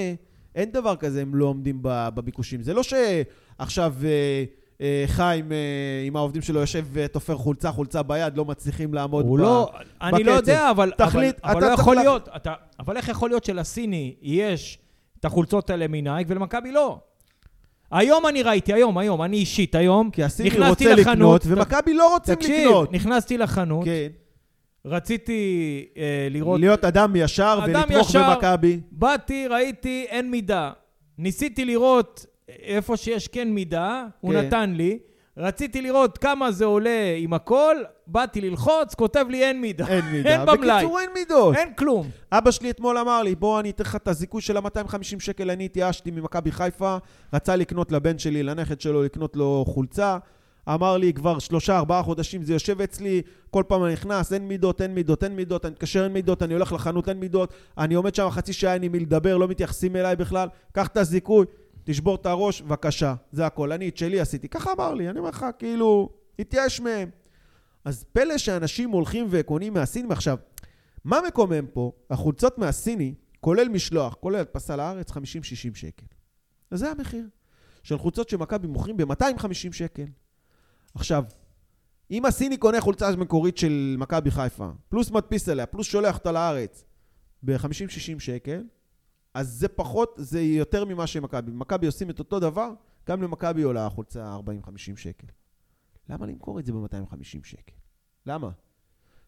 אין 0.55 0.71
דבר 0.71 0.95
כזה, 0.95 1.21
הם 1.21 1.35
לא 1.35 1.45
עומדים 1.45 1.79
בביקושים. 1.83 2.63
זה 2.63 2.73
לא 2.73 2.81
שעכשיו 2.83 3.95
אה, 4.03 4.43
אה, 4.81 5.03
חיים 5.07 5.51
אה, 5.51 6.03
עם 6.05 6.15
העובדים 6.15 6.41
שלו 6.41 6.59
יושב 6.59 6.85
ותופר 6.91 7.37
חולצה, 7.37 7.71
חולצה 7.71 8.03
ביד, 8.03 8.37
לא 8.37 8.45
מצליחים 8.45 8.93
לעמוד 8.93 9.25
הוא 9.25 9.37
ב, 9.37 9.41
לא, 9.41 9.71
בקצב. 9.73 10.15
אני 10.15 10.23
לא 10.23 10.31
יודע, 10.31 10.71
אבל... 10.71 10.91
תחליט, 10.97 11.39
אבל, 11.43 11.51
אבל 11.51 11.67
לא 11.67 11.73
יכול 11.73 11.95
להיות, 11.95 12.29
אתה, 12.35 12.53
אבל 12.79 12.97
איך 12.97 13.09
יכול 13.09 13.29
להיות 13.29 13.43
שלסיני 13.43 14.15
יש 14.21 14.79
את 15.19 15.25
החולצות 15.25 15.69
האלה 15.69 15.87
מנייק 15.87 16.27
ולמכבי 16.29 16.71
לא? 16.71 16.99
היום 17.91 18.27
אני 18.27 18.43
ראיתי, 18.43 18.73
היום, 18.73 18.97
היום, 18.97 19.21
אני 19.21 19.37
אישית 19.37 19.75
היום, 19.75 20.09
כי 20.09 20.23
הסיני 20.23 20.49
רוצה 20.69 20.95
לחנות, 20.95 21.41
ומכבי 21.45 21.93
לא 21.93 22.13
רוצים 22.13 22.35
תקשיב, 22.35 22.55
לקנות. 22.67 22.89
תקשיב, 22.89 23.01
נכנסתי 23.01 23.37
לחנות, 23.37 23.85
כן. 23.85 24.07
רציתי 24.85 25.85
אה, 25.97 26.27
לראות... 26.31 26.59
להיות 26.59 26.85
אדם 26.85 27.15
ישר 27.15 27.59
ולתמוך 27.67 28.15
במכבי. 28.15 28.79
באתי, 28.91 29.47
ראיתי, 29.47 30.05
אין 30.09 30.31
מידה. 30.31 30.71
ניסיתי 31.17 31.65
לראות 31.65 32.25
איפה 32.49 32.97
שיש 32.97 33.27
כן 33.27 33.49
מידה, 33.49 34.03
כן. 34.05 34.27
הוא 34.27 34.33
נתן 34.33 34.73
לי. 34.73 34.99
רציתי 35.37 35.81
לראות 35.81 36.17
כמה 36.17 36.51
זה 36.51 36.65
עולה 36.65 37.15
עם 37.17 37.33
הכל, 37.33 37.75
באתי 38.07 38.41
ללחוץ, 38.41 38.95
כותב 38.95 39.25
לי 39.29 39.43
אין 39.43 39.61
מידה. 39.61 39.87
אין 39.87 40.05
מידה. 40.05 40.29
אין 40.39 40.45
במלאי. 40.45 40.77
בקיצור, 40.77 40.99
אין 40.99 41.09
מידות. 41.13 41.55
אין 41.55 41.73
כלום. 41.73 42.09
אבא 42.31 42.51
שלי 42.51 42.69
אתמול 42.69 42.97
אמר 42.97 43.23
לי, 43.23 43.35
בוא 43.35 43.59
אני 43.59 43.69
אתן 43.69 43.83
לך 43.83 43.95
את 43.95 44.07
הזיכוי 44.07 44.41
של 44.41 44.57
ה-250 44.57 45.19
שקל, 45.19 45.51
אני 45.51 45.65
התייאשתי 45.65 46.11
ממכבי 46.11 46.51
חיפה, 46.51 46.97
רצה 47.33 47.55
לקנות 47.55 47.91
לבן 47.91 48.19
שלי, 48.19 48.43
לנכד 48.43 48.81
שלו, 48.81 49.03
לקנות 49.03 49.35
לו 49.35 49.65
חולצה. 49.67 50.17
אמר 50.69 50.97
לי, 50.97 51.13
כבר 51.13 51.39
שלושה, 51.39 51.77
ארבעה 51.77 52.03
חודשים 52.03 52.43
זה 52.43 52.53
יושב 52.53 52.81
אצלי, 52.81 53.21
כל 53.49 53.63
פעם 53.67 53.83
אני 53.83 53.93
נכנס, 53.93 54.33
אין 54.33 54.47
מידות, 54.47 54.81
אין 54.81 54.93
מידות, 54.93 55.23
אין 55.23 55.35
מידות, 55.35 55.65
אני 55.65 55.71
מתקשר, 55.71 56.03
אין 56.03 56.13
מידות, 56.13 56.43
אני 56.43 56.53
הולך 56.53 56.73
לחנות, 56.73 57.09
אין 57.09 57.19
מידות, 57.19 57.53
אני 57.77 57.93
עומד 57.93 58.15
שם 58.15 58.29
חצי 58.29 58.53
שעה, 58.53 58.73
אין 58.73 58.83
עם 58.83 58.91
מי 58.91 58.99
לדבר, 58.99 59.37
לא 59.37 59.47
מתייחסים 59.47 59.95
אליי 59.95 60.15
בכלל, 60.15 60.47
קח 60.71 60.87
את 60.87 60.97
הזיכוי. 60.97 61.45
תשבור 61.83 62.15
את 62.15 62.25
הראש, 62.25 62.61
בבקשה. 62.61 63.15
זה 63.31 63.45
הכל. 63.45 63.71
אני 63.71 63.89
את 63.89 63.97
שלי 63.97 64.19
עשיתי. 64.19 64.47
ככה 64.47 64.71
אמר 64.73 64.93
לי, 64.93 65.09
אני 65.09 65.19
אומר 65.19 65.29
לך, 65.29 65.45
כאילו, 65.59 66.09
התייאש 66.39 66.79
מהם. 66.79 67.09
אז 67.85 68.05
פלא 68.13 68.37
שאנשים 68.37 68.89
הולכים 68.89 69.27
וקונים 69.29 69.73
מהסינים. 69.73 70.11
עכשיו, 70.11 70.37
מה 71.05 71.19
מקומם 71.27 71.67
פה? 71.73 71.91
החולצות 72.09 72.57
מהסיני, 72.57 73.13
כולל 73.39 73.69
משלוח, 73.69 74.13
כולל 74.13 74.35
הדפסה 74.35 74.75
לארץ, 74.75 75.11
50-60 75.11 75.15
שקל. 75.73 76.05
אז 76.71 76.79
זה 76.79 76.91
המחיר. 76.91 77.25
של 77.83 77.97
חולצות 77.97 78.29
שמכבי 78.29 78.67
מוכרים 78.67 78.97
ב-250 78.97 79.73
שקל. 79.73 80.05
עכשיו, 80.95 81.23
אם 82.11 82.25
הסיני 82.25 82.57
קונה 82.57 82.81
חולצה 82.81 83.15
מקורית 83.15 83.57
של 83.57 83.95
מכבי 83.99 84.31
חיפה, 84.31 84.69
פלוס 84.89 85.11
מדפיס 85.11 85.49
עליה, 85.49 85.65
פלוס 85.65 85.87
שולח 85.87 86.17
אותה 86.17 86.31
לארץ 86.31 86.83
ב-50-60 87.43 88.19
שקל, 88.19 88.63
אז 89.33 89.49
זה 89.49 89.67
פחות, 89.67 90.15
זה 90.17 90.41
יותר 90.41 90.85
ממה 90.85 91.07
שמכבי. 91.07 91.51
מכבי 91.51 91.85
עושים 91.85 92.09
את 92.09 92.19
אותו 92.19 92.39
דבר, 92.39 92.73
גם 93.07 93.21
למכבי 93.21 93.61
עולה 93.61 93.85
החולצה 93.85 94.37
40-50 94.67 94.77
שקל. 94.95 95.27
למה 96.09 96.25
למכור 96.25 96.59
את 96.59 96.65
זה 96.65 96.73
ב-250 96.73 97.39
שקל? 97.43 97.73
למה? 98.25 98.49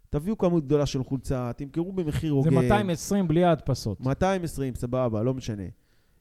תביאו 0.10 0.38
כמות 0.38 0.66
גדולה 0.66 0.86
של 0.86 1.04
חולצה, 1.04 1.51
תמכרו 1.58 1.91
במחיר 1.91 2.32
הוגן. 2.32 2.49
זה 2.49 2.56
220 2.56 3.28
בלי 3.28 3.43
ההדפסות. 3.43 4.01
220, 4.01 4.76
סבבה, 4.76 5.24
לא 5.24 5.34
משנה. 5.34 5.64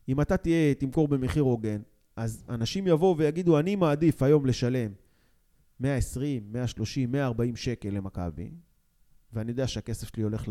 אם 0.09 0.21
אתה 0.21 0.37
תהיה, 0.37 0.75
תמכור 0.75 1.09
במחיר 1.09 1.43
הוגן, 1.43 1.83
אז 2.17 2.45
אנשים 2.49 2.87
יבואו 2.87 3.19
ויגידו, 3.19 3.59
אני 3.59 3.77
מעדיף 3.77 4.23
היום 4.23 4.47
לשלם 4.47 4.93
120, 5.81 6.53
130, 6.53 7.13
140 7.13 7.57
שקל 7.57 7.89
למכבי, 7.91 8.51
ואני 9.33 9.51
יודע 9.51 9.67
שהכסף 9.67 10.09
שלי 10.09 10.23
הולך 10.23 10.49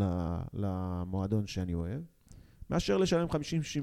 למועדון 0.54 1.48
שאני 1.48 1.74
אוהב, 1.74 2.02
מאשר 2.72 2.98
לשלם 2.98 3.28
50-60 3.28 3.36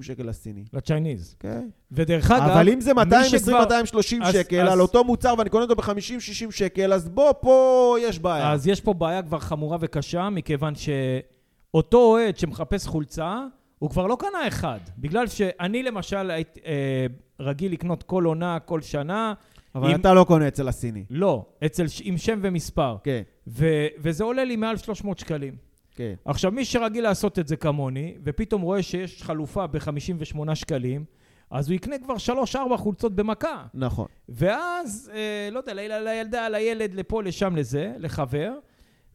שקל 0.03 0.23
לסיני. 0.23 0.65
לצ'ייניז. 0.73 1.37
כן. 1.41 1.69
ודרך 1.93 2.31
אגב, 2.31 2.43
אבל 2.43 2.69
אם 2.69 2.81
זה 2.81 2.93
220-230 2.93 4.33
שקל 4.33 4.67
אז, 4.67 4.73
על 4.73 4.81
אותו 4.81 5.05
מוצר 5.05 5.35
ואני 5.39 5.51
קונה 5.51 5.65
אותו 5.65 5.75
ב-50-60 5.77 6.51
שקל, 6.51 6.93
אז 6.93 7.09
בוא, 7.09 7.33
פה 7.41 7.97
יש 8.01 8.19
בעיה. 8.19 8.53
אז 8.53 8.67
יש 8.67 8.81
פה 8.81 8.95
בעיה 8.95 9.23
כבר 9.23 9.39
חמורה 9.39 9.79
וקשה, 9.81 10.31
מכיוון 10.31 10.75
שאותו 10.75 11.99
אוהד 11.99 12.39
שמחפש 12.39 12.87
חולצה, 12.87 13.41
הוא 13.79 13.91
כבר 13.91 14.07
לא 14.07 14.17
קנה 14.21 14.49
אחד. 14.49 14.79
בגלל 14.99 15.27
שאני 15.27 15.83
למשל 15.83 16.31
הייתי 16.31 16.61
אה, 16.67 17.07
רגיל 17.41 17.73
לקנות 17.73 18.03
כל 18.03 18.25
עונה, 18.25 18.59
כל 18.59 18.81
שנה. 18.81 19.35
אבל 19.75 19.91
עם... 19.91 20.01
אתה 20.01 20.15
לא 20.15 20.25
קונה 20.25 20.49
אצל 20.49 20.69
הסיני. 20.69 21.05
לא, 21.11 21.47
אצל, 21.67 21.85
עם 22.03 22.17
שם 22.17 22.39
ומספר. 22.43 22.97
כן. 23.05 23.23
ו, 23.47 23.67
וזה 23.99 24.25
עולה 24.25 24.45
לי 24.45 24.57
מעל 24.57 24.77
300 24.77 25.19
שקלים. 25.19 25.68
כן. 25.99 26.15
עכשיו, 26.25 26.53
מי 26.53 26.65
שרגיל 26.65 27.05
לעשות 27.05 27.39
את 27.39 27.49
זה 27.49 27.57
כמוני, 27.57 28.15
ופתאום 28.25 28.63
רואה 28.63 28.83
שיש 28.83 29.23
חלופה 29.23 29.67
ב-58 29.67 30.55
שקלים, 30.55 31.05
אז 31.51 31.69
הוא 31.69 31.75
יקנה 31.75 31.99
כבר 31.99 32.15
3-4 32.55 32.77
חולצות 32.77 33.15
במכה. 33.17 33.65
נכון. 33.75 34.07
ואז, 34.29 35.11
אה, 35.15 35.49
לא 35.53 35.59
יודע, 35.59 35.75
לילדה, 35.75 36.49
לילד, 36.49 36.95
לפה, 36.95 37.23
לשם, 37.23 37.57
לזה, 37.57 37.93
לחבר. 37.99 38.53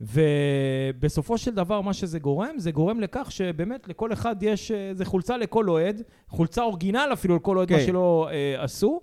ובסופו 0.02 1.38
של 1.38 1.52
דבר, 1.52 1.82
מה 1.82 1.94
שזה 1.94 2.20
גורם, 2.20 2.58
זה 2.58 2.72
גורם 2.72 3.00
לכך 3.00 3.32
שבאמת 3.32 3.88
לכל 3.88 4.14
אחד 4.14 4.44
יש, 4.44 4.72
איזה 4.72 5.06
חולצה 5.06 5.38
לכל 5.38 5.70
אוהד, 5.70 6.02
חולצה 6.28 6.64
אורגינל 6.64 7.10
אפילו 7.14 7.36
לכל 7.36 7.58
אוהד, 7.58 7.70
כן. 7.70 7.76
מה 7.76 7.82
שלא 7.82 8.30
אה, 8.32 8.64
עשו. 8.64 9.02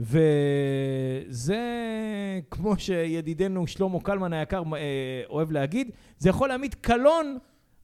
וזה, 0.00 1.60
כמו 2.50 2.78
שידידנו 2.78 3.66
שלמה 3.66 4.00
קלמן 4.00 4.32
היקר 4.32 4.62
אה, 4.76 5.22
אוהב 5.30 5.50
להגיד, 5.50 5.90
זה 6.18 6.28
יכול 6.28 6.48
להעמיד 6.48 6.74
קלון 6.74 7.38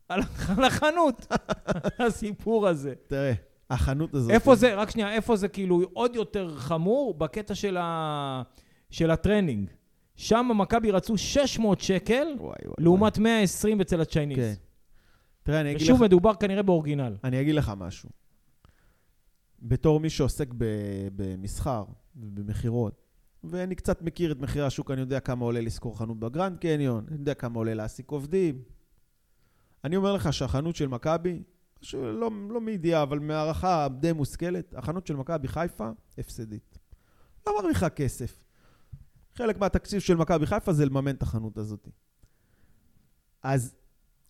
על 0.09 0.21
החנות, 0.67 1.27
הסיפור 2.07 2.69
הזה. 2.69 2.95
תראה, 3.07 3.33
החנות 3.71 4.15
הזאת... 4.15 4.31
איפה 4.31 4.55
זה, 4.55 4.75
רק 4.75 4.91
שנייה, 4.91 5.13
איפה 5.13 5.37
זה 5.37 5.49
כאילו 5.49 5.83
עוד 5.93 6.15
יותר 6.15 6.57
חמור? 6.57 7.15
בקטע 7.15 7.55
של 7.55 7.77
ה... 7.77 8.43
של 8.91 9.11
הטרנינג. 9.11 9.71
שם 10.17 10.51
מכבי 10.55 10.91
רצו 10.91 11.19
600 11.19 11.81
שקל, 11.81 12.27
וואי, 12.39 12.55
וואי. 12.65 12.75
לעומת 12.79 13.19
120 13.19 13.81
אצל 13.81 14.01
ה 14.01 14.05
Chinese. 14.05 14.39
כן. 14.39 14.55
תראה, 15.43 15.61
אני 15.61 15.71
אגיד 15.71 15.81
לך... 15.81 15.89
ושוב, 15.89 16.03
מדובר 16.03 16.35
כנראה 16.35 16.63
ב 16.63 16.68
original. 16.68 17.17
אני 17.25 17.41
אגיד 17.41 17.55
לך 17.55 17.73
משהו. 17.77 18.09
בתור 19.69 20.01
מי 20.01 20.11
שעוסק 20.11 20.49
במסחר 21.17 21.85
ובמכירות, 22.17 23.03
ואני 23.45 23.75
קצת 23.75 24.03
מכיר 24.03 24.33
את 24.33 24.41
מחירי 24.41 24.67
השוק, 24.67 24.91
אני 24.91 25.01
יודע 25.01 25.21
כמה 25.21 25.45
עולה 25.45 25.61
לשכור 25.61 25.99
חנות 25.99 26.19
בגרנד 26.19 26.59
קניון, 26.59 27.05
אני 27.09 27.17
יודע 27.17 27.35
כמה 27.35 27.59
עולה 27.59 27.75
להעסיק 27.75 28.11
עובדים. 28.11 28.63
אני 29.85 29.97
אומר 29.97 30.13
לך 30.13 30.33
שהחנות 30.33 30.77
של 30.77 30.89
מכבי, 30.89 31.43
לא, 31.93 32.31
לא 32.51 32.61
מידיעה, 32.61 33.03
אבל 33.03 33.19
מהערכה 33.19 33.89
די 34.01 34.13
מושכלת, 34.13 34.75
החנות 34.75 35.07
של 35.07 35.17
מכבי 35.17 35.49
חיפה, 35.49 35.91
הפסדית. 36.19 36.79
לא 37.47 37.59
מרוויחה 37.61 37.89
כסף. 37.89 38.45
חלק 39.35 39.59
מהתקציב 39.59 40.01
של 40.01 40.17
מכבי 40.17 40.47
חיפה 40.47 40.73
זה 40.73 40.87
לממן 40.87 41.15
את 41.15 41.23
החנות 41.23 41.59
הזאת. 41.59 41.89
אז, 43.43 43.75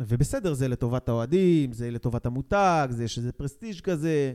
ובסדר, 0.01 0.55
זה 0.55 0.68
לטובת 0.68 1.09
האוהדים, 1.09 1.72
זה 1.72 1.91
לטובת 1.91 2.26
המותג, 2.26 2.89
זה 2.91 3.09
שזה 3.09 3.32
prestige 3.32 3.80
כזה. 3.80 4.34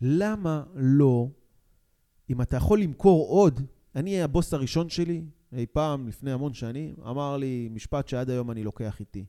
למה 0.00 0.62
לא, 0.74 1.28
אם 2.30 2.42
אתה 2.42 2.56
יכול 2.56 2.80
למכור 2.80 3.28
עוד, 3.28 3.60
אני, 3.96 4.22
הבוס 4.22 4.54
הראשון 4.54 4.88
שלי, 4.88 5.22
אי 5.52 5.66
פעם, 5.66 6.08
לפני 6.08 6.32
המון 6.32 6.54
שנים, 6.54 6.94
אמר 7.10 7.36
לי 7.36 7.68
משפט 7.72 8.08
שעד 8.08 8.30
היום 8.30 8.50
אני 8.50 8.64
לוקח 8.64 9.00
איתי. 9.00 9.24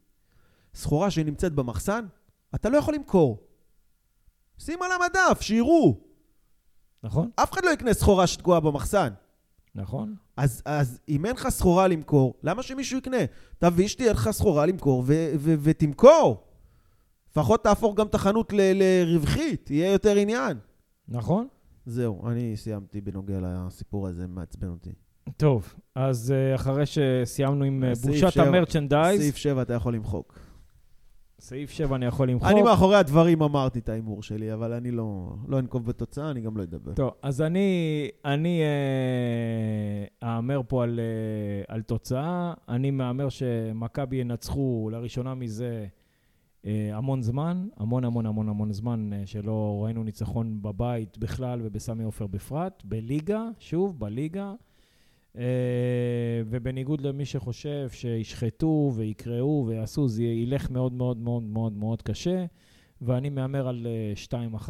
סחורה 0.76 1.12
שנמצאת 1.12 1.54
במחסן, 1.54 2.06
אתה 2.56 2.70
לא 2.70 2.78
יכול 2.78 2.94
למכור. 2.94 3.48
שים 4.58 4.82
על 4.82 4.92
המדף, 4.92 5.42
שיראו. 5.42 5.98
נכון? 7.04 7.30
אף 7.36 7.52
אחד 7.54 7.66
לא 7.66 7.70
יקנה 7.70 7.94
סחורה 7.94 8.28
שתקועה 8.28 8.60
במחסן. 8.60 9.14
נכון. 9.76 10.16
אז, 10.38 10.62
אז 10.66 11.00
אם 11.10 11.26
אין 11.26 11.36
לך 11.36 11.50
סחורה 11.50 11.88
למכור, 11.88 12.34
למה 12.44 12.64
שמישהו 12.64 12.98
יקנה? 12.98 13.18
תביא 13.60 13.88
שתהיה 13.88 14.12
לך 14.14 14.32
סחורה 14.32 14.66
למכור 14.66 15.04
ו- 15.08 15.32
ו- 15.40 15.56
ותמכור. 15.62 16.45
לפחות 17.38 17.64
תהפוך 17.64 17.96
גם 17.96 18.08
את 18.08 18.16
החנות 18.16 18.54
ל- 18.54 18.72
לרווחית, 18.74 19.72
יהיה 19.72 19.92
יותר 19.92 20.16
עניין. 20.16 20.58
נכון. 21.08 21.48
זהו, 21.86 22.28
אני 22.28 22.58
סיימתי 22.58 23.02
בנוגע 23.02 23.40
לסיפור 23.42 24.08
הזה, 24.08 24.28
מעצבן 24.28 24.68
אותי. 24.68 24.90
טוב, 25.38 25.74
אז 25.96 26.32
אה, 26.32 26.56
אחרי 26.56 26.84
שסיימנו 26.86 27.64
עם 27.64 27.84
אה, 27.84 27.94
בושת 28.06 28.32
שבע. 28.32 28.44
המרצ'נדייז, 28.44 29.22
סעיף 29.22 29.36
7 29.36 29.62
אתה 29.62 29.74
יכול 29.74 29.96
למחוק. 29.96 30.40
סעיף 31.40 31.70
7 31.70 31.96
אני 31.96 32.06
יכול 32.06 32.30
למחוק. 32.30 32.48
אני 32.50 32.62
מאחורי 32.62 32.96
הדברים 32.96 33.42
אמרתי 33.42 33.80
את 33.80 33.90
ההימור 33.90 34.24
שלי, 34.24 34.54
אבל 34.54 34.74
אני 34.74 34.92
לא, 34.92 35.36
לא 35.48 35.60
אנקוב 35.60 35.86
בתוצאה, 35.86 36.32
אני 36.32 36.42
גם 36.42 36.58
לא 36.58 36.64
אדבר. 36.64 36.94
טוב, 36.94 37.12
אז 37.22 37.42
אני, 37.42 37.70
אני 38.26 38.62
אה, 38.62 40.28
אהמר 40.30 40.62
פה 40.68 40.84
על, 40.84 41.00
אה, 41.00 41.76
על 41.76 41.82
תוצאה. 41.82 42.54
אני 42.70 42.92
מהמר 42.92 43.30
שמכבי 43.30 44.16
ינצחו 44.16 44.90
לראשונה 44.92 45.36
מזה 45.36 45.86
המון 46.66 47.22
זמן, 47.22 47.68
המון 47.78 48.04
המון 48.04 48.26
המון 48.26 48.50
המון 48.50 48.74
זמן 48.74 49.14
אה, 49.14 49.22
שלא 49.26 49.82
ראינו 49.84 50.04
ניצחון 50.04 50.62
בבית 50.62 51.18
בכלל 51.18 51.60
ובסמי 51.64 52.04
עופר 52.04 52.28
בפרט, 52.28 52.84
בליגה, 52.86 53.48
שוב, 53.60 54.00
בליגה. 54.00 54.54
אה, 55.38 56.42
ובניגוד 56.46 57.02
למי 57.02 57.26
שחושב 57.26 57.90
שישחטו 57.92 58.92
ויקראו 58.96 59.66
ויעשו, 59.68 60.08
זה 60.08 60.24
ילך 60.24 60.72
מאוד 60.72 60.94
מאוד 60.94 61.18
מאוד 61.18 61.44
מאוד 61.44 61.74
מאוד 61.74 62.02
קשה. 62.02 62.46
ואני 63.02 63.30
מהמר 63.30 63.68
על 63.68 63.88
אה, 63.88 64.14
2-1 64.68 64.70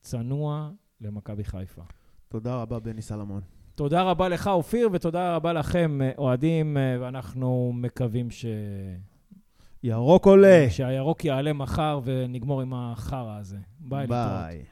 צנוע 0.00 0.70
למכבי 1.00 1.44
חיפה. 1.44 1.82
תודה 2.28 2.62
רבה, 2.62 2.78
בני 2.78 3.02
סלמון. 3.02 3.40
תודה 3.74 4.02
רבה 4.02 4.28
לך, 4.28 4.46
אופיר, 4.46 4.88
ותודה 4.92 5.36
רבה 5.36 5.52
לכם, 5.52 6.02
אה, 6.02 6.10
אוהדים, 6.18 6.76
אה, 6.76 6.96
ואנחנו 7.00 7.72
מקווים 7.74 8.30
ש... 8.30 8.46
ירוק 9.82 10.26
עולה. 10.26 10.66
שהירוק 10.70 11.24
יעלה 11.24 11.52
מחר 11.52 12.00
ונגמור 12.04 12.60
עם 12.62 12.74
החרא 12.74 13.38
הזה. 13.38 13.56
ביי. 13.80 14.06
ביי. 14.06 14.62